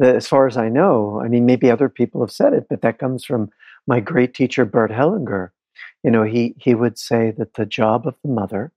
as 0.02 0.28
far 0.28 0.48
as 0.48 0.58
I 0.58 0.70
know. 0.70 1.22
I 1.24 1.28
mean, 1.28 1.46
maybe 1.46 1.70
other 1.70 1.90
people 1.90 2.22
have 2.22 2.32
said 2.32 2.54
it, 2.54 2.68
but 2.70 2.82
that 2.82 3.00
comes 3.00 3.24
from 3.24 3.52
my 3.88 4.00
great 4.00 4.34
teacher 4.34 4.66
Bert 4.66 4.92
Hellinger. 4.92 5.52
You 6.04 6.12
know, 6.12 6.24
he 6.24 6.56
he 6.58 6.74
would 6.74 6.98
say 6.98 7.32
that 7.38 7.54
the 7.54 7.66
job 7.66 8.08
of 8.08 8.16
the 8.24 8.30
mother 8.30 8.72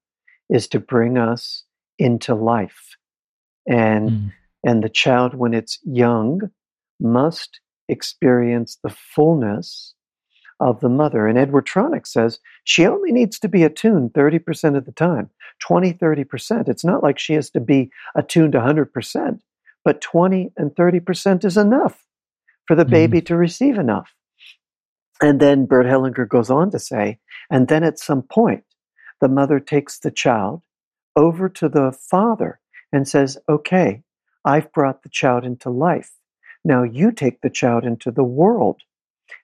is 0.51 0.68
to 0.68 0.80
bring 0.80 1.18
us 1.18 1.64
into 1.99 2.34
life. 2.34 2.96
And 3.66 4.11
mm. 4.11 4.32
and 4.64 4.82
the 4.82 4.88
child 4.88 5.34
when 5.34 5.55
it's 5.55 5.78
young 5.84 6.51
must 7.01 7.61
experience 7.89 8.78
the 8.82 8.91
fullness 8.91 9.95
of 10.61 10.80
the 10.80 10.89
mother. 10.89 11.26
And 11.26 11.39
Edward 11.39 11.66
Tronick 11.66 12.07
says 12.07 12.41
she 12.64 12.86
only 12.86 13.12
needs 13.12 13.39
to 13.41 13.49
be 13.49 13.62
attuned 13.62 14.12
30% 14.12 14.76
of 14.76 14.84
the 14.84 14.93
time, 14.93 15.30
20, 15.61 15.95
30%. 15.95 16.68
It's 16.68 16.84
not 16.84 17.03
like 17.03 17.18
she 17.18 17.34
has 17.34 17.51
to 17.51 17.61
be 17.61 17.91
attuned 18.16 18.55
100%, 18.55 19.41
but 19.84 20.01
20 20.01 20.53
and 20.57 20.70
30% 20.72 21.45
is 21.45 21.57
enough 21.57 22.05
for 22.66 22.74
the 22.74 22.84
mm. 22.84 22.91
baby 22.91 23.20
to 23.22 23.36
receive 23.36 23.78
enough. 23.78 24.12
And 25.20 25.41
then 25.41 25.66
Bert 25.66 25.86
Hellinger 25.86 26.28
goes 26.28 26.51
on 26.51 26.70
to 26.70 26.78
say, 26.78 27.18
and 27.51 27.68
then 27.68 27.82
at 27.82 27.99
some 27.99 28.22
point, 28.22 28.64
the 29.20 29.28
mother 29.28 29.59
takes 29.59 29.99
the 29.99 30.11
child 30.11 30.62
over 31.16 31.49
to 31.49 31.68
the 31.68 31.93
father 31.93 32.61
and 32.93 33.09
says, 33.09 33.36
Okay, 33.49 34.05
I've 34.45 34.72
brought 34.72 35.03
the 35.03 35.09
child 35.09 35.45
into 35.45 35.70
life. 35.70 36.12
Now 36.64 36.82
you 36.82 37.12
take 37.12 37.40
the 37.40 37.50
child 37.50 37.84
into 37.84 38.11
the 38.11 38.24
world 38.24 38.82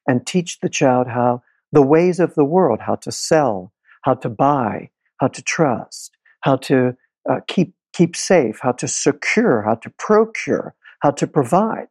and 0.07 0.27
teach 0.27 0.61
the 0.61 0.69
child 0.69 1.07
how 1.09 1.43
the 1.73 1.83
ways 1.83 2.21
of 2.21 2.35
the 2.35 2.45
world, 2.45 2.81
how 2.81 2.97
to 2.97 3.13
sell, 3.13 3.73
how 4.03 4.15
to 4.15 4.29
buy, 4.29 4.91
how 5.19 5.29
to 5.29 5.43
trust, 5.43 6.17
how 6.41 6.57
to 6.57 6.97
uh, 7.29 7.41
keep 7.49 7.75
keep 7.93 8.17
safe, 8.17 8.59
how 8.61 8.73
to 8.73 8.89
secure, 8.89 9.63
how 9.63 9.77
to 9.77 9.91
procure, 9.91 10.75
how 11.01 11.13
to 11.13 11.27
provide. 11.27 11.87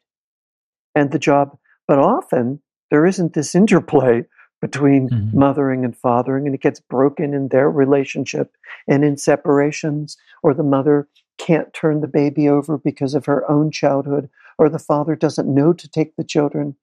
And 0.95 1.11
the 1.11 1.19
job, 1.19 1.57
but 1.87 1.97
often 1.97 2.61
there 2.91 3.05
isn't 3.05 3.33
this 3.33 3.55
interplay 3.61 4.25
between 4.61 5.09
mm-hmm. 5.09 5.37
mothering 5.37 5.83
and 5.83 5.97
fathering, 5.97 6.45
and 6.45 6.55
it 6.55 6.61
gets 6.61 6.79
broken 6.79 7.33
in 7.33 7.49
their 7.49 7.69
relationship 7.69 8.55
and 8.87 9.03
in 9.03 9.17
separations, 9.17 10.17
or 10.41 10.53
the 10.53 10.63
mother 10.63 11.07
can't 11.37 11.73
turn 11.73 11.99
the 11.99 12.07
baby 12.07 12.47
over 12.47 12.77
because 12.77 13.13
of 13.13 13.25
her 13.25 13.49
own 13.49 13.71
childhood, 13.71 14.29
or 14.57 14.69
the 14.69 14.79
father 14.79 15.15
doesn't 15.15 15.53
know 15.53 15.73
to 15.73 15.87
take 15.87 16.15
the 16.15 16.23
children. 16.23 16.75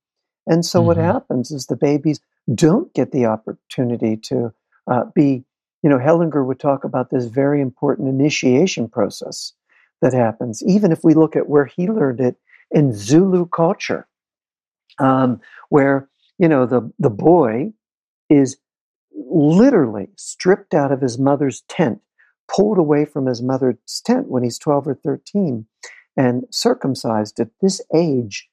And 0.46 0.64
so, 0.64 0.78
mm-hmm. 0.78 0.86
what 0.88 0.96
happens 0.96 1.50
is 1.50 1.66
the 1.66 1.76
babies 1.76 2.20
don't 2.54 2.92
get 2.94 3.12
the 3.12 3.26
opportunity 3.26 4.16
to 4.16 4.52
uh, 4.90 5.04
be, 5.14 5.44
you 5.82 5.90
know, 5.90 5.98
Hellinger 5.98 6.44
would 6.44 6.60
talk 6.60 6.84
about 6.84 7.10
this 7.10 7.26
very 7.26 7.60
important 7.60 8.08
initiation 8.08 8.88
process 8.88 9.52
that 10.02 10.12
happens, 10.12 10.62
even 10.64 10.92
if 10.92 11.04
we 11.04 11.14
look 11.14 11.36
at 11.36 11.48
where 11.48 11.66
he 11.66 11.88
learned 11.88 12.20
it 12.20 12.36
in 12.70 12.92
Zulu 12.92 13.46
culture, 13.46 14.08
um, 14.98 15.40
where 15.68 16.08
you 16.40 16.48
know, 16.48 16.64
the, 16.64 16.90
the 16.98 17.10
boy 17.10 17.70
is 18.30 18.56
literally 19.14 20.08
stripped 20.16 20.72
out 20.72 20.90
of 20.90 21.02
his 21.02 21.18
mother's 21.18 21.60
tent, 21.68 22.00
pulled 22.48 22.78
away 22.78 23.04
from 23.04 23.26
his 23.26 23.42
mother's 23.42 23.76
tent 24.06 24.28
when 24.28 24.42
he's 24.42 24.58
12 24.58 24.88
or 24.88 24.94
13, 24.94 25.66
and 26.16 26.44
circumcised 26.50 27.40
at 27.40 27.48
this 27.60 27.80
age 27.94 28.48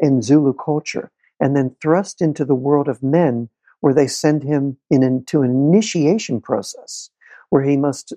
in 0.00 0.22
Zulu 0.22 0.52
culture, 0.52 1.10
and 1.40 1.56
then 1.56 1.76
thrust 1.80 2.20
into 2.20 2.44
the 2.44 2.54
world 2.54 2.88
of 2.88 3.02
men 3.02 3.48
where 3.80 3.94
they 3.94 4.06
send 4.06 4.42
him 4.42 4.76
in, 4.90 5.02
into 5.02 5.42
an 5.42 5.50
initiation 5.50 6.40
process 6.40 7.10
where 7.50 7.62
he 7.62 7.76
must 7.76 8.12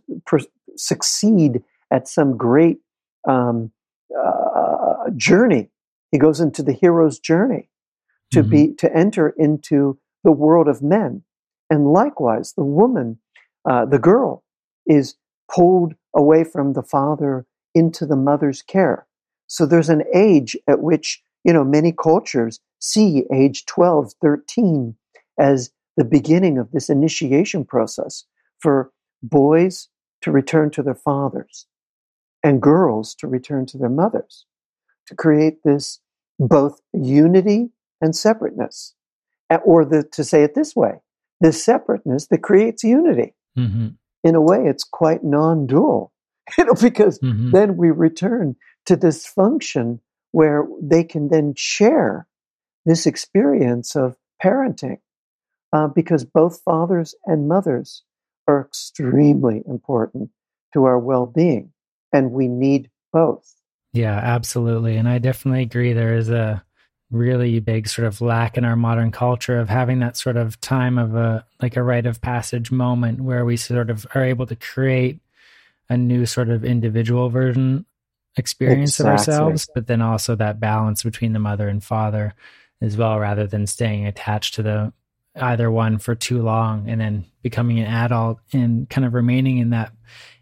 succeed 0.76 1.64
at 1.92 2.08
some 2.08 2.38
great 2.38 2.80
um, 3.28 3.72
uh, 4.18 5.10
journey. 5.16 5.70
He 6.12 6.18
goes 6.18 6.40
into 6.40 6.64
the 6.64 6.74
hero's 6.74 7.20
journey 7.20 7.70
to 8.32 8.42
mm-hmm. 8.42 8.50
be 8.50 8.74
to 8.76 8.96
enter 8.96 9.30
into 9.30 10.00
the 10.24 10.32
world 10.32 10.68
of 10.68 10.82
men, 10.82 11.24
and 11.70 11.94
likewise, 11.94 12.54
the 12.54 12.64
woman, 12.64 13.20
uh, 13.70 13.86
the 13.86 14.00
girl, 14.00 14.44
is 14.86 15.16
pulled 15.50 15.94
away 16.16 16.44
from 16.44 16.74
the 16.74 16.84
father 16.84 17.46
into 17.74 18.06
the 18.06 18.16
mother's 18.16 18.62
care. 18.62 19.06
So 19.48 19.66
there's 19.66 19.90
an 19.90 20.04
age 20.14 20.58
at 20.68 20.82
which 20.82 21.22
you 21.44 21.54
know 21.54 21.64
many 21.64 21.92
cultures 21.92 22.60
see 22.80 23.24
age 23.34 23.66
12, 23.66 24.14
13 24.22 24.96
as 25.40 25.72
the 25.98 26.06
beginning 26.06 26.58
of 26.58 26.72
this 26.72 26.90
initiation 26.90 27.66
process 27.66 28.26
for 28.60 28.92
boys 29.22 29.90
to 30.22 30.32
return 30.32 30.70
to 30.72 30.84
their 30.84 30.96
fathers 30.96 31.66
and 32.44 32.62
girls 32.62 33.16
to 33.16 33.28
return 33.28 33.66
to 33.66 33.78
their 33.78 33.90
mothers 33.90 34.46
to 35.08 35.16
create 35.16 35.64
this 35.64 36.00
both 36.40 36.80
unity 36.94 37.70
and 38.02 38.16
separateness. 38.16 38.96
Or 39.66 39.84
the, 39.84 40.04
to 40.14 40.24
say 40.24 40.44
it 40.44 40.54
this 40.54 40.76
way, 40.76 41.02
this 41.42 41.64
separateness 41.64 42.28
that 42.28 42.44
creates 42.44 42.84
unity. 42.84 43.34
Mm-hmm. 43.58 43.88
In 44.24 44.36
a 44.36 44.42
way, 44.42 44.60
it's 44.66 44.84
quite 44.84 45.24
non 45.24 45.66
dual, 45.66 46.14
you 46.58 46.66
know, 46.66 46.74
because 46.74 47.20
mm-hmm. 47.20 47.52
then 47.52 47.78
we 47.78 47.92
return 47.92 48.56
to 48.86 48.96
this 48.96 49.26
function 49.26 50.00
where 50.32 50.68
they 50.82 51.04
can 51.04 51.30
then 51.30 51.54
share 51.56 52.28
this 52.86 53.06
experience 53.06 53.96
of 53.96 54.16
parenting 54.44 55.00
uh, 55.74 55.88
because 55.88 56.24
both 56.24 56.62
fathers 56.64 57.16
and 57.26 57.48
mothers 57.48 58.04
are 58.48 58.62
extremely 58.62 59.62
important 59.68 60.30
to 60.74 60.86
our 60.86 61.00
well 61.00 61.26
being, 61.26 61.72
and 62.14 62.32
we 62.32 62.48
need 62.48 62.90
both. 63.12 63.56
Yeah, 63.94 64.18
absolutely. 64.18 64.98
And 64.98 65.10
I 65.10 65.18
definitely 65.18 65.64
agree. 65.64 65.94
There 65.94 66.16
is 66.16 66.30
a 66.30 66.64
really 67.12 67.60
big 67.60 67.88
sort 67.88 68.08
of 68.08 68.22
lack 68.22 68.56
in 68.56 68.64
our 68.64 68.76
modern 68.76 69.12
culture 69.12 69.58
of 69.58 69.68
having 69.68 70.00
that 70.00 70.16
sort 70.16 70.38
of 70.38 70.62
time 70.62 71.00
of 71.00 71.16
a 71.16 71.44
like 71.60 71.76
a 71.76 71.82
rite 71.82 72.06
of 72.06 72.22
passage 72.22 72.72
moment 72.72 73.22
where 73.22 73.44
we 73.46 73.58
sort 73.58 73.90
of 73.90 74.06
are 74.14 74.24
able 74.24 74.46
to 74.46 74.56
create 74.56 75.20
a 75.90 75.98
new 75.98 76.26
sort 76.26 76.50
of 76.50 76.64
individual 76.64 77.30
version 77.30 77.86
experience 78.38 79.00
exactly. 79.00 79.12
of 79.12 79.18
ourselves, 79.18 79.70
but 79.74 79.88
then 79.88 80.02
also 80.02 80.36
that 80.36 80.60
balance 80.60 81.04
between 81.04 81.34
the 81.34 81.40
mother 81.40 81.68
and 81.68 81.84
father 81.84 82.34
as 82.82 82.96
well, 82.96 83.20
rather 83.20 83.48
than 83.48 83.68
staying 83.68 84.06
attached 84.06 84.54
to 84.56 84.64
the 84.64 84.94
either 85.36 85.70
one 85.70 85.98
for 85.98 86.16
too 86.16 86.42
long 86.42 86.90
and 86.90 87.00
then 87.00 87.26
becoming 87.42 87.80
an 87.80 87.86
adult 87.86 88.40
and 88.54 88.90
kind 88.90 89.06
of 89.06 89.14
remaining 89.14 89.58
in 89.58 89.72
that 89.72 89.92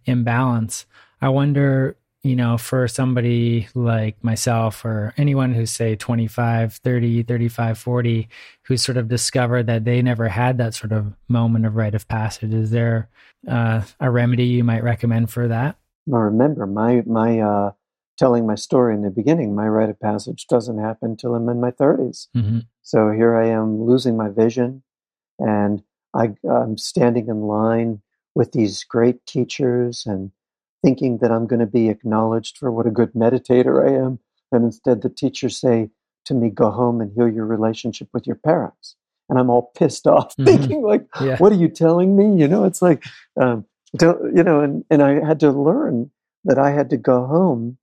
imbalance. 0.06 0.86
I 1.22 1.30
wonder, 1.30 1.98
you 2.28 2.36
know, 2.36 2.58
for 2.58 2.88
somebody 2.88 3.68
like 3.74 4.22
myself 4.24 4.84
or 4.84 5.14
anyone 5.18 5.54
who's 5.54 5.72
say 5.72 5.96
25, 5.96 6.74
30, 6.74 7.24
35, 7.24 7.78
40, 7.78 8.30
who's 8.64 8.82
sort 8.82 8.98
of 8.98 9.08
discovered 9.08 9.68
that 9.68 9.86
they 9.86 10.02
never 10.02 10.28
had 10.28 10.58
that 10.58 10.74
sort 10.74 10.92
of 10.92 11.14
moment 11.30 11.66
of 11.66 11.76
rite 11.76 11.96
of 11.96 12.08
passage, 12.08 12.54
is 12.54 12.72
there 12.72 13.10
uh, 13.48 13.82
a 14.00 14.12
remedy 14.12 14.46
you 14.46 14.64
might 14.64 14.84
recommend 14.84 15.30
for 15.30 15.48
that? 15.48 15.78
Well, 16.06 16.22
remember, 16.22 16.68
my, 16.68 17.04
my, 17.06 17.40
uh, 17.40 17.72
telling 18.18 18.46
my 18.46 18.56
story 18.56 18.96
in 18.96 19.04
the 19.04 19.10
beginning, 19.10 19.56
my 19.56 19.68
rite 19.68 19.90
of 19.90 20.00
passage 20.00 20.48
doesn't 20.48 20.80
happen 20.80 21.12
until 21.12 21.36
I'm 21.36 21.48
in 21.50 21.62
my 21.62 21.72
30s. 21.72 22.28
Mm-hmm. 22.36 22.60
So 22.82 23.12
here 23.12 23.36
I 23.36 23.48
am 23.48 23.84
losing 23.84 24.18
my 24.18 24.30
vision, 24.30 24.84
and 25.40 25.84
I, 26.14 26.34
I'm 26.50 26.78
standing 26.78 27.28
in 27.28 27.42
line 27.42 28.02
with 28.34 28.52
these 28.52 28.84
great 28.84 29.26
teachers 29.26 30.06
and 30.06 30.32
thinking 30.84 31.20
that 31.20 31.32
I'm 31.32 31.48
going 31.48 31.60
to 31.60 31.66
be 31.66 31.90
acknowledged 31.90 32.58
for 32.58 32.72
what 32.72 32.88
a 32.88 32.92
good 32.92 33.14
meditator 33.14 33.88
I 33.88 34.06
am. 34.06 34.20
And 34.52 34.64
instead, 34.64 35.02
the 35.02 35.10
teachers 35.10 35.60
say 35.60 35.90
to 36.26 36.34
me, 36.34 36.50
Go 36.50 36.72
home 36.72 37.02
and 37.02 37.12
heal 37.14 37.28
your 37.28 37.46
relationship 37.46 38.10
with 38.14 38.28
your 38.28 38.36
parents. 38.36 38.96
And 39.30 39.38
I'm 39.38 39.50
all 39.50 39.72
pissed 39.76 40.08
off, 40.08 40.36
mm-hmm. 40.36 40.46
thinking, 40.46 40.82
like, 40.84 41.08
yeah. 41.22 41.38
what 41.38 41.52
are 41.52 41.56
you 41.56 41.68
telling 41.68 42.16
me? 42.16 42.40
You 42.42 42.48
know, 42.48 42.64
it's 42.66 42.82
like, 42.82 43.04
um, 43.40 43.66
don't, 43.96 44.36
you 44.36 44.44
know, 44.44 44.62
and, 44.62 44.84
and 44.90 45.02
I 45.02 45.26
had 45.26 45.40
to 45.42 45.52
learn 45.52 46.12
that 46.46 46.58
I 46.58 46.72
had 46.72 46.90
to 46.92 46.98
go 46.98 47.26
home 47.26 47.78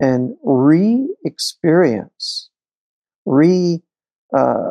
and 0.00 0.36
re 0.42 1.08
experience, 1.24 2.50
re 3.24 3.82
uh, 4.36 4.70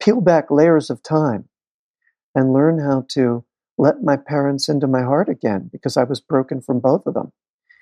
peel 0.00 0.20
back 0.20 0.50
layers 0.50 0.90
of 0.90 1.02
time 1.02 1.48
and 2.34 2.52
learn 2.52 2.78
how 2.78 3.04
to 3.10 3.44
let 3.82 4.00
my 4.00 4.16
parents 4.16 4.68
into 4.68 4.86
my 4.86 5.02
heart 5.02 5.28
again 5.28 5.68
because 5.72 5.96
I 5.96 6.04
was 6.04 6.20
broken 6.20 6.60
from 6.60 6.78
both 6.78 7.04
of 7.06 7.14
them. 7.14 7.32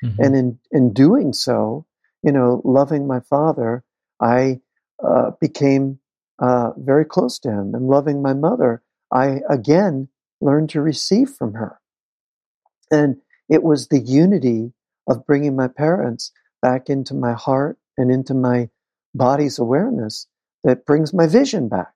Mm-hmm. 0.03 0.23
And 0.23 0.35
in, 0.35 0.59
in 0.73 0.93
doing 0.95 1.35
so, 1.35 1.85
you 2.23 2.33
know, 2.33 2.63
loving 2.65 3.07
my 3.07 3.21
father, 3.21 3.85
I 4.19 4.61
uh, 5.07 5.33
became 5.43 5.99
uh, 6.39 6.71
very 6.79 7.05
close 7.05 7.39
to 7.41 7.51
him. 7.51 7.75
And 7.75 7.87
loving 7.87 8.23
my 8.23 8.33
mother, 8.33 8.83
I 9.13 9.41
again 9.51 10.09
learned 10.41 10.71
to 10.71 10.81
receive 10.81 11.29
from 11.29 11.53
her. 11.53 11.79
And 12.91 13.17
it 13.51 13.63
was 13.63 13.89
the 13.89 14.01
unity 14.01 14.73
of 15.07 15.27
bringing 15.27 15.55
my 15.55 15.69
parents 15.69 16.33
back 16.63 16.89
into 16.89 17.13
my 17.13 17.35
heart 17.35 17.79
and 17.99 18.11
into 18.11 18.33
my 18.33 18.71
body's 19.15 19.59
awareness 19.59 20.27
that 20.65 20.87
brings 20.87 21.13
my 21.13 21.27
vision 21.27 21.69
back 21.69 21.93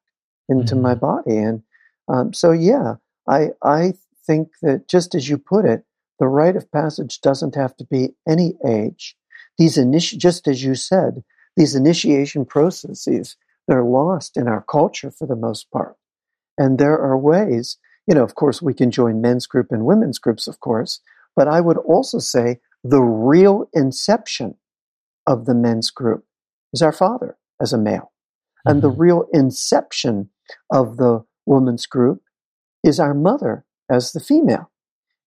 into 0.50 0.74
mm-hmm. 0.74 0.82
my 0.82 0.94
body. 0.94 1.38
And 1.38 1.62
um, 2.06 2.34
so, 2.34 2.52
yeah, 2.52 2.96
I, 3.28 3.50
I 3.62 3.94
think 4.26 4.48
that 4.62 4.88
just 4.88 5.14
as 5.14 5.28
you 5.28 5.38
put 5.38 5.64
it, 5.64 5.84
the 6.18 6.26
rite 6.26 6.56
of 6.56 6.70
passage 6.70 7.20
doesn't 7.20 7.54
have 7.54 7.76
to 7.76 7.84
be 7.84 8.14
any 8.28 8.54
age. 8.66 9.16
These 9.58 9.76
initi- 9.76 10.18
just 10.18 10.48
as 10.48 10.62
you 10.62 10.74
said, 10.74 11.24
these 11.56 11.74
initiation 11.74 12.44
processes, 12.44 13.36
they're 13.66 13.84
lost 13.84 14.36
in 14.36 14.48
our 14.48 14.62
culture 14.62 15.10
for 15.10 15.26
the 15.26 15.36
most 15.36 15.70
part. 15.70 15.96
And 16.58 16.78
there 16.78 16.98
are 16.98 17.18
ways, 17.18 17.78
you 18.06 18.14
know, 18.14 18.22
of 18.22 18.34
course, 18.34 18.62
we 18.62 18.74
can 18.74 18.90
join 18.90 19.20
men's 19.20 19.46
group 19.46 19.68
and 19.70 19.84
women's 19.84 20.18
groups, 20.18 20.46
of 20.46 20.60
course, 20.60 21.00
but 21.34 21.48
I 21.48 21.60
would 21.60 21.78
also 21.78 22.18
say 22.18 22.60
the 22.82 23.02
real 23.02 23.68
inception 23.72 24.56
of 25.26 25.46
the 25.46 25.54
men's 25.54 25.90
group 25.90 26.24
is 26.72 26.82
our 26.82 26.92
father 26.92 27.36
as 27.60 27.72
a 27.72 27.78
male. 27.78 28.12
Mm-hmm. 28.66 28.70
And 28.70 28.82
the 28.82 28.90
mm-hmm. 28.90 29.00
real 29.00 29.26
inception 29.32 30.30
of 30.70 30.96
the 30.96 31.24
woman's 31.46 31.86
group 31.86 32.22
is 32.84 33.00
our 33.00 33.14
mother 33.14 33.64
as 33.90 34.12
the 34.12 34.20
female. 34.20 34.70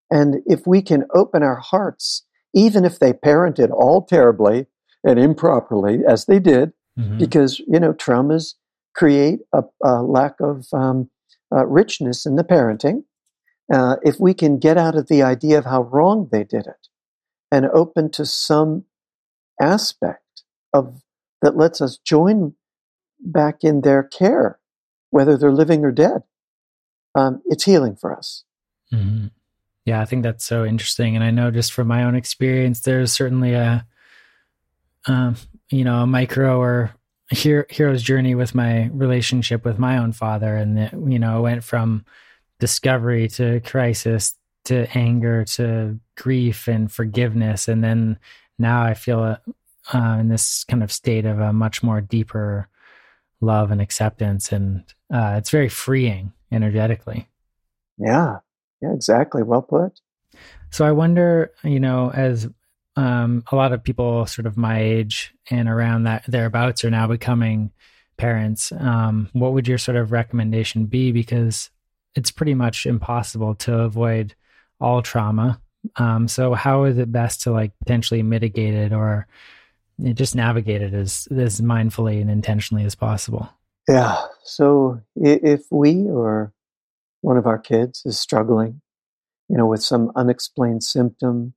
And 0.09 0.41
if 0.45 0.65
we 0.65 0.81
can 0.81 1.05
open 1.13 1.43
our 1.43 1.57
hearts, 1.57 2.25
even 2.53 2.85
if 2.85 2.99
they 2.99 3.11
parented 3.11 3.71
all 3.71 4.05
terribly 4.05 4.67
and 5.03 5.19
improperly, 5.19 5.99
as 6.07 6.25
they 6.25 6.39
did, 6.39 6.71
mm-hmm. 6.97 7.17
because, 7.17 7.59
you 7.59 7.79
know, 7.79 7.93
traumas 7.93 8.53
create 8.95 9.39
a, 9.53 9.63
a 9.83 10.01
lack 10.01 10.35
of 10.39 10.67
um, 10.73 11.09
uh, 11.53 11.65
richness 11.65 12.25
in 12.25 12.35
the 12.35 12.43
parenting. 12.43 13.03
Uh, 13.71 13.97
if 14.03 14.17
we 14.19 14.33
can 14.33 14.59
get 14.59 14.77
out 14.77 14.95
of 14.95 15.07
the 15.07 15.21
idea 15.21 15.57
of 15.57 15.65
how 15.65 15.83
wrong 15.83 16.29
they 16.31 16.43
did 16.43 16.65
it 16.65 16.87
and 17.51 17.65
open 17.65 18.09
to 18.09 18.25
some 18.25 18.85
aspect 19.61 20.43
of 20.73 21.01
that 21.41 21.57
lets 21.57 21.81
us 21.81 21.97
join 21.97 22.53
back 23.19 23.63
in 23.63 23.81
their 23.81 24.03
care, 24.03 24.59
whether 25.09 25.37
they're 25.37 25.51
living 25.51 25.83
or 25.83 25.91
dead, 25.91 26.23
um, 27.17 27.41
it's 27.45 27.63
healing 27.63 27.95
for 27.95 28.15
us. 28.15 28.43
Mm-hmm. 28.93 29.27
Yeah, 29.85 30.01
I 30.01 30.05
think 30.05 30.23
that's 30.23 30.45
so 30.45 30.65
interesting. 30.65 31.15
And 31.15 31.23
I 31.23 31.31
know 31.31 31.49
just 31.49 31.73
from 31.73 31.87
my 31.87 32.03
own 32.03 32.15
experience, 32.15 32.81
there's 32.81 33.11
certainly 33.11 33.53
a, 33.53 33.85
um, 35.07 35.35
you 35.69 35.83
know, 35.83 36.03
a 36.03 36.07
micro 36.07 36.59
or 36.59 36.93
hero, 37.31 37.65
hero's 37.69 38.03
journey 38.03 38.35
with 38.35 38.53
my 38.53 38.89
relationship 38.93 39.65
with 39.65 39.79
my 39.79 39.97
own 39.97 40.11
father. 40.11 40.55
And, 40.55 40.77
it, 40.77 40.93
you 40.93 41.19
know, 41.19 41.41
went 41.41 41.63
from 41.63 42.05
discovery 42.59 43.29
to 43.29 43.61
crisis 43.61 44.35
to 44.65 44.87
anger 44.97 45.45
to 45.45 45.99
grief 46.17 46.67
and 46.67 46.91
forgiveness. 46.91 47.67
And 47.69 47.81
then 47.81 48.19
now 48.59 48.83
I 48.83 48.93
feel 48.93 49.21
uh, 49.21 49.37
uh, 49.93 50.17
in 50.19 50.27
this 50.27 50.65
kind 50.65 50.83
of 50.83 50.91
state 50.91 51.25
of 51.25 51.39
a 51.39 51.53
much 51.53 51.81
more 51.81 52.01
deeper 52.01 52.67
love 53.39 53.71
and 53.71 53.81
acceptance. 53.81 54.51
And 54.51 54.83
uh, 55.09 55.35
it's 55.37 55.49
very 55.49 55.69
freeing 55.69 56.33
energetically. 56.51 57.27
Yeah, 57.97 58.39
yeah, 58.81 58.93
exactly. 58.93 59.43
Well 59.43 59.61
put. 59.61 59.99
So 60.69 60.85
I 60.85 60.91
wonder, 60.91 61.51
you 61.63 61.79
know, 61.79 62.11
as 62.13 62.47
um, 62.95 63.43
a 63.51 63.55
lot 63.55 63.73
of 63.73 63.83
people 63.83 64.25
sort 64.25 64.45
of 64.45 64.57
my 64.57 64.81
age 64.81 65.33
and 65.49 65.69
around 65.69 66.03
that 66.03 66.25
thereabouts 66.27 66.83
are 66.83 66.91
now 66.91 67.07
becoming 67.07 67.71
parents, 68.17 68.71
um, 68.71 69.29
what 69.33 69.53
would 69.53 69.67
your 69.67 69.77
sort 69.77 69.97
of 69.97 70.11
recommendation 70.11 70.85
be? 70.85 71.11
Because 71.11 71.69
it's 72.15 72.31
pretty 72.31 72.55
much 72.55 72.85
impossible 72.85 73.55
to 73.55 73.79
avoid 73.79 74.35
all 74.81 75.01
trauma. 75.01 75.61
Um, 75.95 76.27
so 76.27 76.53
how 76.53 76.83
is 76.85 76.97
it 76.97 77.11
best 77.11 77.41
to 77.43 77.51
like 77.51 77.71
potentially 77.79 78.23
mitigate 78.23 78.73
it 78.73 78.91
or 78.91 79.27
just 80.13 80.35
navigate 80.35 80.81
it 80.81 80.93
as 80.93 81.27
as 81.31 81.61
mindfully 81.61 82.19
and 82.19 82.29
intentionally 82.29 82.83
as 82.83 82.95
possible? 82.95 83.49
Yeah. 83.87 84.17
So 84.43 85.01
if 85.15 85.63
we 85.71 86.07
or 86.07 86.53
one 87.21 87.37
of 87.37 87.47
our 87.47 87.57
kids 87.57 88.03
is 88.05 88.19
struggling, 88.19 88.81
you 89.49 89.57
know, 89.57 89.65
with 89.65 89.81
some 89.81 90.11
unexplained 90.15 90.83
symptom, 90.83 91.53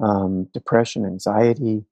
um, 0.00 0.48
depression, 0.54 1.04
anxiety, 1.04 1.84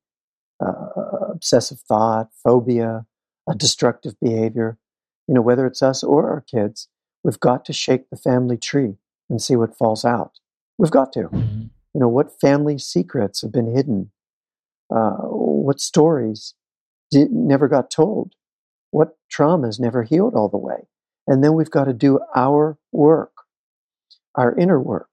uh, 0.64 1.30
obsessive 1.30 1.80
thought, 1.80 2.28
phobia, 2.44 3.06
a 3.48 3.54
destructive 3.54 4.14
behavior. 4.20 4.78
You 5.26 5.34
know, 5.34 5.42
whether 5.42 5.66
it's 5.66 5.82
us 5.82 6.04
or 6.04 6.30
our 6.30 6.40
kids, 6.40 6.88
we've 7.24 7.40
got 7.40 7.64
to 7.64 7.72
shake 7.72 8.10
the 8.10 8.16
family 8.16 8.56
tree 8.56 8.94
and 9.28 9.42
see 9.42 9.56
what 9.56 9.76
falls 9.76 10.04
out. 10.04 10.38
We've 10.78 10.90
got 10.90 11.12
to. 11.14 11.24
Mm-hmm. 11.24 11.62
You 11.94 12.00
know, 12.00 12.08
what 12.08 12.40
family 12.40 12.78
secrets 12.78 13.42
have 13.42 13.50
been 13.50 13.74
hidden? 13.74 14.12
Uh, 14.94 15.16
what 15.16 15.80
stories 15.80 16.54
did, 17.10 17.32
never 17.32 17.66
got 17.66 17.90
told? 17.90 18.34
What 18.96 19.18
traumas 19.30 19.78
never 19.78 20.04
healed 20.04 20.32
all 20.34 20.48
the 20.48 20.56
way? 20.56 20.88
And 21.26 21.44
then 21.44 21.52
we've 21.52 21.70
got 21.70 21.84
to 21.84 21.92
do 21.92 22.18
our 22.34 22.78
work, 22.92 23.32
our 24.34 24.56
inner 24.56 24.80
work. 24.80 25.10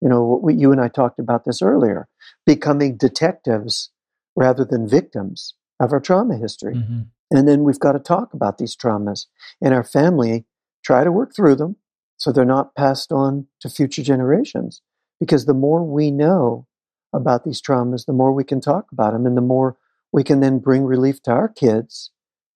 You 0.00 0.08
know, 0.08 0.24
what 0.24 0.42
we, 0.42 0.56
you 0.56 0.72
and 0.72 0.80
I 0.80 0.88
talked 0.88 1.20
about 1.20 1.44
this 1.44 1.62
earlier, 1.62 2.08
becoming 2.44 2.96
detectives 2.96 3.90
rather 4.34 4.64
than 4.64 4.88
victims 4.88 5.54
of 5.78 5.92
our 5.92 6.00
trauma 6.00 6.38
history. 6.38 6.74
Mm-hmm. 6.74 7.02
And 7.30 7.46
then 7.46 7.62
we've 7.62 7.78
got 7.78 7.92
to 7.92 8.00
talk 8.00 8.34
about 8.34 8.58
these 8.58 8.76
traumas 8.76 9.26
in 9.60 9.72
our 9.72 9.84
family, 9.84 10.44
try 10.84 11.04
to 11.04 11.12
work 11.12 11.30
through 11.32 11.54
them 11.54 11.76
so 12.16 12.32
they're 12.32 12.44
not 12.44 12.74
passed 12.74 13.12
on 13.12 13.46
to 13.60 13.70
future 13.70 14.02
generations. 14.02 14.82
Because 15.20 15.46
the 15.46 15.54
more 15.54 15.84
we 15.84 16.10
know 16.10 16.66
about 17.12 17.44
these 17.44 17.62
traumas, 17.62 18.06
the 18.06 18.12
more 18.12 18.32
we 18.32 18.42
can 18.42 18.60
talk 18.60 18.86
about 18.90 19.12
them 19.12 19.24
and 19.24 19.36
the 19.36 19.40
more 19.40 19.76
we 20.10 20.24
can 20.24 20.40
then 20.40 20.58
bring 20.58 20.82
relief 20.82 21.22
to 21.22 21.30
our 21.30 21.48
kids 21.48 22.10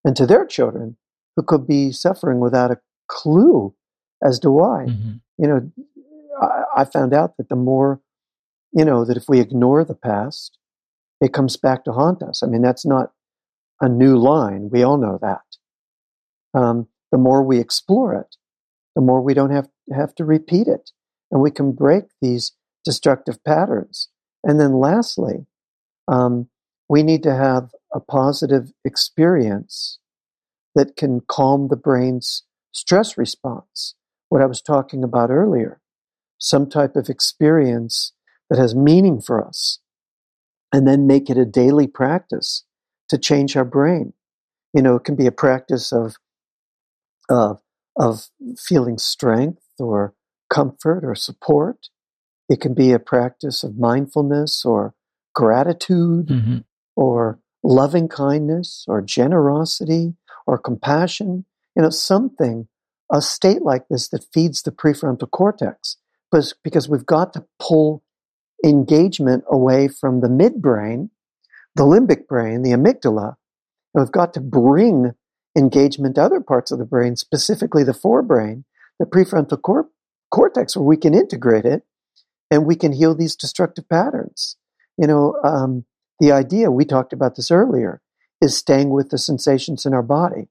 and 0.04 0.16
to 0.16 0.26
their 0.26 0.46
children 0.46 0.96
who 1.36 1.42
could 1.42 1.66
be 1.66 1.92
suffering 1.92 2.40
without 2.40 2.70
a 2.70 2.80
clue 3.08 3.74
as 4.22 4.38
to 4.40 4.50
why. 4.50 4.86
Mm-hmm. 4.88 5.12
You 5.38 5.48
know, 5.48 5.72
I, 6.40 6.82
I 6.82 6.84
found 6.84 7.12
out 7.12 7.36
that 7.36 7.48
the 7.48 7.56
more, 7.56 8.00
you 8.72 8.84
know, 8.84 9.04
that 9.04 9.16
if 9.16 9.24
we 9.28 9.40
ignore 9.40 9.84
the 9.84 9.94
past, 9.94 10.58
it 11.20 11.32
comes 11.32 11.56
back 11.56 11.84
to 11.84 11.92
haunt 11.92 12.22
us. 12.22 12.42
I 12.42 12.46
mean, 12.46 12.62
that's 12.62 12.86
not 12.86 13.12
a 13.80 13.88
new 13.88 14.16
line. 14.16 14.68
We 14.70 14.82
all 14.82 14.98
know 14.98 15.18
that. 15.20 15.40
Um, 16.58 16.88
the 17.10 17.18
more 17.18 17.42
we 17.42 17.58
explore 17.58 18.14
it, 18.14 18.36
the 18.94 19.02
more 19.02 19.20
we 19.20 19.34
don't 19.34 19.50
have, 19.50 19.68
have 19.92 20.14
to 20.16 20.24
repeat 20.24 20.68
it. 20.68 20.90
And 21.30 21.40
we 21.40 21.50
can 21.50 21.72
break 21.72 22.04
these 22.20 22.52
destructive 22.84 23.42
patterns. 23.44 24.08
And 24.44 24.60
then 24.60 24.74
lastly, 24.74 25.46
um, 26.06 26.48
we 26.88 27.02
need 27.02 27.22
to 27.22 27.34
have 27.34 27.70
a 27.92 28.00
positive 28.00 28.72
experience 28.84 29.98
that 30.74 30.96
can 30.96 31.20
calm 31.20 31.68
the 31.68 31.76
brain's 31.76 32.42
stress 32.72 33.16
response. 33.16 33.94
What 34.28 34.42
I 34.42 34.46
was 34.46 34.60
talking 34.60 35.04
about 35.04 35.30
earlier, 35.30 35.80
some 36.38 36.68
type 36.68 36.96
of 36.96 37.08
experience 37.08 38.12
that 38.50 38.58
has 38.58 38.74
meaning 38.74 39.20
for 39.20 39.46
us, 39.46 39.78
and 40.72 40.86
then 40.86 41.06
make 41.06 41.30
it 41.30 41.38
a 41.38 41.44
daily 41.44 41.86
practice 41.86 42.64
to 43.08 43.18
change 43.18 43.56
our 43.56 43.64
brain. 43.64 44.12
You 44.72 44.82
know, 44.82 44.96
it 44.96 45.04
can 45.04 45.14
be 45.14 45.26
a 45.26 45.32
practice 45.32 45.92
of 45.92 46.16
of 47.28 47.60
of 47.96 48.28
feeling 48.58 48.98
strength 48.98 49.62
or 49.78 50.14
comfort 50.50 51.04
or 51.04 51.14
support. 51.14 51.88
It 52.48 52.60
can 52.60 52.74
be 52.74 52.92
a 52.92 52.98
practice 52.98 53.62
of 53.62 53.78
mindfulness 53.78 54.64
or 54.64 54.94
gratitude 55.34 56.28
mm-hmm. 56.28 56.58
Or 56.96 57.38
loving 57.62 58.08
kindness 58.08 58.84
or 58.88 59.00
generosity 59.00 60.14
or 60.46 60.58
compassion. 60.58 61.44
You 61.76 61.82
know, 61.82 61.90
something, 61.90 62.68
a 63.12 63.20
state 63.20 63.62
like 63.62 63.88
this 63.88 64.08
that 64.08 64.26
feeds 64.32 64.62
the 64.62 64.70
prefrontal 64.70 65.30
cortex. 65.30 65.96
But 66.30 66.52
because 66.62 66.88
we've 66.88 67.06
got 67.06 67.32
to 67.34 67.44
pull 67.58 68.02
engagement 68.64 69.44
away 69.50 69.88
from 69.88 70.20
the 70.20 70.28
midbrain, 70.28 71.10
the 71.74 71.84
limbic 71.84 72.26
brain, 72.26 72.62
the 72.62 72.70
amygdala, 72.70 73.36
and 73.94 74.04
we've 74.04 74.12
got 74.12 74.34
to 74.34 74.40
bring 74.40 75.12
engagement 75.56 76.16
to 76.16 76.22
other 76.22 76.40
parts 76.40 76.70
of 76.72 76.78
the 76.78 76.84
brain, 76.84 77.16
specifically 77.16 77.84
the 77.84 77.92
forebrain, 77.92 78.64
the 78.98 79.06
prefrontal 79.06 79.60
cor- 79.60 79.88
cortex, 80.30 80.76
where 80.76 80.84
we 80.84 80.96
can 80.96 81.14
integrate 81.14 81.64
it 81.64 81.82
and 82.50 82.66
we 82.66 82.76
can 82.76 82.92
heal 82.92 83.14
these 83.14 83.36
destructive 83.36 83.88
patterns. 83.88 84.56
You 84.96 85.06
know, 85.06 85.36
um, 85.44 85.84
the 86.20 86.32
idea, 86.32 86.70
we 86.70 86.84
talked 86.84 87.12
about 87.12 87.36
this 87.36 87.50
earlier, 87.50 88.00
is 88.40 88.56
staying 88.56 88.90
with 88.90 89.10
the 89.10 89.18
sensations 89.18 89.86
in 89.86 89.94
our 89.94 90.02
body, 90.02 90.48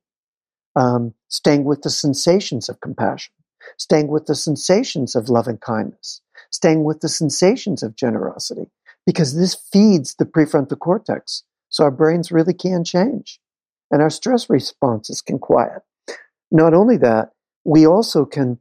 um, 0.75 1.13
staying 1.27 1.63
with 1.63 1.81
the 1.81 1.89
sensations 1.89 2.69
of 2.69 2.81
compassion, 2.81 3.33
staying 3.77 4.07
with 4.07 4.25
the 4.25 4.35
sensations 4.35 5.15
of 5.15 5.29
loving 5.29 5.57
kindness, 5.57 6.21
staying 6.51 6.83
with 6.83 7.01
the 7.01 7.09
sensations 7.09 7.83
of 7.83 7.95
generosity, 7.95 8.71
because 9.05 9.35
this 9.35 9.55
feeds 9.55 10.15
the 10.15 10.25
prefrontal 10.25 10.79
cortex. 10.79 11.43
So 11.69 11.83
our 11.83 11.91
brains 11.91 12.31
really 12.31 12.53
can 12.53 12.83
change 12.83 13.39
and 13.91 14.01
our 14.01 14.09
stress 14.09 14.49
responses 14.49 15.21
can 15.21 15.39
quiet. 15.39 15.81
Not 16.51 16.73
only 16.73 16.97
that, 16.97 17.29
we 17.63 17.85
also 17.85 18.25
can 18.25 18.59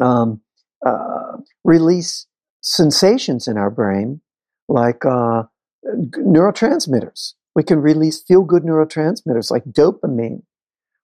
um, 0.00 0.40
uh, 0.84 1.38
release 1.64 2.26
sensations 2.60 3.48
in 3.48 3.58
our 3.58 3.70
brain 3.70 4.20
like 4.68 5.04
uh, 5.04 5.44
neurotransmitters. 5.84 7.34
We 7.54 7.62
can 7.62 7.80
release 7.80 8.20
feel 8.20 8.42
good 8.42 8.64
neurotransmitters 8.64 9.50
like 9.50 9.64
dopamine 9.64 10.42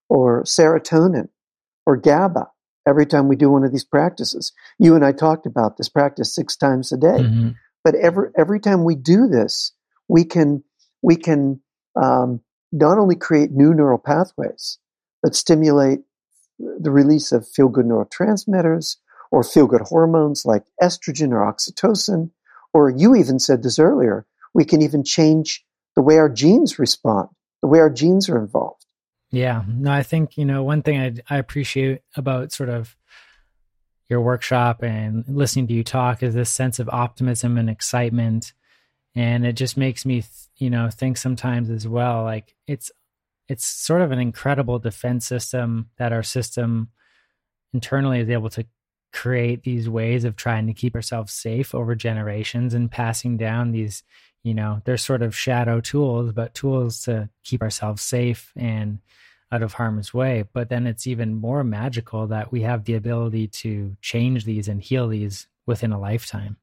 or 0.08 0.42
serotonin 0.44 1.28
or 1.86 1.96
GABA 1.96 2.48
every 2.86 3.06
time 3.06 3.28
we 3.28 3.36
do 3.36 3.50
one 3.50 3.64
of 3.64 3.72
these 3.72 3.84
practices. 3.84 4.52
You 4.78 4.94
and 4.94 5.04
I 5.04 5.12
talked 5.12 5.46
about 5.46 5.76
this 5.76 5.88
practice 5.88 6.34
six 6.34 6.56
times 6.56 6.92
a 6.92 6.96
day. 6.96 7.22
Mm-hmm. 7.22 7.50
But 7.84 7.94
every 7.94 8.30
every 8.36 8.60
time 8.60 8.84
we 8.84 8.94
do 8.94 9.26
this, 9.26 9.72
we 10.08 10.24
can 10.24 10.62
we 11.02 11.16
can 11.16 11.60
um, 12.00 12.40
not 12.72 12.98
only 12.98 13.16
create 13.16 13.52
new 13.52 13.72
neural 13.72 13.98
pathways, 13.98 14.78
but 15.22 15.34
stimulate 15.34 16.00
the 16.58 16.90
release 16.90 17.32
of 17.32 17.48
feel 17.48 17.68
good 17.68 17.86
neurotransmitters 17.86 18.96
or 19.30 19.42
feel 19.42 19.66
good 19.66 19.82
hormones 19.82 20.44
like 20.44 20.64
estrogen 20.82 21.30
or 21.30 21.40
oxytocin. 21.50 22.30
Or 22.72 22.90
you 22.90 23.16
even 23.16 23.38
said 23.38 23.62
this 23.62 23.78
earlier, 23.78 24.26
we 24.55 24.64
can 24.64 24.82
even 24.82 25.05
change 25.05 25.64
the 25.96 26.03
way 26.03 26.18
our 26.18 26.28
genes 26.28 26.78
respond, 26.78 27.28
the 27.62 27.68
way 27.68 27.78
our 27.78 27.90
genes 27.90 28.28
are 28.28 28.38
involved. 28.38 28.84
Yeah. 29.30 29.62
No, 29.68 29.92
I 29.92 30.03
think, 30.03 30.36
you 30.36 30.44
know, 30.44 30.64
one 30.64 30.82
thing 30.82 30.98
I, 30.98 31.34
I 31.34 31.38
appreciate 31.38 32.03
about 32.16 32.53
sort 32.53 32.68
of 32.68 32.96
your 34.09 34.20
workshop 34.20 34.83
and 34.83 35.24
listening 35.29 35.68
to 35.68 35.74
you 35.74 35.84
talk 35.84 36.22
is 36.22 36.34
this 36.34 36.50
sense 36.50 36.80
of 36.80 36.88
optimism 36.88 37.57
and 37.57 37.70
excitement. 37.70 38.53
And 39.14 39.46
it 39.46 39.53
just 39.53 39.76
makes 39.76 40.04
me, 40.04 40.24
you 40.57 40.68
know, 40.68 40.91
think 40.91 41.16
sometimes 41.16 41.70
as 41.70 41.87
well, 41.87 42.24
like 42.24 42.57
it's, 42.66 42.91
it's 43.49 43.64
sort 43.64 44.03
of 44.03 44.11
an 44.11 44.18
incredible 44.18 44.79
defense 44.79 45.26
system 45.26 45.91
that 45.99 46.12
our 46.12 46.22
system 46.22 46.88
internally 47.72 48.20
is 48.20 48.30
able 48.30 48.50
to 48.50 48.66
create 49.12 49.62
these 49.62 49.88
ways 49.88 50.24
of 50.24 50.37
trying 50.37 50.66
to 50.66 50.74
keep 50.74 50.95
ourselves 50.95 51.33
safe 51.33 51.74
over 51.74 51.95
generations 51.95 52.74
and 52.74 52.91
passing 52.91 53.37
down 53.37 53.72
these 53.72 54.03
you 54.42 54.54
know 54.54 54.80
they're 54.84 54.96
sort 54.96 55.22
of 55.22 55.37
shadow 55.37 55.80
tools 55.80 56.33
but 56.33 56.54
tools 56.54 57.03
to 57.03 57.29
keep 57.45 57.62
ourselves 57.62 58.03
safe 58.03 58.53
and 58.57 58.99
out 59.53 59.62
of 59.62 59.75
harm's 59.75 60.14
way. 60.14 60.45
But 60.53 60.68
then 60.68 60.87
it's 60.87 61.08
even 61.08 61.34
more 61.34 61.64
magical 61.64 62.29
that 62.29 62.53
we 62.53 62.62
have 62.62 62.84
the 62.84 62.95
ability 62.95 63.49
to 63.49 63.96
change 64.00 64.45
these 64.45 64.68
and 64.68 64.80
heal 64.80 65.08
these 65.08 65.49
within 65.67 65.92
a 65.92 65.99
lifetime. 66.00 66.57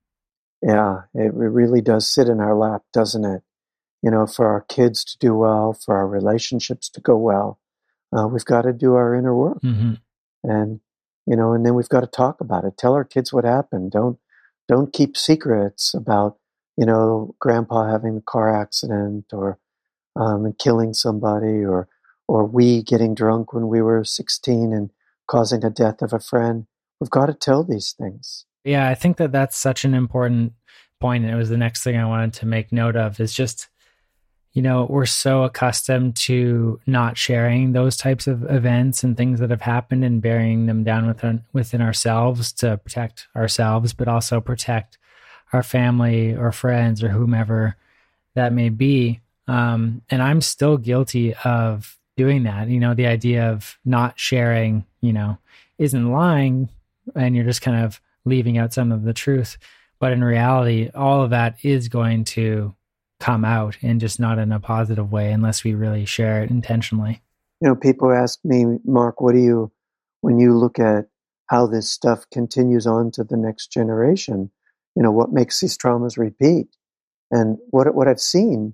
Yeah 0.61 1.01
it 1.13 1.33
really 1.33 1.81
does 1.81 2.09
sit 2.09 2.27
in 2.29 2.39
our 2.39 2.55
lap 2.55 2.83
doesn't 2.93 3.25
it? 3.25 3.43
You 4.01 4.11
know 4.11 4.25
for 4.25 4.47
our 4.47 4.61
kids 4.61 5.03
to 5.05 5.17
do 5.17 5.35
well 5.35 5.73
for 5.73 5.95
our 5.95 6.07
relationships 6.07 6.89
to 6.89 7.01
go 7.01 7.17
well 7.17 7.59
uh, 8.15 8.27
we've 8.27 8.45
got 8.45 8.61
to 8.61 8.73
do 8.73 8.95
our 8.95 9.13
inner 9.13 9.35
work. 9.35 9.61
Mm-hmm. 9.61 9.93
and 10.43 10.79
you 11.25 11.35
know 11.35 11.53
and 11.53 11.65
then 11.65 11.75
we've 11.75 11.89
got 11.89 12.01
to 12.01 12.07
talk 12.07 12.41
about 12.41 12.63
it. 12.63 12.77
Tell 12.77 12.93
our 12.93 13.03
kids 13.03 13.33
what 13.33 13.43
happened. 13.43 13.91
Don't 13.91 14.17
don't 14.67 14.93
keep 14.93 15.15
secrets 15.17 15.93
about 15.93 16.37
you 16.77 16.85
know, 16.85 17.35
grandpa 17.39 17.91
having 17.91 18.17
a 18.17 18.21
car 18.21 18.55
accident 18.55 19.25
or 19.33 19.59
um, 20.15 20.53
killing 20.59 20.93
somebody 20.93 21.65
or 21.65 21.87
or 22.27 22.45
we 22.45 22.83
getting 22.83 23.15
drunk 23.15 23.53
when 23.53 23.67
we 23.67 23.81
were 23.81 24.03
16 24.03 24.73
and 24.73 24.89
causing 25.27 25.63
a 25.63 25.69
death 25.69 26.01
of 26.01 26.11
a 26.11 26.19
friend. 26.19 26.67
We've 26.99 27.09
got 27.09 27.27
to 27.27 27.33
tell 27.33 27.63
these 27.63 27.93
things. 27.97 28.45
Yeah, 28.65 28.89
I 28.89 28.95
think 28.95 29.17
that 29.17 29.31
that's 29.31 29.57
such 29.57 29.85
an 29.85 29.93
important 29.93 30.53
point, 30.99 31.23
and 31.23 31.33
it 31.33 31.37
was 31.37 31.49
the 31.49 31.57
next 31.57 31.83
thing 31.83 31.95
I 31.95 32.05
wanted 32.05 32.33
to 32.33 32.45
make 32.45 32.71
note 32.71 32.97
of. 32.97 33.19
Is 33.19 33.33
just, 33.33 33.69
you 34.51 34.61
know, 34.61 34.87
we're 34.89 35.05
so 35.05 35.43
accustomed 35.43 36.17
to 36.17 36.79
not 36.85 37.17
sharing 37.17 37.71
those 37.71 37.95
types 37.95 38.27
of 38.27 38.43
events 38.49 39.03
and 39.03 39.15
things 39.15 39.39
that 39.39 39.51
have 39.51 39.61
happened 39.61 40.03
and 40.03 40.21
burying 40.21 40.65
them 40.65 40.83
down 40.83 41.07
within 41.07 41.43
within 41.53 41.81
ourselves 41.81 42.51
to 42.53 42.77
protect 42.77 43.27
ourselves, 43.35 43.93
but 43.93 44.09
also 44.09 44.41
protect 44.41 44.97
our 45.53 45.63
family 45.63 46.35
or 46.35 46.51
friends 46.51 47.03
or 47.03 47.09
whomever 47.09 47.75
that 48.35 48.53
may 48.53 48.69
be. 48.69 49.21
Um, 49.47 50.01
and 50.09 50.21
I'm 50.21 50.41
still 50.41 50.77
guilty 50.77 51.33
of 51.43 51.97
doing 52.17 52.43
that. 52.43 52.67
You 52.67 52.79
know, 52.79 52.93
the 52.93 53.07
idea 53.07 53.49
of 53.49 53.77
not 53.85 54.19
sharing, 54.19 54.85
you 55.01 55.13
know, 55.13 55.37
isn't 55.77 56.11
lying 56.11 56.69
and 57.15 57.35
you're 57.35 57.45
just 57.45 57.61
kind 57.61 57.83
of 57.83 58.01
leaving 58.25 58.57
out 58.57 58.73
some 58.73 58.91
of 58.91 59.03
the 59.03 59.13
truth. 59.13 59.57
But 59.99 60.11
in 60.11 60.23
reality, 60.23 60.89
all 60.93 61.23
of 61.23 61.29
that 61.31 61.57
is 61.63 61.87
going 61.87 62.25
to 62.25 62.75
come 63.19 63.45
out 63.45 63.77
and 63.81 63.99
just 63.99 64.19
not 64.19 64.37
in 64.37 64.51
a 64.51 64.59
positive 64.59 65.11
way 65.11 65.31
unless 65.31 65.63
we 65.63 65.73
really 65.73 66.05
share 66.05 66.43
it 66.43 66.51
intentionally. 66.51 67.21
You 67.61 67.69
know, 67.69 67.75
people 67.75 68.11
ask 68.11 68.39
me, 68.43 68.65
Mark, 68.85 69.21
what 69.21 69.33
do 69.33 69.39
you, 69.39 69.71
when 70.21 70.37
you 70.37 70.55
look 70.55 70.77
at 70.77 71.05
how 71.47 71.65
this 71.65 71.89
stuff 71.89 72.29
continues 72.31 72.85
on 72.85 73.09
to 73.11 73.23
the 73.23 73.37
next 73.37 73.71
generation, 73.71 74.51
you 74.97 75.03
know, 75.03 75.11
what 75.11 75.31
makes 75.31 75.59
these 75.59 75.77
traumas 75.77 76.17
repeat? 76.17 76.75
And 77.29 77.59
what, 77.69 77.93
what 77.93 78.07
I've 78.07 78.19
seen, 78.19 78.73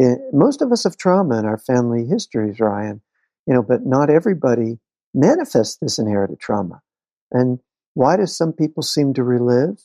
eh, 0.00 0.14
most 0.32 0.62
of 0.62 0.70
us 0.70 0.84
have 0.84 0.96
trauma 0.96 1.36
in 1.36 1.46
our 1.46 1.58
family 1.58 2.06
histories, 2.06 2.60
Ryan, 2.60 3.02
you 3.48 3.54
know, 3.54 3.62
but 3.62 3.84
not 3.84 4.08
everybody 4.08 4.78
manifests 5.14 5.78
this 5.78 5.98
inherited 5.98 6.38
trauma. 6.38 6.80
And 7.32 7.58
why 7.94 8.16
do 8.16 8.24
some 8.24 8.52
people 8.52 8.84
seem 8.84 9.14
to 9.14 9.24
relive 9.24 9.82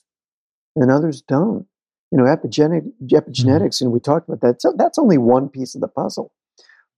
and 0.75 0.91
others 0.91 1.23
don't? 1.23 1.65
You 2.11 2.19
know, 2.19 2.25
epigenetic, 2.25 2.91
epigenetics, 3.03 3.77
mm-hmm. 3.77 3.85
and 3.85 3.91
we 3.91 3.99
talked 3.99 4.29
about 4.29 4.41
that. 4.41 4.61
So 4.61 4.75
that's 4.77 4.99
only 4.99 5.17
one 5.17 5.49
piece 5.49 5.73
of 5.73 5.81
the 5.81 5.87
puzzle. 5.87 6.31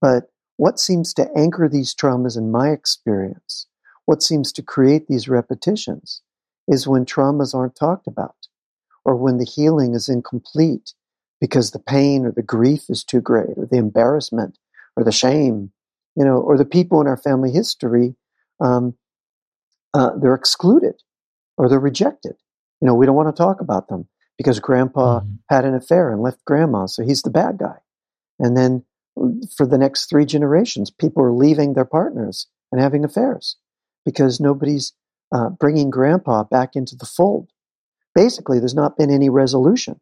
But 0.01 0.31
what 0.57 0.80
seems 0.80 1.13
to 1.13 1.30
anchor 1.34 1.69
these 1.69 1.95
traumas 1.95 2.38
in 2.38 2.51
my 2.51 2.72
experience, 2.72 3.68
what 4.05 4.22
seems 4.22 4.51
to 4.51 4.61
create 4.61 5.07
these 5.07 5.30
repetitions, 5.30 6.22
is 6.68 6.89
when 6.89 7.05
traumas 7.05 7.55
aren't 7.55 7.76
talked 7.76 8.07
about 8.07 8.35
or 9.06 9.15
when 9.15 9.38
the 9.38 9.45
healing 9.45 9.94
is 9.94 10.10
incomplete 10.10 10.94
because 11.40 11.72
the 11.72 11.80
pain 11.80 12.26
or 12.26 12.32
the 12.32 12.44
grief 12.44 12.90
is 12.90 13.03
too 13.03 13.22
great 13.22 13.57
or 13.57 13.65
the 13.65 13.78
embarrassment 13.78 14.57
or 14.95 15.03
the 15.03 15.11
shame, 15.11 15.72
you 16.15 16.23
know, 16.23 16.38
or 16.38 16.57
the 16.57 16.65
people 16.65 17.02
in 17.02 17.07
our 17.07 17.18
family 17.18 17.52
history, 17.52 18.15
um, 18.60 18.95
uh, 19.94 20.11
they're 20.22 20.36
excluded 20.36 21.02
or 21.57 21.68
they're 21.68 21.80
rejected. 21.80 22.36
You 22.80 22.88
know, 22.88 22.95
we 22.95 23.06
don't 23.06 23.15
want 23.15 23.36
to 23.36 23.40
talk 23.40 23.60
about 23.60 23.88
them 23.88 24.07
because 24.38 24.60
grandpa 24.60 25.19
mm-hmm. 25.19 25.36
had 25.49 25.65
an 25.65 25.76
affair 25.76 26.11
and 26.11 26.22
left 26.22 26.45
grandma, 26.45 26.86
so 26.86 27.03
he's 27.03 27.22
the 27.23 27.30
bad 27.30 27.57
guy. 27.57 27.78
And 28.40 28.56
then 28.56 28.84
for 29.56 29.65
the 29.65 29.78
next 29.78 30.06
three 30.06 30.26
generations, 30.26 30.90
people 30.90 31.23
are 31.23 31.34
leaving 31.34 31.73
their 31.73 31.86
partners 31.86 32.48
and 32.72 32.82
having 32.82 33.03
affairs 33.03 33.57
because 34.06 34.40
nobody's 34.40 34.94
uh, 35.32 35.49
bringing 35.49 35.90
grandpa 35.90 36.44
back 36.44 36.76
into 36.76 36.95
the 36.95 37.06
fold. 37.06 37.49
Basically, 38.15 38.59
there's 38.59 38.75
not 38.75 38.97
been 38.97 39.09
any 39.09 39.29
resolution. 39.29 39.99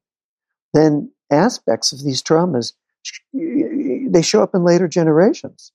Then 0.74 1.12
aspects 1.32 1.92
of 1.92 2.04
these 2.04 2.22
traumas 2.24 2.74
they 3.34 4.22
show 4.22 4.44
up 4.44 4.54
in 4.54 4.64
later 4.64 4.88
generations, 4.88 5.72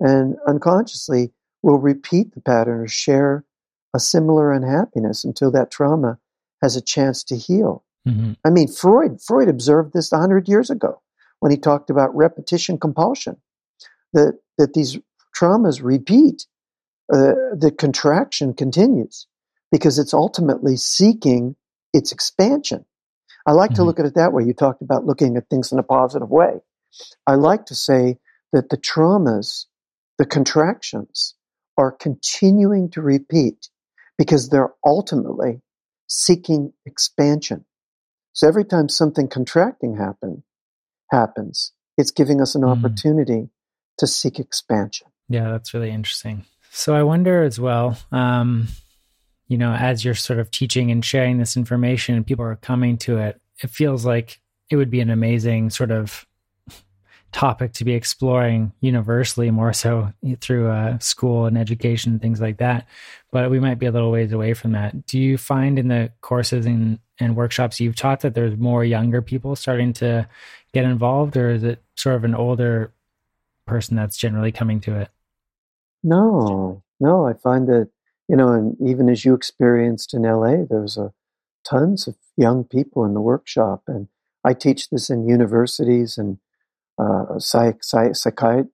and 0.00 0.36
unconsciously 0.46 1.32
will 1.62 1.78
repeat 1.78 2.34
the 2.34 2.40
pattern 2.40 2.80
or 2.80 2.88
share 2.88 3.44
a 3.94 4.00
similar 4.00 4.52
unhappiness 4.52 5.24
until 5.24 5.50
that 5.52 5.70
trauma 5.70 6.18
has 6.62 6.76
a 6.76 6.82
chance 6.82 7.22
to 7.24 7.36
heal. 7.36 7.84
Mm-hmm. 8.06 8.32
I 8.44 8.50
mean, 8.50 8.68
Freud 8.68 9.20
Freud 9.22 9.48
observed 9.48 9.92
this 9.92 10.10
hundred 10.10 10.48
years 10.48 10.70
ago 10.70 11.00
when 11.40 11.50
he 11.50 11.56
talked 11.56 11.90
about 11.90 12.14
repetition 12.14 12.78
compulsion, 12.78 13.36
that 14.12 14.38
that 14.58 14.74
these 14.74 14.98
traumas 15.36 15.82
repeat, 15.82 16.46
uh, 17.12 17.34
the 17.56 17.74
contraction 17.76 18.54
continues 18.54 19.26
because 19.70 19.98
it's 19.98 20.14
ultimately 20.14 20.76
seeking 20.76 21.56
its 21.94 22.12
expansion. 22.12 22.84
I 23.46 23.52
like 23.52 23.70
mm-hmm. 23.70 23.76
to 23.76 23.84
look 23.84 23.98
at 23.98 24.06
it 24.06 24.14
that 24.16 24.32
way. 24.32 24.44
You 24.44 24.52
talked 24.52 24.82
about 24.82 25.06
looking 25.06 25.36
at 25.36 25.48
things 25.48 25.72
in 25.72 25.78
a 25.78 25.82
positive 25.82 26.28
way. 26.28 26.60
I 27.26 27.36
like 27.36 27.66
to 27.66 27.74
say 27.74 28.18
that 28.52 28.68
the 28.68 28.76
traumas, 28.76 29.64
the 30.18 30.26
contractions, 30.26 31.34
are 31.78 31.90
continuing 31.90 32.90
to 32.90 33.02
repeat 33.02 33.68
because 34.18 34.48
they're 34.48 34.72
ultimately 34.84 35.60
seeking 36.06 36.72
expansion. 36.86 37.64
So 38.32 38.48
every 38.48 38.64
time 38.64 38.88
something 38.88 39.28
contracting 39.28 39.96
happen, 39.96 40.44
happens, 41.10 41.72
it's 41.96 42.10
giving 42.10 42.40
us 42.40 42.54
an 42.54 42.62
mm. 42.62 42.76
opportunity 42.76 43.48
to 43.98 44.06
seek 44.06 44.38
expansion. 44.38 45.08
Yeah, 45.28 45.50
that's 45.50 45.74
really 45.74 45.90
interesting. 45.90 46.44
So 46.70 46.94
I 46.94 47.02
wonder 47.02 47.42
as 47.42 47.60
well, 47.60 47.96
um, 48.10 48.68
you 49.54 49.58
know, 49.58 49.72
as 49.72 50.04
you're 50.04 50.16
sort 50.16 50.40
of 50.40 50.50
teaching 50.50 50.90
and 50.90 51.04
sharing 51.04 51.38
this 51.38 51.56
information 51.56 52.16
and 52.16 52.26
people 52.26 52.44
are 52.44 52.56
coming 52.56 52.98
to 52.98 53.18
it, 53.18 53.40
it 53.62 53.70
feels 53.70 54.04
like 54.04 54.40
it 54.68 54.74
would 54.74 54.90
be 54.90 54.98
an 54.98 55.10
amazing 55.10 55.70
sort 55.70 55.92
of 55.92 56.26
topic 57.30 57.72
to 57.74 57.84
be 57.84 57.92
exploring 57.92 58.72
universally 58.80 59.52
more 59.52 59.72
so 59.72 60.12
through 60.40 60.72
uh, 60.72 60.98
school 60.98 61.46
and 61.46 61.56
education 61.56 62.10
and 62.10 62.20
things 62.20 62.40
like 62.40 62.56
that. 62.56 62.88
But 63.30 63.48
we 63.48 63.60
might 63.60 63.78
be 63.78 63.86
a 63.86 63.92
little 63.92 64.10
ways 64.10 64.32
away 64.32 64.54
from 64.54 64.72
that. 64.72 65.06
Do 65.06 65.20
you 65.20 65.38
find 65.38 65.78
in 65.78 65.86
the 65.86 66.10
courses 66.20 66.66
and, 66.66 66.98
and 67.20 67.36
workshops 67.36 67.78
you've 67.78 67.94
taught 67.94 68.22
that 68.22 68.34
there's 68.34 68.58
more 68.58 68.84
younger 68.84 69.22
people 69.22 69.54
starting 69.54 69.92
to 69.92 70.28
get 70.72 70.84
involved 70.84 71.36
or 71.36 71.50
is 71.50 71.62
it 71.62 71.80
sort 71.94 72.16
of 72.16 72.24
an 72.24 72.34
older 72.34 72.92
person 73.68 73.94
that's 73.94 74.16
generally 74.16 74.50
coming 74.50 74.80
to 74.80 74.98
it? 74.98 75.10
No 76.02 76.82
no 77.00 77.26
i 77.26 77.32
find 77.34 77.68
that 77.68 77.88
you 78.28 78.36
know 78.36 78.48
and 78.48 78.76
even 78.84 79.08
as 79.08 79.24
you 79.24 79.34
experienced 79.34 80.14
in 80.14 80.22
la 80.22 80.56
there's 80.68 80.96
a 80.96 81.12
tons 81.68 82.06
of 82.06 82.16
young 82.36 82.64
people 82.64 83.04
in 83.04 83.14
the 83.14 83.20
workshop 83.20 83.82
and 83.88 84.08
i 84.44 84.52
teach 84.52 84.90
this 84.90 85.10
in 85.10 85.28
universities 85.28 86.18
and 86.18 86.38
uh, 86.98 87.38
psych, 87.38 87.82
psych, 87.82 88.14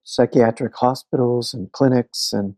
psychiatric 0.03 0.75
hospitals 0.75 1.53
and 1.53 1.71
clinics 1.71 2.33
and 2.33 2.55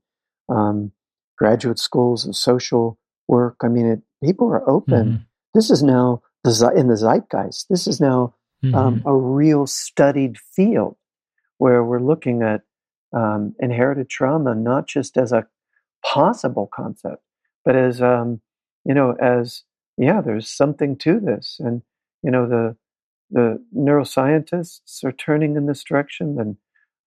um, 0.50 0.92
graduate 1.38 1.80
schools 1.80 2.26
and 2.26 2.36
social 2.36 3.00
work. 3.28 3.58
I 3.64 3.68
mean, 3.68 3.86
it, 3.86 4.02
people 4.24 4.48
are 4.50 4.68
open. 4.70 5.06
Mm-hmm. 5.06 5.24
This 5.54 5.70
is 5.70 5.82
now 5.84 6.22
the, 6.44 6.74
in 6.76 6.88
the 6.88 6.96
zeitgeist. 6.98 7.68
This 7.70 7.88
is 7.88 8.02
now 8.02 8.36
um, 8.64 8.72
mm-hmm. 8.72 8.76
um, 8.76 9.04
a 9.06 9.16
real 9.16 9.66
studied 9.68 10.38
field 10.38 10.98
where 11.58 11.84
we're 11.84 12.02
looking 12.02 12.42
at 12.42 12.62
um, 13.16 13.56
inherited 13.60 14.10
trauma 14.10 14.56
not 14.56 14.88
just 14.88 15.18
as 15.18 15.32
a 15.32 15.46
possible 16.04 16.70
concept, 16.74 17.24
but 17.66 17.76
as 17.76 18.02
um, 18.02 18.42
you 18.86 18.94
know, 18.94 19.16
as 19.22 19.64
yeah, 19.98 20.22
there's 20.22 20.50
something 20.50 20.96
to 20.98 21.20
this, 21.20 21.58
and 21.60 21.82
you 22.24 22.32
know 22.32 22.48
the 22.48 22.76
the 23.32 23.64
neuroscientists 23.76 25.04
are 25.04 25.12
turning 25.12 25.56
in 25.56 25.66
this 25.66 25.84
direction, 25.84 26.38
and 26.40 26.58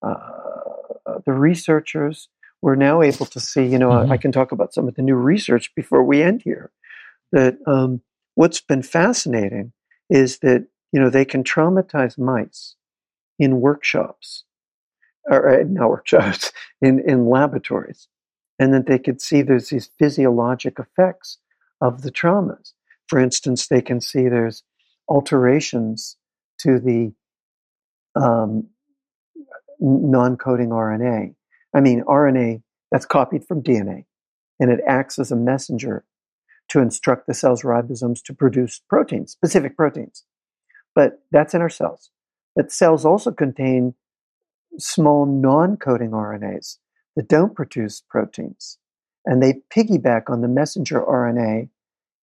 uh, 0.02 1.20
the 1.24 1.32
researchers. 1.32 2.28
We're 2.62 2.74
now 2.74 3.02
able 3.02 3.27
to 3.27 3.39
see, 3.39 3.64
you 3.64 3.78
know, 3.78 3.90
mm-hmm. 3.90 4.10
I, 4.10 4.14
I, 4.14 4.16
can 4.16 4.32
talk 4.32 4.51
about 4.51 4.73
some 4.73 4.89
of 4.89 4.94
the 4.94 5.02
new 5.02 5.14
research 5.14 5.73
before 5.74 6.02
we 6.02 6.23
end 6.23 6.43
here. 6.43 6.73
That 7.32 7.59
um, 7.66 8.01
what's 8.35 8.60
been 8.60 8.82
fascinating 8.82 9.73
is 10.09 10.39
that, 10.39 10.66
you 10.90 11.01
know, 11.01 11.10
they 11.10 11.24
can 11.24 11.44
traumatize 11.44 12.18
mice 12.18 12.74
in 13.39 13.60
workshops, 13.60 14.44
or 15.28 15.60
uh, 15.60 15.64
not 15.68 15.90
workshops, 15.90 16.51
in, 16.81 17.01
in 17.01 17.28
laboratories, 17.28 18.09
and 18.59 18.73
that 18.73 18.87
they 18.87 18.99
could 18.99 19.20
see 19.20 19.43
there's 19.43 19.69
these 19.69 19.91
physiologic 19.99 20.78
effects 20.78 21.39
of 21.81 22.03
the 22.03 22.11
traumas. 22.11 22.73
For 23.09 23.19
instance, 23.19 23.69
they 23.69 23.83
can 23.83 24.01
see 24.01 24.28
there's 24.28 24.62
alterations 25.09 26.16
to 26.61 26.81
the 26.81 27.12
um, 28.20 28.69
non 29.81 30.37
coding 30.37 30.70
RNA. 30.70 31.35
I 31.74 31.81
mean, 31.81 32.03
RNA 32.05 32.62
that's 32.91 33.07
copied 33.07 33.45
from 33.45 33.62
DNA, 33.62 34.05
and 34.59 34.70
it 34.70 34.81
acts 34.87 35.19
as 35.19 35.31
a 35.31 35.37
messenger 35.37 36.05
to 36.69 36.81
instruct 36.81 37.27
the 37.27 37.35
cell's 37.35 37.62
ribosomes 37.62 38.23
to 38.24 38.35
produce 38.35 38.81
proteins, 38.89 39.33
specific 39.33 39.77
proteins. 39.77 40.24
But 40.95 41.20
that's 41.31 41.55
in 41.55 41.61
our 41.61 41.69
cells. 41.69 42.11
But 42.57 42.73
cells 42.73 43.05
also 43.05 43.31
contain 43.31 43.95
small 44.78 45.27
non 45.27 45.77
coding 45.77 46.11
RNAs 46.11 46.78
that 47.16 47.28
don't 47.28 47.55
produce 47.55 48.01
proteins. 48.01 48.78
And 49.24 49.43
they 49.43 49.62
piggyback 49.74 50.30
on 50.30 50.43
the 50.43 50.48
messenger 50.48 51.01
RNA, 51.01 51.70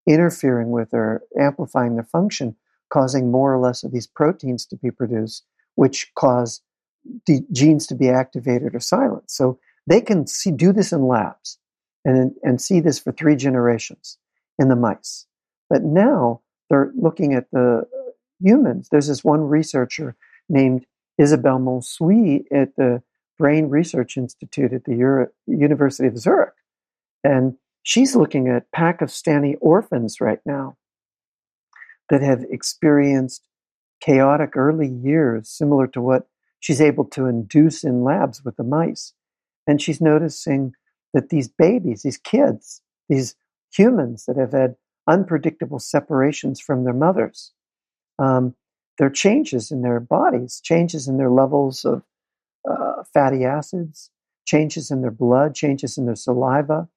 interfering 0.07 0.71
with 0.71 0.93
or 0.93 1.23
amplifying 1.37 1.95
their 1.95 2.03
function 2.05 2.55
causing 2.93 3.31
more 3.31 3.51
or 3.51 3.57
less 3.57 3.83
of 3.83 3.91
these 3.91 4.05
proteins 4.05 4.67
to 4.67 4.77
be 4.77 4.91
produced, 4.91 5.43
which 5.75 6.11
cause 6.15 6.61
the 7.25 7.43
genes 7.51 7.87
to 7.87 7.95
be 7.95 8.07
activated 8.07 8.75
or 8.75 8.79
silenced. 8.79 9.35
So 9.35 9.59
they 9.87 9.99
can 9.99 10.27
see, 10.27 10.51
do 10.51 10.71
this 10.71 10.93
in 10.93 11.07
labs 11.07 11.57
and, 12.05 12.33
and 12.43 12.61
see 12.61 12.79
this 12.79 12.99
for 12.99 13.11
three 13.11 13.35
generations 13.35 14.19
in 14.59 14.69
the 14.69 14.75
mice. 14.75 15.25
But 15.71 15.81
now 15.81 16.41
they're 16.69 16.91
looking 16.95 17.33
at 17.33 17.49
the 17.51 17.87
humans. 18.39 18.89
There's 18.91 19.07
this 19.07 19.23
one 19.23 19.41
researcher 19.41 20.15
named 20.47 20.85
Isabelle 21.17 21.59
Mansuy 21.59 22.45
at 22.51 22.75
the 22.75 23.01
Brain 23.38 23.69
Research 23.69 24.18
Institute 24.18 24.73
at 24.73 24.85
the 24.85 24.95
Euro- 24.95 25.30
University 25.47 26.07
of 26.07 26.18
Zurich. 26.18 26.53
And 27.23 27.55
she's 27.84 28.15
looking 28.15 28.47
at 28.47 28.72
Pakistani 28.72 29.55
orphans 29.61 30.19
right 30.22 30.39
now 30.45 30.77
that 32.10 32.22
have 32.22 32.43
experienced 32.49 33.47
chaotic 34.01 34.55
early 34.55 34.89
years, 34.89 35.49
similar 35.49 35.88
to 35.88 36.01
what 36.01 36.27
she's 36.60 36.81
able 36.81 37.05
to 37.05 37.26
induce 37.26 37.84
in 37.84 38.03
labs 38.03 38.43
with 38.43 38.55
the 38.57 38.64
mice. 38.64 39.14
And 39.68 39.81
she's 39.81 40.01
noticing 40.01 40.73
that 41.14 41.30
these 41.30 41.47
babies, 41.47 42.03
these 42.03 42.18
kids, 42.18 42.81
these 43.07 43.35
humans 43.73 44.26
that 44.26 44.38
have 44.38 44.51
had 44.51 44.76
unpredictable 45.07 45.80
separations 45.80 46.60
from 46.60 46.84
their 46.84 46.93
mothers, 46.93 47.51
um, 48.19 48.55
there 48.97 49.07
are 49.07 49.11
changes 49.11 49.72
in 49.72 49.81
their 49.81 49.99
bodies, 49.99 50.61
changes 50.64 51.07
in 51.07 51.18
their 51.18 51.31
levels 51.31 51.84
of 51.85 52.03
uh, 52.69 53.03
fatty 53.14 53.45
acids, 53.45 54.10
changes 54.45 54.91
in 54.91 55.02
their 55.02 55.11
blood, 55.11 55.56
changes 55.56 55.98
in 55.98 56.06
their 56.06 56.15
saliva, 56.15 56.88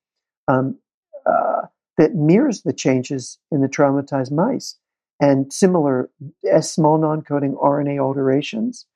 um, 0.49 0.79
uh, 1.27 1.63
that 1.99 2.15
mirrors 2.15 2.63
the 2.63 2.73
changes 2.73 3.39
in 3.51 3.61
the 3.61 3.69
traumatized 3.69 4.33
mice. 4.33 4.77
And 5.21 5.51
similar 5.53 6.11
as 6.51 6.71
small 6.71 6.99
non 6.99 7.23
coding 7.23 7.55
RNA 7.55 7.99
alterations 8.01 8.87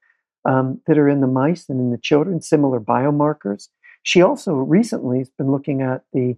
um, 0.45 0.81
that 0.87 0.99
are 0.99 1.09
in 1.09 1.21
the 1.21 1.27
mice 1.27 1.69
and 1.69 1.81
in 1.81 1.91
the 1.91 1.99
children, 1.99 2.43
similar 2.43 2.79
biomarkers. 2.79 3.69
She 4.03 4.23
also 4.23 4.55
recently 4.55 5.19
has 5.19 5.31
been 5.31 5.51
looking 5.51 5.83
at 5.83 6.05
the 6.13 6.37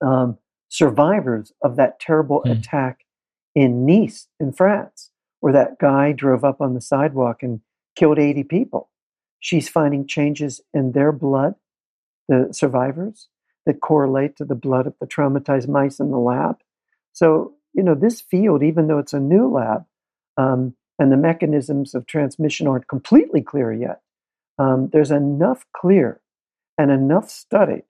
um, 0.00 0.38
survivors 0.68 1.52
of 1.62 1.76
that 1.76 2.00
terrible 2.00 2.42
mm. 2.46 2.58
attack 2.58 3.04
in 3.54 3.86
Nice, 3.86 4.28
in 4.38 4.52
France, 4.52 5.10
where 5.40 5.52
that 5.52 5.78
guy 5.80 6.12
drove 6.12 6.44
up 6.44 6.60
on 6.60 6.74
the 6.74 6.80
sidewalk 6.80 7.42
and 7.42 7.60
killed 7.96 8.18
80 8.18 8.44
people. 8.44 8.90
She's 9.40 9.68
finding 9.68 10.06
changes 10.06 10.60
in 10.74 10.92
their 10.92 11.12
blood, 11.12 11.54
the 12.28 12.48
survivors, 12.52 13.28
that 13.66 13.80
correlate 13.80 14.36
to 14.36 14.44
the 14.44 14.54
blood 14.54 14.86
of 14.86 14.94
the 15.00 15.06
traumatized 15.06 15.68
mice 15.68 16.00
in 16.00 16.10
the 16.10 16.18
lab. 16.18 16.56
So, 17.12 17.54
you 17.74 17.82
know, 17.82 17.94
this 17.94 18.20
field, 18.20 18.62
even 18.62 18.86
though 18.86 18.98
it's 18.98 19.12
a 19.12 19.20
new 19.20 19.48
lab 19.48 19.84
um, 20.36 20.74
and 20.98 21.12
the 21.12 21.16
mechanisms 21.16 21.94
of 21.94 22.06
transmission 22.06 22.66
aren't 22.66 22.88
completely 22.88 23.42
clear 23.42 23.72
yet, 23.72 24.00
um, 24.58 24.88
there's 24.92 25.10
enough 25.10 25.64
clear 25.76 26.20
and 26.78 26.90
enough 26.90 27.30
studied 27.30 27.84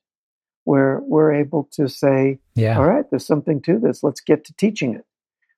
where 0.65 1.01
we're 1.05 1.33
able 1.33 1.69
to 1.73 1.89
say, 1.89 2.39
yeah. 2.55 2.77
all 2.77 2.85
right, 2.85 3.09
there's 3.11 3.27
something 3.27 3.63
to 3.63 3.79
this. 3.79 4.03
Let's 4.03 4.21
get 4.21 4.45
to 4.47 4.55
teaching 4.55 4.95
it. 4.95 5.05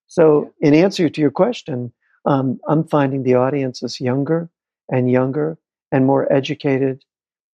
So, 0.06 0.52
in 0.60 0.74
answer 0.74 1.08
to 1.08 1.20
your 1.20 1.30
question, 1.30 1.92
um, 2.26 2.60
I'm 2.68 2.84
finding 2.84 3.22
the 3.22 3.34
audience 3.34 3.82
is 3.82 4.00
younger 4.00 4.50
and 4.88 5.10
younger 5.10 5.58
and 5.92 6.06
more 6.06 6.30
educated 6.32 7.04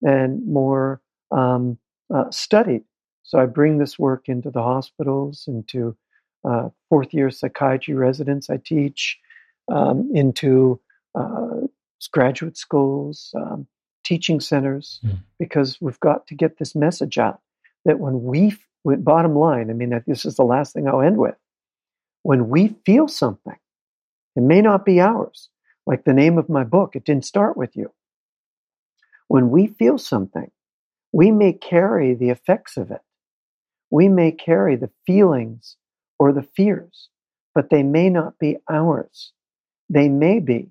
and 0.02 0.46
more 0.46 1.00
um, 1.30 1.78
uh, 2.14 2.30
studied. 2.30 2.84
So 3.22 3.38
I 3.38 3.46
bring 3.46 3.78
this 3.78 3.98
work 3.98 4.28
into 4.28 4.50
the 4.50 4.62
hospitals, 4.62 5.44
into 5.48 5.96
uh, 6.48 6.68
fourth 6.88 7.12
year 7.12 7.30
psychiatry 7.30 7.94
residents 7.94 8.48
I 8.50 8.58
teach, 8.58 9.18
um, 9.68 10.10
into 10.14 10.80
uh, 11.14 11.62
graduate 12.12 12.56
schools, 12.56 13.32
um, 13.34 13.66
teaching 14.04 14.38
centers, 14.38 15.00
mm. 15.04 15.18
because 15.38 15.80
we've 15.80 15.98
got 15.98 16.28
to 16.28 16.34
get 16.34 16.58
this 16.58 16.76
message 16.76 17.18
out 17.18 17.40
that 17.84 17.98
when 17.98 18.22
we, 18.22 18.56
bottom 18.84 19.34
line, 19.34 19.70
I 19.70 19.72
mean, 19.72 20.00
this 20.06 20.24
is 20.24 20.36
the 20.36 20.44
last 20.44 20.72
thing 20.72 20.86
I'll 20.86 21.00
end 21.00 21.16
with. 21.16 21.34
When 22.22 22.48
we 22.48 22.76
feel 22.84 23.08
something, 23.08 23.56
it 24.36 24.42
may 24.42 24.60
not 24.60 24.84
be 24.84 25.00
ours. 25.00 25.48
Like 25.86 26.04
the 26.04 26.12
name 26.12 26.38
of 26.38 26.48
my 26.48 26.64
book, 26.64 26.94
it 26.94 27.04
didn't 27.04 27.24
start 27.24 27.56
with 27.56 27.76
you. 27.76 27.92
When 29.28 29.51
we 29.51 29.66
feel 29.66 29.98
something, 29.98 30.51
we 31.12 31.31
may 31.31 31.53
carry 31.53 32.15
the 32.15 32.31
effects 32.31 32.77
of 32.77 32.90
it. 32.90 33.01
We 33.90 34.09
may 34.09 34.32
carry 34.32 34.77
the 34.77 34.90
feelings 35.07 35.77
or 36.19 36.32
the 36.32 36.47
fears, 36.57 37.09
but 37.55 37.70
they 37.70 37.82
may 37.82 38.11
not 38.11 38.39
be 38.39 38.59
ours. 38.70 39.32
They 39.89 40.09
may 40.09 40.40
be 40.40 40.70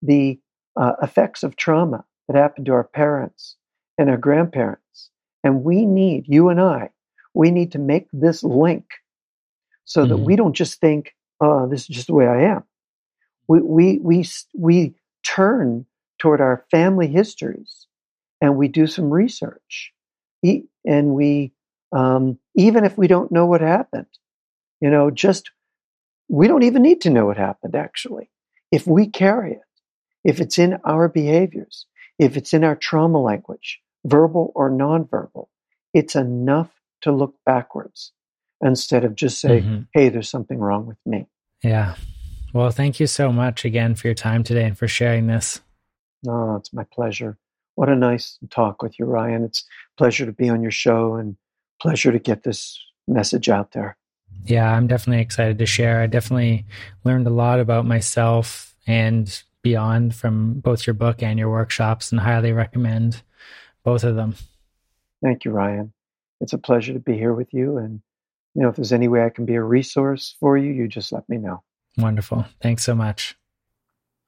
the 0.00 0.38
uh, 0.80 0.94
effects 1.02 1.42
of 1.42 1.56
trauma 1.56 2.04
that 2.28 2.36
happened 2.36 2.66
to 2.66 2.72
our 2.72 2.84
parents 2.84 3.56
and 3.98 4.08
our 4.08 4.16
grandparents. 4.16 5.10
And 5.44 5.64
we 5.64 5.84
need, 5.84 6.24
you 6.26 6.48
and 6.48 6.60
I, 6.60 6.90
we 7.34 7.50
need 7.50 7.72
to 7.72 7.78
make 7.78 8.06
this 8.12 8.42
link 8.42 8.84
so 9.84 10.02
mm-hmm. 10.02 10.10
that 10.10 10.16
we 10.18 10.36
don't 10.36 10.54
just 10.54 10.80
think, 10.80 11.14
oh, 11.40 11.68
this 11.68 11.82
is 11.82 11.88
just 11.88 12.06
the 12.06 12.14
way 12.14 12.26
I 12.26 12.42
am. 12.42 12.64
We, 13.48 13.60
we, 13.60 13.98
we, 13.98 14.26
we 14.54 14.94
turn 15.24 15.84
toward 16.18 16.40
our 16.40 16.64
family 16.70 17.08
histories 17.08 17.86
and 18.42 18.56
we 18.56 18.68
do 18.68 18.86
some 18.86 19.10
research. 19.10 19.92
And 20.84 21.14
we, 21.14 21.52
um, 21.92 22.38
even 22.56 22.84
if 22.84 22.98
we 22.98 23.06
don't 23.06 23.30
know 23.30 23.46
what 23.46 23.60
happened, 23.60 24.06
you 24.80 24.90
know, 24.90 25.10
just, 25.12 25.50
we 26.28 26.48
don't 26.48 26.64
even 26.64 26.82
need 26.82 27.02
to 27.02 27.10
know 27.10 27.26
what 27.26 27.36
happened 27.36 27.76
actually. 27.76 28.30
If 28.72 28.86
we 28.86 29.06
carry 29.06 29.52
it, 29.52 29.60
if 30.24 30.40
it's 30.40 30.58
in 30.58 30.78
our 30.84 31.08
behaviors, 31.08 31.86
if 32.18 32.36
it's 32.36 32.52
in 32.52 32.64
our 32.64 32.74
trauma 32.74 33.20
language, 33.20 33.80
verbal 34.04 34.50
or 34.56 34.70
nonverbal, 34.70 35.46
it's 35.94 36.16
enough 36.16 36.70
to 37.02 37.12
look 37.12 37.36
backwards 37.46 38.12
instead 38.60 39.04
of 39.04 39.14
just 39.14 39.40
say, 39.40 39.60
mm-hmm. 39.60 39.82
hey, 39.94 40.08
there's 40.08 40.28
something 40.28 40.58
wrong 40.58 40.86
with 40.86 40.98
me. 41.06 41.28
Yeah. 41.62 41.94
Well, 42.52 42.70
thank 42.70 42.98
you 42.98 43.06
so 43.06 43.32
much 43.32 43.64
again 43.64 43.94
for 43.94 44.08
your 44.08 44.14
time 44.14 44.42
today 44.42 44.64
and 44.64 44.76
for 44.76 44.88
sharing 44.88 45.28
this. 45.28 45.60
Oh, 46.26 46.56
it's 46.56 46.72
my 46.72 46.84
pleasure. 46.84 47.38
What 47.74 47.88
a 47.88 47.96
nice 47.96 48.38
talk 48.50 48.82
with 48.82 48.98
you, 48.98 49.06
Ryan. 49.06 49.44
It's 49.44 49.64
pleasure 49.96 50.26
to 50.26 50.32
be 50.32 50.48
on 50.48 50.62
your 50.62 50.70
show 50.70 51.14
and 51.14 51.36
pleasure 51.80 52.12
to 52.12 52.18
get 52.18 52.42
this 52.42 52.78
message 53.08 53.48
out 53.48 53.72
there. 53.72 53.96
Yeah, 54.44 54.70
I'm 54.70 54.86
definitely 54.86 55.22
excited 55.22 55.58
to 55.58 55.66
share. 55.66 56.00
I 56.00 56.06
definitely 56.06 56.66
learned 57.04 57.26
a 57.26 57.30
lot 57.30 57.60
about 57.60 57.86
myself 57.86 58.74
and 58.86 59.42
beyond 59.62 60.14
from 60.14 60.54
both 60.54 60.86
your 60.86 60.94
book 60.94 61.22
and 61.22 61.38
your 61.38 61.50
workshops 61.50 62.12
and 62.12 62.20
highly 62.20 62.52
recommend 62.52 63.22
both 63.84 64.04
of 64.04 64.16
them. 64.16 64.34
Thank 65.22 65.44
you, 65.44 65.52
Ryan. 65.52 65.92
It's 66.40 66.52
a 66.52 66.58
pleasure 66.58 66.92
to 66.92 66.98
be 66.98 67.14
here 67.14 67.32
with 67.32 67.54
you. 67.54 67.76
And, 67.76 68.02
you 68.54 68.62
know, 68.62 68.68
if 68.68 68.76
there's 68.76 68.92
any 68.92 69.06
way 69.08 69.24
I 69.24 69.30
can 69.30 69.44
be 69.44 69.54
a 69.54 69.62
resource 69.62 70.36
for 70.40 70.56
you, 70.58 70.72
you 70.72 70.88
just 70.88 71.12
let 71.12 71.28
me 71.28 71.38
know. 71.38 71.62
Wonderful. 71.96 72.46
Thanks 72.60 72.84
so 72.84 72.94
much. 72.94 73.36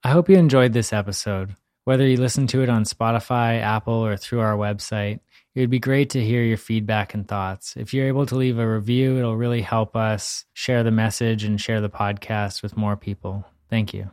I 0.05 0.11
hope 0.11 0.29
you 0.29 0.37
enjoyed 0.37 0.73
this 0.73 0.93
episode. 0.93 1.57
Whether 1.85 2.07
you 2.07 2.17
listen 2.17 2.47
to 2.49 2.63
it 2.63 2.71
on 2.71 2.85
Spotify, 2.85 3.61
Apple, 3.61 4.07
or 4.07 4.17
through 4.17 4.41
our 4.41 4.57
website, 4.57 5.21
it 5.55 5.61
would 5.61 5.71
be 5.71 5.79
great 5.79 6.11
to 6.11 6.25
hear 6.25 6.43
your 6.43 6.57
feedback 6.57 7.13
and 7.13 7.29
thoughts. 7.29 7.77
If 7.77 7.93
you're 7.93 8.09
able 8.09 8.25
to 8.27 8.37
leave 8.37 8.59
a 8.59 8.67
review, 8.67 9.19
it'll 9.19 9.37
really 9.37 9.61
help 9.61 9.95
us 9.95 10.47
share 10.55 10.83
the 10.83 10.91
message 10.91 11.45
and 11.45 11.61
share 11.61 11.81
the 11.81 11.91
podcast 11.91 12.63
with 12.63 12.77
more 12.77 12.97
people. 12.97 13.45
Thank 13.69 13.93
you. 13.93 14.11